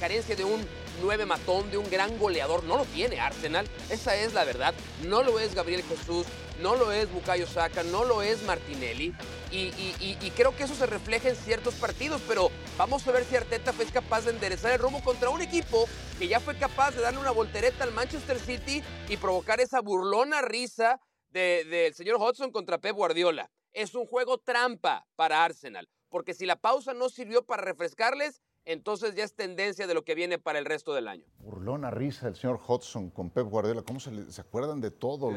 carencia 0.00 0.36
de 0.36 0.44
un 0.44 0.66
nueve 1.02 1.26
matón, 1.26 1.70
de 1.70 1.76
un 1.76 1.88
gran 1.90 2.18
goleador. 2.18 2.64
No 2.64 2.78
lo 2.78 2.84
tiene 2.86 3.20
Arsenal, 3.20 3.66
esa 3.90 4.16
es 4.16 4.32
la 4.34 4.44
verdad. 4.44 4.74
No 5.04 5.22
lo 5.22 5.38
es 5.38 5.54
Gabriel 5.54 5.82
Jesús, 5.82 6.26
no 6.60 6.74
lo 6.74 6.92
es 6.92 7.10
Bukayo 7.12 7.46
Saka, 7.46 7.82
no 7.82 8.04
lo 8.04 8.22
es 8.22 8.42
Martinelli. 8.44 9.14
Y, 9.50 9.72
y, 10.00 10.30
creo 10.36 10.54
que 10.56 10.64
eso 10.64 10.74
se 10.74 10.86
refleja 10.86 11.28
en 11.28 11.36
ciertos 11.36 11.74
partidos, 11.74 12.20
pero 12.26 12.50
vamos 12.76 13.06
a 13.06 13.12
ver 13.12 13.24
si 13.24 13.36
Arteta 13.36 13.72
fue 13.72 13.86
capaz 13.86 14.22
de 14.22 14.32
enderezar 14.32 14.72
el 14.72 14.78
rumbo 14.78 15.00
contra 15.02 15.30
un 15.30 15.40
equipo 15.40 15.88
que 16.18 16.28
ya 16.28 16.40
fue 16.40 16.56
capaz 16.58 16.90
de 16.94 17.00
darle 17.00 17.20
una 17.20 17.30
voltereta 17.30 17.84
al 17.84 17.92
Manchester 17.92 18.38
City 18.38 18.82
y 19.08 19.16
provocar 19.16 19.60
esa 19.60 19.80
burlona 19.80 20.42
risa 20.42 21.00
del 21.30 21.94
señor 21.94 22.16
Hodgson 22.18 22.50
contra 22.50 22.78
Pep 22.78 22.96
Guardiola. 22.96 23.50
Es 23.72 23.94
un 23.94 24.06
juego 24.06 24.38
trampa 24.38 25.06
para 25.16 25.44
Arsenal 25.44 25.88
porque 26.16 26.32
si 26.32 26.46
la 26.46 26.56
pausa 26.56 26.94
no 26.94 27.10
sirvió 27.10 27.44
para 27.44 27.60
refrescarles, 27.60 28.40
entonces 28.64 29.14
ya 29.14 29.22
es 29.22 29.34
tendencia 29.34 29.86
de 29.86 29.92
lo 29.92 30.02
que 30.02 30.14
viene 30.14 30.38
para 30.38 30.58
el 30.58 30.64
resto 30.64 30.94
del 30.94 31.08
año. 31.08 31.26
Burlona 31.40 31.90
risa 31.90 32.26
el 32.26 32.36
señor 32.36 32.58
Hodgson 32.66 33.10
con 33.10 33.28
Pep 33.28 33.46
Guardiola. 33.46 33.82
¿Cómo 33.82 34.00
se, 34.00 34.40
acuerdan 34.40 34.80
de 34.80 34.90
todo? 34.90 35.30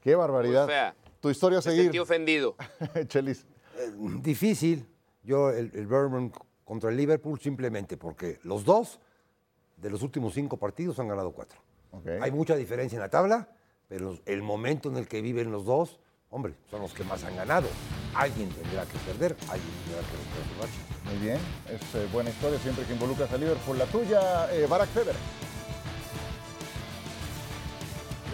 Qué 0.00 0.14
barbaridad. 0.14 0.94
tu 1.18 1.28
historia 1.28 1.58
a 1.58 1.62
seguir. 1.62 1.78
Me 1.78 1.84
sentí 1.86 1.98
ofendido. 1.98 2.54
Chelis. 3.08 3.46
Eh, 3.76 3.90
difícil. 4.22 4.86
Yo, 5.24 5.50
el, 5.50 5.72
el 5.74 6.30
contra 6.64 6.90
el 6.90 6.96
Liverpool, 6.96 7.40
simplemente 7.40 7.96
porque 7.96 8.38
los 8.44 8.64
dos 8.64 9.00
de 9.78 9.90
los 9.90 10.04
últimos 10.04 10.34
cinco 10.34 10.56
partidos 10.56 11.00
han 11.00 11.08
ganado 11.08 11.32
cuatro. 11.32 11.58
Hay 12.20 12.30
mucha 12.30 12.54
diferencia 12.54 12.94
en 12.94 13.00
la 13.00 13.10
tabla, 13.10 13.48
pero 13.88 14.20
el 14.24 14.40
momento 14.40 14.88
en 14.88 14.98
el 14.98 15.08
que 15.08 15.20
viven 15.20 15.50
los 15.50 15.64
dos 15.64 15.98
hombre, 16.34 16.52
son 16.68 16.82
los 16.82 16.92
que 16.92 17.04
más 17.04 17.22
han 17.22 17.36
ganado. 17.36 17.68
Alguien 18.12 18.48
tendrá 18.50 18.84
que 18.86 18.98
perder, 18.98 19.36
alguien 19.48 19.70
tendrá 19.84 20.02
que 20.02 20.16
romper 20.16 20.68
Muy 21.04 21.24
bien, 21.24 21.38
es 21.68 21.94
eh, 21.94 22.08
buena 22.12 22.30
historia 22.30 22.58
siempre 22.58 22.84
que 22.84 22.92
involucras 22.92 23.32
a 23.32 23.36
Liverpool. 23.36 23.78
La 23.78 23.86
tuya, 23.86 24.52
eh, 24.52 24.66
Barack 24.68 24.88
Feber. 24.88 25.14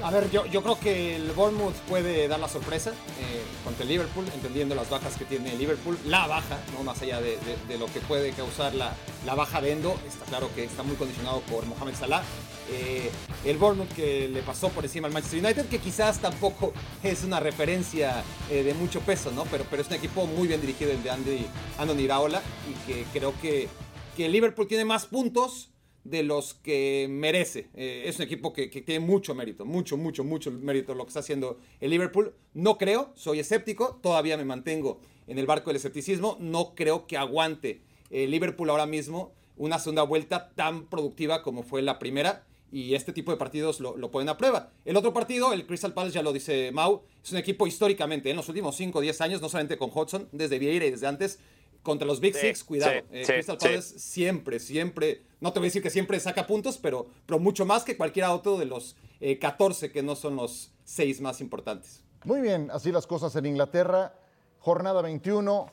A 0.03 0.11
ver, 0.11 0.31
yo, 0.31 0.47
yo 0.47 0.63
creo 0.63 0.81
que 0.81 1.17
el 1.17 1.33
Bournemouth 1.33 1.75
puede 1.87 2.27
dar 2.27 2.41
la 2.41 2.49
sorpresa 2.49 2.93
eh, 3.21 3.43
contra 3.65 3.83
el 3.83 3.91
Liverpool, 3.91 4.25
entendiendo 4.33 4.75
las 4.75 4.89
bajas 4.89 5.15
que 5.19 5.27
tiene 5.27 5.53
el 5.53 5.59
Liverpool. 5.59 5.99
La 6.07 6.27
baja, 6.27 6.59
no 6.73 6.83
más 6.83 7.03
allá 7.03 7.21
de, 7.21 7.37
lo 7.79 7.85
que 7.85 8.01
puede 8.01 8.33
causar 8.33 8.75
la, 8.75 8.95
la, 9.27 9.35
baja 9.35 9.61
de 9.61 9.73
Endo. 9.73 9.95
Está 10.09 10.25
claro 10.25 10.49
que 10.55 10.65
está 10.65 10.83
muy 10.83 10.97
condicionado 10.97 11.41
por 11.41 11.67
Mohamed 11.67 11.95
Salah. 11.95 12.23
Eh, 12.71 13.11
el 13.45 13.57
Bournemouth 13.57 13.93
que 13.95 14.29
le 14.29 14.43
pasó 14.43 14.69
por 14.69 14.85
encima 14.85 15.07
al 15.07 15.13
Manchester 15.13 15.45
United, 15.45 15.67
que 15.67 15.79
quizás 15.79 16.21
tampoco 16.21 16.73
es 17.03 17.25
una 17.25 17.41
referencia 17.41 18.23
eh, 18.51 18.63
de 18.63 18.75
mucho 18.75 19.01
peso, 19.01 19.31
¿no? 19.33 19.45
Pero, 19.45 19.65
pero 19.71 19.83
es 19.83 19.89
un 19.89 19.95
equipo 19.95 20.27
muy 20.27 20.49
bien 20.49 20.61
dirigido, 20.61 20.93
el 20.93 21.03
de 21.03 21.11
Andy, 21.11 21.47
Andoni 21.79 22.03
Iraola, 22.03 22.43
y 22.69 22.87
que 22.87 23.05
creo 23.13 23.35
que, 23.41 23.69
que 24.17 24.29
Liverpool 24.29 24.67
tiene 24.67 24.85
más 24.85 25.07
puntos 25.07 25.71
de 26.05 26.23
los 26.23 26.55
que 26.55 27.07
merece. 27.11 27.69
Eh, 27.75 28.05
es 28.07 28.17
un 28.19 28.25
equipo 28.25 28.53
que, 28.53 28.69
tiene 28.69 29.05
mucho 29.05 29.35
mérito, 29.35 29.65
mucho, 29.65 29.97
mucho, 29.97 30.25
mucho 30.25 30.51
mérito 30.51 30.95
lo 30.95 31.05
que 31.05 31.09
está 31.09 31.21
haciendo 31.21 31.59
el 31.81 31.91
Liverpool. 31.91 32.35
No 32.55 32.79
creo, 32.79 33.13
soy 33.15 33.41
escéptico, 33.41 33.99
todavía 34.03 34.37
me 34.37 34.45
mantengo 34.45 35.01
en 35.27 35.39
el 35.39 35.47
barco 35.47 35.71
del 35.71 35.77
escepticismo. 35.77 36.37
No 36.41 36.75
creo 36.75 37.07
que 37.07 37.17
aguante 37.17 37.83
el 38.11 38.31
Liverpool 38.31 38.71
ahora 38.71 38.87
mismo 38.87 39.33
una 39.57 39.79
segunda 39.79 40.03
vuelta 40.03 40.51
tan 40.55 40.87
productiva 40.87 41.43
como 41.43 41.63
fue 41.63 41.83
la 41.83 41.99
primera. 41.99 42.47
Y 42.73 42.95
este 42.95 43.13
tipo 43.13 43.33
de 43.33 43.37
partidos 43.37 43.81
lo, 43.81 43.97
lo 43.97 44.11
ponen 44.11 44.29
a 44.29 44.37
prueba. 44.37 44.71
El 44.85 44.97
otro 44.97 45.13
partido, 45.13 45.53
el 45.53 45.67
Crystal 45.67 45.93
Palace, 45.93 46.15
ya 46.15 46.23
lo 46.23 46.33
dice 46.33 46.71
Mau, 46.73 47.03
es 47.23 47.33
un 47.33 47.39
equipo 47.39 47.67
históricamente, 47.67 48.31
en 48.31 48.37
los 48.37 48.49
últimos 48.49 48.77
5 48.77 48.99
o 48.99 49.03
10 49.03 49.21
años, 49.21 49.43
no 49.43 49.49
solamente 49.49 49.77
con 49.77 49.91
Hudson, 49.93 50.29
desde 50.33 50.59
Vieira 50.59 50.87
y 50.87 50.91
desde 50.91 51.07
antes, 51.07 51.41
contra 51.83 52.07
los 52.07 52.21
Big 52.21 52.35
Six, 52.35 52.65
cuidado. 52.65 52.93
Eh, 53.11 53.25
Crystal 53.27 53.59
Palace 53.59 53.99
siempre, 53.99 54.59
siempre, 54.59 55.23
no 55.41 55.53
te 55.53 55.59
voy 55.59 55.67
a 55.67 55.69
decir 55.69 55.83
que 55.83 55.91
siempre 55.91 56.21
saca 56.21 56.47
puntos, 56.47 56.79
pero, 56.79 57.09
pero 57.27 57.39
mucho 57.39 57.65
más 57.65 57.85
que 57.85 57.97
cualquier 57.97 58.27
otro 58.27 58.59
de 58.59 58.67
los 58.67 58.97
14 59.41 59.87
eh, 59.87 59.93
que 59.93 60.03
no 60.03 60.17
son 60.17 60.37
los 60.37 60.73
6 60.85 61.21
más 61.21 61.41
importantes. 61.41 62.05
Muy 62.25 62.41
bien, 62.41 62.71
así 62.71 62.93
las 62.93 63.07
cosas 63.07 63.35
en 63.37 63.47
Inglaterra. 63.47 64.15
Jornada 64.59 65.01
21. 65.01 65.73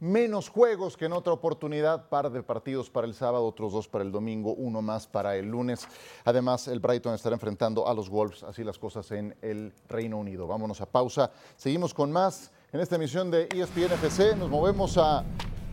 Menos 0.00 0.48
juegos 0.48 0.96
que 0.96 1.06
en 1.06 1.12
otra 1.12 1.32
oportunidad, 1.32 2.08
par 2.08 2.30
de 2.30 2.42
partidos 2.42 2.90
para 2.90 3.06
el 3.06 3.14
sábado, 3.14 3.44
otros 3.44 3.72
dos 3.72 3.88
para 3.88 4.04
el 4.04 4.12
domingo, 4.12 4.54
uno 4.54 4.82
más 4.82 5.06
para 5.06 5.36
el 5.36 5.46
lunes. 5.46 5.86
Además, 6.24 6.68
el 6.68 6.80
Brighton 6.80 7.14
estará 7.14 7.34
enfrentando 7.34 7.86
a 7.88 7.94
los 7.94 8.08
Wolves, 8.08 8.42
así 8.42 8.64
las 8.64 8.78
cosas 8.78 9.10
en 9.10 9.36
el 9.42 9.72
Reino 9.88 10.18
Unido. 10.18 10.46
Vámonos 10.46 10.80
a 10.80 10.86
pausa, 10.86 11.30
seguimos 11.56 11.94
con 11.94 12.12
más 12.12 12.50
en 12.72 12.80
esta 12.80 12.96
emisión 12.96 13.30
de 13.30 13.48
ESPN 13.50 13.92
FC, 13.94 14.36
nos 14.36 14.50
movemos 14.50 14.98
a 14.98 15.24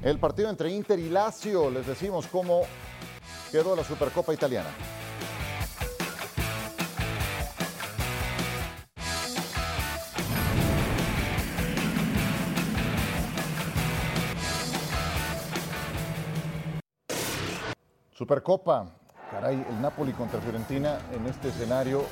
el 0.01 0.19
partido 0.19 0.49
entre 0.49 0.71
Inter 0.71 0.99
y 0.99 1.09
Lazio, 1.09 1.69
les 1.69 1.85
decimos 1.87 2.27
cómo 2.27 2.61
quedó 3.51 3.75
la 3.75 3.83
Supercopa 3.83 4.33
Italiana. 4.33 4.69
Supercopa, 18.17 18.85
caray, 19.29 19.55
el 19.69 19.81
Napoli 19.81 20.13
contra 20.13 20.39
Fiorentina 20.39 20.99
en 21.11 21.25
este 21.27 21.49
escenario, 21.49 22.05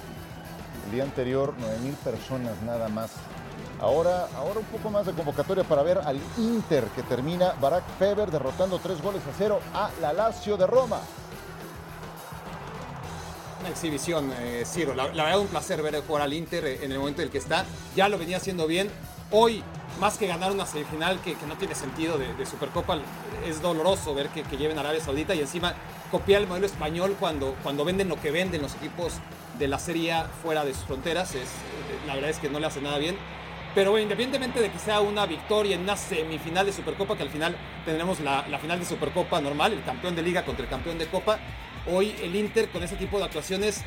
el 0.86 0.92
día 0.92 1.04
anterior 1.04 1.54
9 1.58 1.78
mil 1.80 1.94
personas 1.94 2.62
nada 2.64 2.90
más. 2.90 3.12
Ahora, 3.80 4.28
ahora 4.36 4.60
un 4.60 4.66
poco 4.66 4.90
más 4.90 5.06
de 5.06 5.14
convocatoria 5.14 5.64
para 5.64 5.82
ver 5.82 6.00
al 6.00 6.20
Inter 6.38 6.84
que 6.94 7.04
termina 7.04 7.54
Barack 7.54 7.86
Feber 7.98 8.30
derrotando 8.32 8.80
tres 8.80 9.02
goles 9.02 9.22
a 9.26 9.32
cero 9.38 9.62
a 9.74 9.92
la 10.02 10.12
Lazio 10.12 10.58
de 10.58 10.68
Roma. 10.68 11.00
Una 13.62 13.70
exhibición, 13.70 14.30
eh, 14.40 14.64
Ciro. 14.66 14.94
La, 14.94 15.08
la 15.14 15.24
verdad, 15.24 15.40
un 15.40 15.48
placer 15.48 15.82
ver 15.82 16.04
jugar 16.06 16.24
al 16.24 16.34
Inter 16.34 16.66
en 16.66 16.92
el 16.92 17.00
momento 17.00 17.22
en 17.22 17.28
el 17.28 17.32
que 17.32 17.38
está. 17.38 17.64
Ya 17.96 18.10
lo 18.10 18.18
venía 18.18 18.38
haciendo 18.38 18.68
bien. 18.68 18.92
Hoy, 19.32 19.64
más 20.00 20.18
que 20.18 20.28
ganar 20.28 20.52
una 20.52 20.66
semifinal 20.66 21.20
que, 21.22 21.36
que 21.36 21.46
no 21.46 21.56
tiene 21.56 21.76
sentido 21.76 22.18
de, 22.18 22.46
Supercopa, 22.46 23.00
es 23.46 23.62
doloroso 23.62 24.14
ver 24.14 24.30
que, 24.30 24.44
que, 24.44 24.58
lleven 24.58 24.78
a 24.78 24.82
Arabia 24.82 25.02
Saudita 25.02 25.36
y 25.36 25.40
encima 25.40 25.74
copiar 26.12 26.42
el 26.42 26.48
modelo 26.48 26.66
español 26.66 27.16
cuando, 27.20 27.56
cuando 27.64 27.86
venden 27.86 28.10
lo 28.10 28.20
que 28.20 28.32
venden 28.32 28.62
los 28.62 28.76
equipos 28.76 29.14
de 29.58 29.68
la 29.68 29.80
Serie 29.80 30.16
fuera 30.42 30.66
de 30.66 30.74
sus 30.74 30.84
fronteras. 30.84 31.36
Es, 31.36 31.50
la 32.08 32.16
verdad 32.16 32.30
es 32.30 32.40
que 32.40 32.50
no 32.50 32.60
le 32.60 32.68
hace 32.68 32.82
nada 32.82 32.98
bien. 32.98 33.18
Pero 33.76 33.90
bueno, 33.90 34.04
independientemente 34.04 34.62
de 34.62 34.72
que 34.72 34.78
sea 34.78 35.02
una 35.02 35.26
victoria 35.26 35.76
en 35.76 35.82
una 35.82 35.98
semifinal 35.98 36.66
de 36.66 36.74
Supercopa, 36.74 37.18
que 37.18 37.24
al 37.24 37.30
final 37.30 37.56
tendremos 37.86 38.20
la, 38.20 38.48
la, 38.48 38.60
final 38.60 38.80
de 38.80 38.86
Supercopa 38.86 39.42
normal, 39.42 39.74
el 39.74 39.84
campeón 39.84 40.16
de 40.16 40.22
liga 40.22 40.46
contra 40.46 40.64
el 40.64 40.70
campeón 40.70 41.00
de 41.00 41.08
Copa, 41.08 41.40
hoy 41.92 42.16
el 42.22 42.36
Inter 42.36 42.70
con 42.70 42.84
ese 42.84 42.96
tipo 42.96 43.18
de 43.18 43.26
actuaciones 43.26 43.84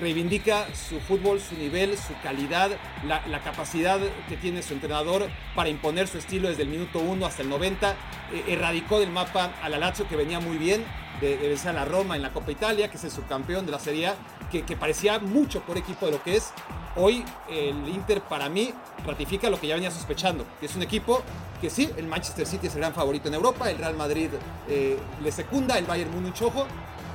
reivindica 0.00 0.66
su 0.74 1.00
fútbol, 1.00 1.40
su 1.40 1.56
nivel, 1.56 1.96
su 1.96 2.14
calidad, 2.22 2.70
la, 3.06 3.26
la, 3.26 3.40
capacidad 3.40 3.98
que 4.28 4.36
tiene 4.36 4.62
su 4.62 4.74
entrenador 4.74 5.28
para 5.54 5.68
imponer 5.68 6.08
su 6.08 6.18
estilo 6.18 6.48
desde 6.48 6.62
el 6.62 6.68
minuto 6.68 7.00
1 7.00 7.26
hasta 7.26 7.42
el 7.42 7.48
90. 7.48 7.96
Eh, 8.32 8.44
erradicó 8.48 9.00
del 9.00 9.10
mapa 9.10 9.52
a 9.62 9.68
la 9.68 9.78
Lazio 9.78 10.08
que 10.08 10.16
venía 10.16 10.40
muy 10.40 10.58
bien, 10.58 10.84
de, 11.20 11.36
de 11.36 11.48
vencer 11.48 11.70
a 11.70 11.72
la 11.72 11.84
Roma 11.84 12.16
en 12.16 12.22
la 12.22 12.32
Copa 12.32 12.52
Italia, 12.52 12.88
que 12.90 12.96
es 12.96 13.04
el 13.04 13.10
subcampeón 13.10 13.66
de 13.66 13.72
la 13.72 13.78
Serie 13.78 14.08
A, 14.08 14.16
que, 14.50 14.62
que, 14.62 14.76
parecía 14.76 15.18
mucho 15.18 15.60
por 15.62 15.76
equipo 15.76 16.06
de 16.06 16.12
lo 16.12 16.22
que 16.22 16.36
es. 16.36 16.52
Hoy 16.96 17.24
el 17.48 17.88
Inter 17.88 18.20
para 18.22 18.48
mí 18.48 18.72
ratifica 19.06 19.50
lo 19.50 19.60
que 19.60 19.68
ya 19.68 19.74
venía 19.74 19.90
sospechando, 19.90 20.44
que 20.58 20.66
es 20.66 20.74
un 20.74 20.82
equipo 20.82 21.22
que 21.60 21.70
sí, 21.70 21.90
el 21.96 22.06
Manchester 22.06 22.46
City 22.46 22.68
es 22.68 22.74
el 22.74 22.80
gran 22.80 22.94
favorito 22.94 23.28
en 23.28 23.34
Europa, 23.34 23.70
el 23.70 23.78
Real 23.78 23.94
Madrid 23.94 24.30
eh, 24.68 24.96
le 25.22 25.32
secunda, 25.32 25.78
el 25.78 25.86
Bayern 25.86 26.10
Múnich 26.10 26.40
ojo, 26.42 26.66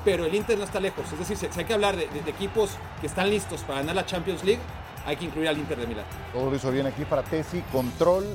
pero 0.04 0.26
el 0.26 0.36
Inter 0.36 0.58
no 0.58 0.64
está 0.64 0.80
lejos. 0.80 1.06
Es 1.12 1.20
decir, 1.20 1.38
si 1.38 1.60
hay 1.60 1.66
que 1.66 1.74
hablar 1.74 1.95
de, 1.95 2.06
equipos 2.28 2.72
que 3.01 3.08
están 3.08 3.30
listos 3.30 3.62
para 3.62 3.80
ganar 3.80 3.95
la 3.95 4.06
Champions 4.06 4.43
League, 4.43 4.62
hay 5.06 5.18
que 5.18 5.26
incluir 5.26 5.47
al 5.47 5.58
Inter 5.58 5.80
de 5.80 5.88
Milán. 5.88 6.06
Todo 6.32 6.49
lo 6.49 6.56
hizo 6.56 6.72
bien 6.72 6.86
aquí 6.86 7.06
para 7.06 7.24
Tesi, 7.24 7.62
control, 7.72 8.26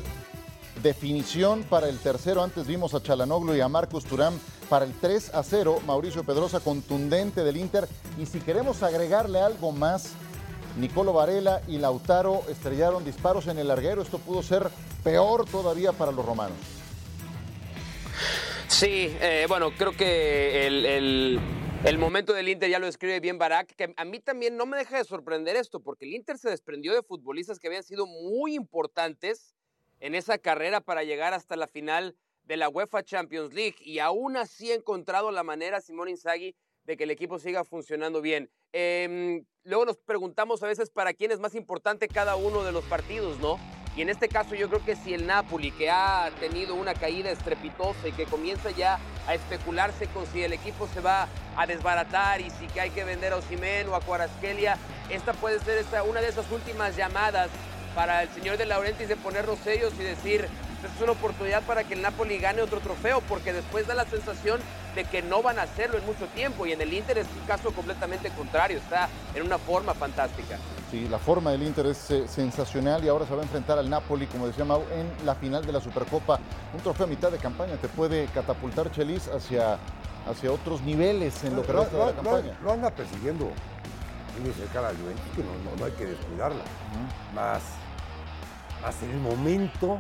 definición 0.83 1.63
para 1.65 1.89
el 1.89 1.99
tercero. 1.99 2.43
Antes 2.43 2.67
vimos 2.67 2.95
a 2.95 3.03
Chalanoglu 3.03 3.55
y 3.55 3.61
a 3.61 3.69
Marcus 3.69 4.05
Turán 4.05 4.39
para 4.69 4.85
el 4.85 4.93
3 4.93 5.35
a 5.35 5.43
0. 5.43 5.81
Mauricio 5.87 6.25
Pedrosa 6.25 6.61
contundente 6.61 7.45
del 7.45 7.57
Inter. 7.57 7.89
Y 8.19 8.27
si 8.27 8.41
queremos 8.41 8.83
agregarle 8.83 9.41
algo 9.41 9.73
más, 9.73 10.13
Nicolo 10.79 11.13
Varela 11.13 11.63
y 11.67 11.79
Lautaro 11.79 12.43
estrellaron 12.49 13.05
disparos 13.05 13.47
en 13.47 13.59
el 13.59 13.69
larguero. 13.69 14.03
Esto 14.03 14.19
pudo 14.19 14.43
ser 14.43 14.69
peor 15.03 15.47
todavía 15.47 15.93
para 15.93 16.13
los 16.13 16.25
romanos. 16.25 16.57
Sí, 18.69 19.17
eh, 19.21 19.47
bueno, 19.49 19.71
creo 19.71 19.93
que 19.93 20.67
el, 20.67 21.41
el, 21.85 21.99
momento 21.99 22.35
del 22.35 22.49
Inter 22.49 22.69
ya 22.69 22.79
lo 22.79 22.85
describe 22.85 23.19
bien 23.19 23.39
Barak, 23.39 23.75
que 23.75 23.95
a 23.97 24.05
mí 24.05 24.21
también 24.21 24.57
no 24.59 24.67
me 24.67 24.77
deja 24.77 24.99
de 24.99 25.05
sorprender 25.05 25.57
esto, 25.57 25.81
porque 25.81 26.05
el 26.05 26.15
Inter 26.15 26.37
se 26.37 26.51
desprendió 26.51 26.95
de 26.95 27.03
futbolistas 27.03 27.59
que 27.59 27.67
habían 27.67 27.83
sido 27.83 28.07
muy 28.07 28.55
importantes 28.55 29.55
en 30.01 30.15
esa 30.15 30.37
carrera 30.37 30.83
para 30.83 31.03
llegar 31.03 31.33
hasta 31.33 31.57
la 31.57 31.67
final 31.67 32.15
de 32.45 32.59
la 32.59 32.69
UEFA 32.69 33.03
Champions 33.03 33.55
League 33.55 33.77
y 33.81 34.01
aún 34.01 34.37
así 34.37 34.71
ha 34.71 34.75
encontrado 34.75 35.31
la 35.33 35.43
manera 35.43 35.81
Simón 35.81 36.11
Inzaghi 36.11 36.55
de 36.85 36.97
que 36.97 37.05
el 37.05 37.11
equipo 37.11 37.39
siga 37.39 37.65
funcionando 37.65 38.21
bien. 38.21 38.51
Eh, 38.73 39.43
luego 39.65 39.87
nos 39.87 39.97
preguntamos 39.97 40.63
a 40.63 40.67
veces 40.67 40.91
para 40.91 41.15
quién 41.15 41.33
es 41.33 41.41
más 41.41 41.55
importante 41.55 42.07
cada 42.07 42.37
uno 42.37 42.63
de 42.65 42.73
los 42.73 42.85
partidos, 42.85 43.39
¿no? 43.41 43.59
Y 43.99 44.03
en 44.03 44.11
este 44.11 44.29
caso 44.29 44.55
yo 44.55 44.69
creo 44.69 44.85
que 44.85 44.95
si 44.95 45.13
el 45.13 45.27
Napoli, 45.27 45.73
que 45.73 45.91
ha 45.91 46.31
tenido 46.39 46.77
una 46.77 46.95
caída 46.95 47.33
estrepitosa 47.33 48.07
y 48.07 48.13
que 48.13 48.27
comienza 48.27 48.71
ya 48.71 49.01
a 49.27 49.35
especularse 49.35 50.07
con 50.07 50.25
si 50.25 50.41
el 50.45 50.53
equipo 50.53 50.87
se 50.87 51.01
va 51.01 51.27
a 51.57 51.67
desbaratar 51.67 52.41
y 52.41 52.49
si 52.49 52.69
que 52.69 52.81
hay 52.81 52.91
que 52.91 53.03
vender 53.03 53.33
a 53.33 53.39
Osimhen 53.39 53.89
o 53.89 53.97
a 53.97 54.01
Cuarasquelia, 54.01 54.79
esta 55.11 55.33
puede 55.33 55.59
ser 55.59 55.79
esta, 55.79 56.05
una 56.05 56.21
de 56.21 56.29
esas 56.29 56.49
últimas 56.53 56.95
llamadas 56.95 57.51
para 57.97 58.23
el 58.23 58.29
señor 58.29 58.57
de 58.57 58.67
Laurentiis 58.67 59.09
de 59.09 59.17
ponernos 59.17 59.59
serios 59.59 59.93
y 59.99 60.05
decir, 60.05 60.47
esta 60.83 60.95
es 60.95 61.03
una 61.03 61.13
oportunidad 61.13 61.63
para 61.63 61.83
que 61.83 61.95
el 61.95 62.03
Napoli 62.03 62.39
gane 62.39 62.63
otro 62.63 62.79
trofeo, 62.79 63.21
porque 63.23 63.53
después 63.53 63.87
da 63.89 63.95
la 63.95 64.05
sensación 64.05 64.61
de 64.95 65.05
que 65.05 65.23
no 65.23 65.43
van 65.43 65.59
a 65.59 65.63
hacerlo 65.63 65.99
en 65.99 66.07
mucho 66.07 66.27
tiempo 66.29 66.67
y 66.67 66.73
en 66.73 66.81
el 66.81 66.93
Inter 66.93 67.19
es 67.19 67.27
un 67.41 67.47
caso 67.47 67.73
completamente 67.73 68.31
contrario, 68.31 68.79
está 68.79 69.09
en 69.35 69.43
una 69.43 69.59
forma 69.59 69.93
fantástica. 69.95 70.57
Sí, 70.91 71.09
la 71.09 71.19
forma 71.19 71.51
del 71.51 71.65
Inter 71.65 71.87
es 71.87 72.11
eh, 72.11 72.29
sensacional 72.29 73.05
y 73.05 73.09
ahora 73.09 73.27
se 73.27 73.35
va 73.35 73.41
a 73.41 73.45
enfrentar 73.45 73.79
al 73.79 73.91
Napoli, 73.91 74.27
como 74.27 74.47
decía 74.47 74.65
Mau, 74.65 74.85
en 74.93 75.27
la 75.27 75.35
final 75.35 75.67
de 75.67 75.73
la 75.73 75.81
Supercopa. 75.81 76.39
Un 76.73 76.81
trofeo 76.81 77.07
a 77.07 77.09
mitad 77.09 77.31
de 77.31 77.39
campaña 77.39 77.77
te 77.77 77.89
puede 77.89 78.27
catapultar 78.27 78.91
Chelis 78.93 79.29
hacia, 79.29 79.79
hacia 80.31 80.53
otros 80.53 80.81
niveles 80.83 81.43
en 81.45 81.57
lo 81.57 81.63
que 81.63 81.73
resta 81.73 81.97
de 81.97 82.07
la 82.07 82.13
campaña. 82.13 82.57
Lo, 82.61 82.67
lo 82.67 82.73
anda 82.73 82.91
persiguiendo 82.91 83.51
muy 84.41 84.53
cerca 84.53 84.81
la 84.81 84.91
Juventus, 84.91 85.25
que 85.35 85.43
no, 85.43 85.51
no, 85.65 85.77
no, 85.77 85.85
hay 85.85 85.93
que 85.93 86.07
descuidarla. 86.07 86.63
Uh 86.63 86.63
-huh. 86.63 87.35
Más, 87.35 87.63
más 88.83 89.03
en 89.03 89.11
el 89.11 89.19
momento 89.19 89.99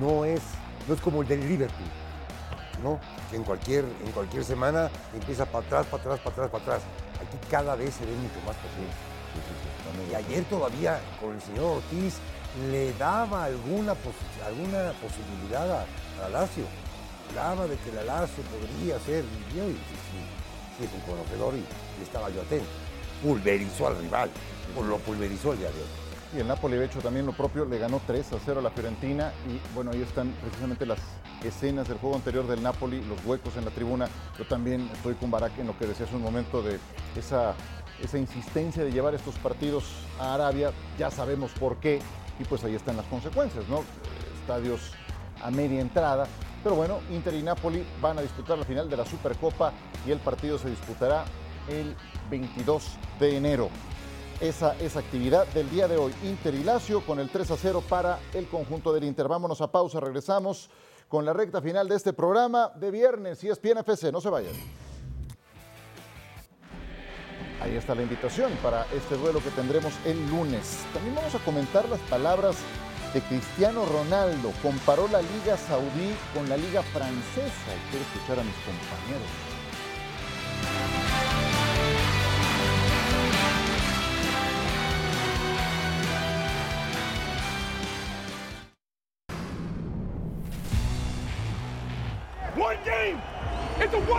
no 0.00 0.24
es, 0.24 0.40
no 0.88 0.94
es 0.94 1.00
como 1.00 1.22
el 1.22 1.28
del 1.28 1.46
Liverpool, 1.48 1.88
¿no? 2.82 3.00
Que 3.30 3.36
en 3.36 3.44
cualquier, 3.44 3.84
en 4.04 4.12
cualquier 4.12 4.44
semana 4.44 4.90
empieza 5.12 5.46
para 5.46 5.66
atrás, 5.66 5.86
para 5.86 6.02
atrás, 6.02 6.20
para 6.20 6.30
atrás, 6.30 6.50
para 6.50 6.64
atrás. 6.64 6.82
Aquí 7.16 7.38
cada 7.50 7.74
vez 7.76 7.94
se 7.94 8.04
ve 8.04 8.12
mucho 8.12 8.40
más 8.46 8.56
posible. 8.56 8.92
Y 10.10 10.14
ayer 10.14 10.44
todavía 10.44 11.00
con 11.20 11.34
el 11.34 11.42
señor 11.42 11.78
Ortiz 11.78 12.14
le 12.70 12.92
daba 12.94 13.44
alguna, 13.44 13.94
posi 13.94 14.16
alguna 14.46 14.92
posibilidad 15.00 15.70
a, 15.70 15.86
a 16.24 16.28
Lazio. 16.28 16.64
Hablaba 17.30 17.66
de 17.66 17.76
que 17.76 17.92
la 17.92 18.04
Lazio 18.04 18.44
podría 18.44 18.98
ser, 19.00 19.24
y 19.24 19.56
yo, 19.56 19.64
sí, 19.66 19.76
sí, 20.10 20.20
sí, 20.78 20.84
es 20.84 20.90
un 20.92 21.00
conocedor 21.00 21.54
y, 21.54 21.64
y 22.00 22.02
estaba 22.02 22.30
yo 22.30 22.42
atento. 22.42 22.66
Pulverizó 23.22 23.88
al 23.88 23.98
rival, 23.98 24.30
lo 24.76 24.98
pulverizó 24.98 25.52
el 25.52 25.58
día 25.58 25.70
de 25.70 25.80
hoy. 25.80 26.03
Y 26.34 26.40
el 26.40 26.48
Napoli 26.48 26.76
ha 26.76 26.84
hecho 26.84 26.98
también 26.98 27.26
lo 27.26 27.32
propio, 27.32 27.64
le 27.64 27.78
ganó 27.78 28.00
3 28.04 28.32
a 28.32 28.36
0 28.44 28.58
a 28.58 28.62
la 28.62 28.70
Fiorentina 28.70 29.32
y 29.46 29.60
bueno, 29.72 29.92
ahí 29.92 30.02
están 30.02 30.32
precisamente 30.40 30.84
las 30.84 30.98
escenas 31.44 31.86
del 31.86 31.98
juego 31.98 32.16
anterior 32.16 32.44
del 32.48 32.60
Napoli, 32.60 33.04
los 33.04 33.24
huecos 33.24 33.56
en 33.56 33.64
la 33.64 33.70
tribuna. 33.70 34.08
Yo 34.36 34.44
también 34.44 34.90
estoy 34.92 35.14
con 35.14 35.30
Barak 35.30 35.56
en 35.58 35.68
lo 35.68 35.78
que 35.78 35.86
decía 35.86 36.06
hace 36.06 36.16
un 36.16 36.22
momento 36.22 36.60
de 36.60 36.80
esa, 37.14 37.54
esa 38.02 38.18
insistencia 38.18 38.82
de 38.82 38.90
llevar 38.90 39.14
estos 39.14 39.36
partidos 39.36 39.84
a 40.18 40.34
Arabia, 40.34 40.72
ya 40.98 41.08
sabemos 41.08 41.52
por 41.52 41.76
qué 41.76 42.00
y 42.40 42.44
pues 42.44 42.64
ahí 42.64 42.74
están 42.74 42.96
las 42.96 43.06
consecuencias, 43.06 43.68
¿no? 43.68 43.84
Estadios 44.40 44.90
a 45.40 45.52
media 45.52 45.80
entrada, 45.80 46.26
pero 46.64 46.74
bueno, 46.74 46.98
Inter 47.10 47.34
y 47.34 47.42
Napoli 47.42 47.84
van 48.02 48.18
a 48.18 48.22
disputar 48.22 48.58
la 48.58 48.64
final 48.64 48.90
de 48.90 48.96
la 48.96 49.06
Supercopa 49.06 49.72
y 50.04 50.10
el 50.10 50.18
partido 50.18 50.58
se 50.58 50.68
disputará 50.68 51.24
el 51.68 51.94
22 52.28 52.96
de 53.20 53.36
enero 53.36 53.70
esa, 54.44 54.76
esa 54.78 55.00
actividad 55.00 55.46
del 55.48 55.70
día 55.70 55.88
de 55.88 55.96
hoy. 55.96 56.12
Inter 56.22 56.54
y 56.54 56.62
Lazio 56.62 57.00
con 57.04 57.18
el 57.18 57.30
3 57.30 57.50
a 57.50 57.56
0 57.56 57.82
para 57.88 58.18
el 58.34 58.46
conjunto 58.46 58.92
del 58.92 59.04
Inter. 59.04 59.26
Vámonos 59.26 59.60
a 59.60 59.72
pausa, 59.72 60.00
regresamos 60.00 60.70
con 61.08 61.24
la 61.24 61.32
recta 61.32 61.62
final 61.62 61.88
de 61.88 61.96
este 61.96 62.12
programa 62.12 62.70
de 62.74 62.90
viernes 62.90 63.42
y 63.44 63.48
es 63.48 63.58
PNFC, 63.58 64.12
no 64.12 64.20
se 64.20 64.30
vayan. 64.30 64.52
Ahí 67.60 67.76
está 67.76 67.94
la 67.94 68.02
invitación 68.02 68.52
para 68.62 68.86
este 68.92 69.16
duelo 69.16 69.40
que 69.42 69.50
tendremos 69.50 69.92
el 70.04 70.28
lunes. 70.28 70.84
También 70.92 71.14
vamos 71.14 71.34
a 71.34 71.38
comentar 71.38 71.88
las 71.88 72.00
palabras 72.00 72.56
de 73.14 73.22
Cristiano 73.22 73.86
Ronaldo. 73.86 74.52
Comparó 74.62 75.08
la 75.08 75.22
Liga 75.22 75.56
Saudí 75.56 76.14
con 76.34 76.48
la 76.48 76.58
Liga 76.58 76.82
Francesa. 76.82 77.70
Y 77.74 77.90
quiero 77.90 78.04
escuchar 78.04 78.40
a 78.40 78.44
mis 78.44 78.56
compañeros. 78.56 79.30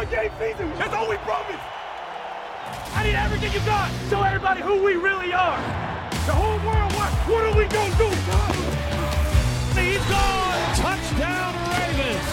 It's 0.05 0.13
a 0.13 0.17
one-game 0.17 0.31
season. 0.37 0.77
That's 0.77 0.93
all 0.93 1.09
we 1.09 1.17
promised. 1.17 1.63
I 2.93 3.03
need 3.03 3.15
everything 3.15 3.51
you 3.53 3.59
got. 3.65 3.89
Show 4.09 4.21
everybody 4.21 4.61
who 4.61 4.83
we 4.83 4.95
really 4.95 5.33
are. 5.33 5.57
The 6.29 6.33
whole 6.33 6.61
world, 6.61 6.93
what, 6.93 7.09
what 7.25 7.41
are 7.43 7.57
we 7.57 7.65
gonna 7.65 7.97
do? 7.97 8.09
He's 9.73 10.05
gone. 10.05 10.75
Touchdown 10.77 11.53
Ravens. 11.73 12.27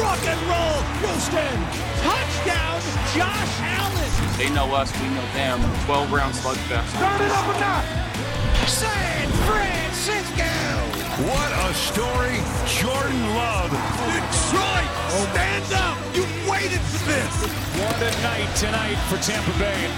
Rock 0.00 0.22
and 0.24 0.40
roll, 0.48 0.80
Houston. 1.04 1.56
Touchdown, 2.00 2.80
Josh 3.12 3.54
Allen. 3.60 4.38
They 4.38 4.48
know 4.50 4.72
us, 4.74 4.92
we 5.00 5.08
know 5.08 5.26
them. 5.34 5.60
12 5.84 6.12
round 6.12 6.34
slugfest. 6.34 6.88
Turn 6.96 7.20
it 7.20 7.32
up 7.32 7.54
a 7.54 7.60
notch. 7.60 8.68
San 8.68 9.28
Francisco. 9.44 11.07
What 11.18 11.50
a 11.50 11.74
story. 11.74 12.38
Jordan 12.78 13.34
Love. 13.34 13.72
Detroit, 14.06 14.90
stand 15.10 15.72
up. 15.74 15.98
You 16.14 16.22
waited 16.48 16.78
for 16.78 17.10
this. 17.10 17.34
What 17.74 17.96
a 18.00 18.22
night 18.22 18.54
tonight 18.54 18.94
for 19.08 19.18
Tampa 19.18 19.50
Bay. 19.58 19.90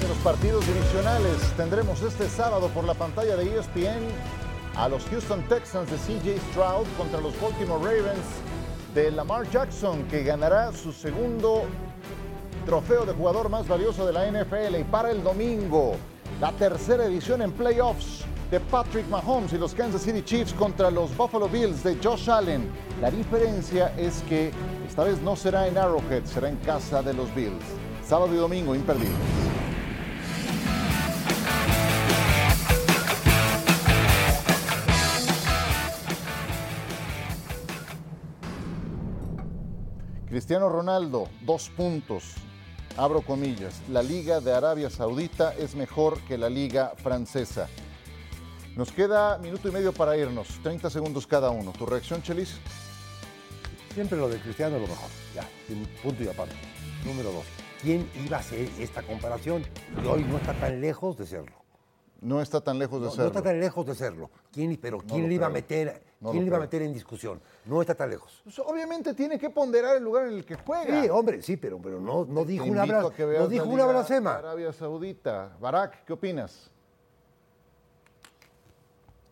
De 0.00 0.06
los 0.06 0.18
partidos 0.18 0.64
divisionales 0.64 1.42
tendremos 1.56 2.00
este 2.02 2.28
sábado 2.28 2.68
por 2.68 2.84
la 2.84 2.94
pantalla 2.94 3.34
de 3.34 3.58
ESPN 3.58 4.06
a 4.76 4.88
los 4.88 5.02
Houston 5.06 5.42
Texans 5.48 5.90
de 5.90 5.96
CJ 5.96 6.38
Stroud 6.52 6.86
contra 6.96 7.20
los 7.20 7.34
Baltimore 7.40 7.80
Ravens 7.80 8.24
de 8.94 9.10
Lamar 9.10 9.50
Jackson, 9.50 10.04
que 10.04 10.22
ganará 10.22 10.72
su 10.72 10.92
segundo 10.92 11.64
trofeo 12.66 13.06
de 13.06 13.14
jugador 13.14 13.48
más 13.48 13.66
valioso 13.66 14.04
de 14.04 14.12
la 14.12 14.26
NFL. 14.30 14.76
Y 14.78 14.84
para 14.84 15.10
el 15.10 15.22
domingo, 15.22 15.94
la 16.40 16.52
tercera 16.52 17.06
edición 17.06 17.40
en 17.40 17.52
playoffs 17.52 18.24
de 18.50 18.60
Patrick 18.60 19.08
Mahomes 19.08 19.52
y 19.52 19.58
los 19.58 19.72
Kansas 19.72 20.02
City 20.02 20.22
Chiefs 20.22 20.52
contra 20.52 20.90
los 20.90 21.16
Buffalo 21.16 21.48
Bills 21.48 21.82
de 21.82 21.96
Josh 22.02 22.28
Allen. 22.28 22.68
La 23.00 23.10
diferencia 23.10 23.94
es 23.96 24.22
que 24.28 24.50
esta 24.86 25.04
vez 25.04 25.20
no 25.22 25.36
será 25.36 25.66
en 25.68 25.78
Arrowhead, 25.78 26.24
será 26.24 26.48
en 26.48 26.56
casa 26.56 27.02
de 27.02 27.14
los 27.14 27.34
Bills. 27.34 27.64
Sábado 28.04 28.34
y 28.34 28.36
domingo 28.36 28.74
imperdibles. 28.74 29.16
Cristiano 40.28 40.68
Ronaldo, 40.68 41.28
dos 41.40 41.70
puntos. 41.70 42.34
Abro 42.96 43.20
comillas. 43.20 43.82
La 43.90 44.02
Liga 44.02 44.40
de 44.40 44.52
Arabia 44.52 44.88
Saudita 44.88 45.54
es 45.54 45.74
mejor 45.74 46.18
que 46.22 46.38
la 46.38 46.48
Liga 46.48 46.92
Francesa. 46.96 47.68
Nos 48.74 48.90
queda 48.90 49.36
minuto 49.38 49.68
y 49.68 49.72
medio 49.72 49.92
para 49.92 50.16
irnos. 50.16 50.48
30 50.62 50.88
segundos 50.88 51.26
cada 51.26 51.50
uno. 51.50 51.72
¿Tu 51.72 51.84
reacción, 51.84 52.22
Chelis? 52.22 52.56
Siempre 53.94 54.18
lo 54.18 54.28
de 54.28 54.38
Cristiano 54.38 54.76
es 54.76 54.82
lo 54.82 54.88
mejor. 54.88 55.08
Ya, 55.34 55.46
punto 56.02 56.22
y 56.22 56.28
aparte. 56.28 56.54
Número 57.04 57.32
dos. 57.32 57.44
¿Quién 57.82 58.08
iba 58.24 58.38
a 58.38 58.40
hacer 58.40 58.68
esta 58.78 59.02
comparación? 59.02 59.62
Y 60.02 60.06
hoy 60.06 60.24
no 60.24 60.38
está 60.38 60.54
tan 60.54 60.80
lejos 60.80 61.18
de 61.18 61.26
serlo. 61.26 61.52
No 62.22 62.40
está 62.40 62.62
tan 62.62 62.78
lejos 62.78 62.98
de 63.00 63.04
No, 63.06 63.10
no 63.10 63.14
serlo. 63.14 63.26
está 63.28 63.42
tan 63.42 63.60
lejos 63.60 63.86
de 63.86 63.94
serlo. 63.94 64.30
¿Quién, 64.50 64.78
pero 64.80 64.98
¿quién 65.00 65.28
le 65.28 65.34
iba 65.34 65.46
a 65.46 65.50
meter, 65.50 66.02
No 66.20 66.30
quién 66.30 66.44
le 66.44 66.48
iba 66.48 66.56
a 66.56 66.60
meter 66.60 66.80
en 66.82 66.94
discusión? 66.94 67.40
No 67.66 67.80
está 67.80 67.94
tan 67.94 68.10
lejos. 68.10 68.40
Pues, 68.44 68.58
obviamente 68.60 69.12
tiene 69.14 69.38
que 69.38 69.50
ponderar 69.50 69.96
el 69.96 70.04
lugar 70.04 70.26
en 70.28 70.34
el 70.34 70.44
que 70.44 70.54
juega. 70.54 71.02
Sí, 71.02 71.08
hombre, 71.08 71.42
sí, 71.42 71.56
pero, 71.56 71.80
pero 71.82 72.00
no, 72.00 72.24
no 72.24 72.44
dijo 72.44 72.64
una, 72.64 72.84
invito 72.86 73.00
bla- 73.08 73.12
a 73.12 73.14
que 73.16 73.24
veas 73.24 73.42
no 73.42 73.48
dijo 73.48 73.64
una 73.64 73.84
de 73.86 74.16
Arabia 74.38 74.72
Saudita. 74.72 75.56
Barak, 75.60 76.04
¿qué 76.04 76.12
opinas? 76.12 76.70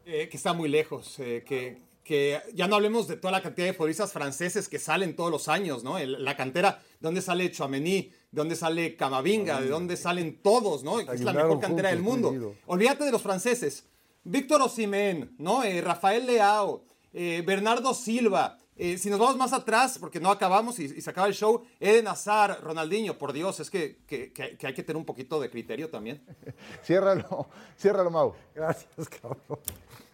Eh, 0.06 0.28
que 0.28 0.36
está 0.36 0.52
muy 0.52 0.68
lejos, 0.68 1.18
eh, 1.20 1.42
que, 1.46 1.80
que 2.02 2.38
ya 2.52 2.66
no 2.68 2.74
hablemos 2.76 3.08
de 3.08 3.16
toda 3.16 3.30
la 3.32 3.40
cantidad 3.40 3.66
de 3.68 3.72
futbolistas 3.72 4.12
franceses 4.12 4.68
que 4.68 4.78
salen 4.78 5.16
todos 5.16 5.30
los 5.30 5.48
años, 5.48 5.82
¿no? 5.82 5.96
El- 5.96 6.22
la 6.22 6.36
cantera, 6.36 6.72
¿de 6.72 6.98
dónde 7.00 7.22
sale 7.22 7.50
Chouameni? 7.50 8.02
¿De 8.02 8.12
dónde 8.32 8.54
sale 8.56 8.96
Camavinga? 8.96 9.60
¿De 9.60 9.68
dónde 9.68 9.96
salen 9.96 10.42
todos, 10.42 10.82
no? 10.84 11.00
Es 11.00 11.20
la 11.22 11.32
mejor 11.32 11.58
cantera 11.60 11.88
del 11.90 12.02
mundo. 12.02 12.54
Olvídate 12.66 13.04
de 13.04 13.12
los 13.12 13.22
franceses. 13.22 13.86
Víctor 14.24 14.60
Osimhen, 14.60 15.34
¿no? 15.38 15.62
Eh, 15.64 15.80
Rafael 15.80 16.26
Leao, 16.26 16.82
eh, 17.14 17.42
Bernardo 17.46 17.94
Silva. 17.94 18.58
Eh, 18.76 18.98
si 18.98 19.08
nos 19.08 19.20
vamos 19.20 19.36
más 19.36 19.52
atrás, 19.52 19.98
porque 20.00 20.18
no 20.18 20.30
acabamos 20.32 20.80
y, 20.80 20.86
y 20.86 21.00
se 21.00 21.08
acaba 21.08 21.28
el 21.28 21.34
show, 21.34 21.64
Eden 21.78 22.08
Hazard, 22.08 22.60
Ronaldinho, 22.60 23.16
por 23.16 23.32
Dios, 23.32 23.60
es 23.60 23.70
que, 23.70 23.98
que- 24.06 24.32
que- 24.32 24.56
que 24.58 24.66
hay 24.66 24.74
que 24.74 24.82
tener 24.82 24.96
un 24.96 25.04
poquito 25.06 25.38
de 25.40 25.48
criterio 25.48 25.88
también. 25.90 26.24
Ciérralo, 26.82 27.48
ciérralo, 27.78 28.10
Mau. 28.10 28.34
Gracias, 28.54 29.08
cabrón. 29.08 29.60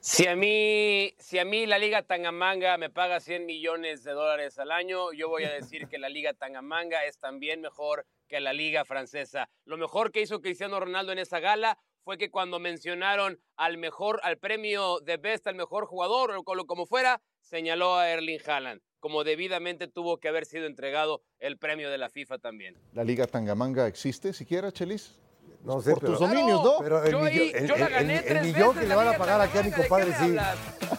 Si 0.02 0.26
a 0.26 0.34
mí, 0.36 1.12
si 1.18 1.38
a 1.38 1.44
mí 1.44 1.66
la 1.66 1.78
Liga 1.78 2.02
Tangamanga 2.02 2.76
me 2.78 2.88
paga 2.90 3.20
100 3.20 3.44
millones 3.46 4.02
de 4.04 4.12
dólares 4.12 4.58
al 4.58 4.70
año, 4.72 5.12
yo 5.12 5.28
voy 5.28 5.44
a 5.44 5.50
decir 5.52 5.88
que 5.88 5.98
la 5.98 6.08
Liga 6.08 6.32
Tangamanga 6.34 7.04
es 7.04 7.18
también 7.18 7.60
mejor 7.60 8.06
que 8.28 8.40
la 8.40 8.52
Liga 8.54 8.84
Francesa. 8.86 9.48
Lo 9.66 9.76
mejor 9.76 10.10
que 10.10 10.22
hizo 10.22 10.40
Cristiano 10.40 10.80
Ronaldo 10.80 11.12
en 11.12 11.18
esa 11.18 11.38
gala 11.40 11.78
fue 12.04 12.18
que 12.18 12.30
cuando 12.30 12.58
mencionaron 12.58 13.38
al 13.56 13.78
mejor, 13.78 14.20
al 14.22 14.38
premio 14.38 15.00
de 15.00 15.16
Best, 15.16 15.46
al 15.46 15.54
mejor 15.54 15.86
jugador, 15.86 16.30
o 16.36 16.42
como- 16.44 16.66
como 16.66 16.86
fuera, 16.86 17.20
señaló 17.40 17.96
a 17.96 18.08
Erling 18.10 18.40
Haaland, 18.46 18.80
como 19.00 19.24
debidamente 19.24 19.86
tuvo 19.88 20.18
que 20.18 20.28
haber 20.28 20.46
sido 20.46 20.66
entregado 20.66 21.22
el 21.38 21.58
premio 21.58 21.90
de 21.90 21.98
la 21.98 22.08
FIFA 22.10 22.38
también. 22.38 22.76
¿La 22.92 23.04
Liga 23.04 23.26
Tangamanga 23.26 23.86
existe 23.86 24.32
siquiera, 24.32 24.72
Chelis? 24.72 25.18
No 25.62 25.80
sé, 25.82 25.90
Por 25.90 26.00
pero, 26.00 26.12
tus 26.12 26.20
dominios, 26.20 26.64
¿no? 26.64 26.78
pero 26.80 27.04
el, 27.04 27.10
Yo 27.12 27.18
ahí- 27.22 27.38
millón- 27.38 27.56
el- 27.56 27.68
yo 27.68 27.76
la 27.76 27.88
gané 27.88 28.16
el- 28.26 28.40
millón 28.44 28.68
veces 28.68 28.82
que 28.82 28.88
le 28.88 28.94
van 28.94 29.08
a 29.08 29.18
pagar 29.18 29.40
aquí 29.42 29.58
a 29.58 29.62
mi 29.62 29.70
Tangamanga, 29.70 30.06
¿de 30.06 30.08
compadre, 30.08 30.12
sí. 30.26 30.96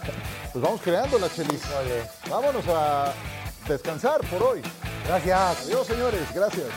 Pues 0.52 0.62
vamos 0.64 0.80
creando 0.82 1.18
la 1.18 1.28
Chelis. 1.30 1.62
Vámonos 2.30 2.64
a 2.68 3.12
descansar 3.66 4.20
por 4.28 4.42
hoy. 4.42 4.62
Gracias. 5.06 5.66
Adiós, 5.66 5.86
señores. 5.86 6.32
Gracias. 6.34 6.68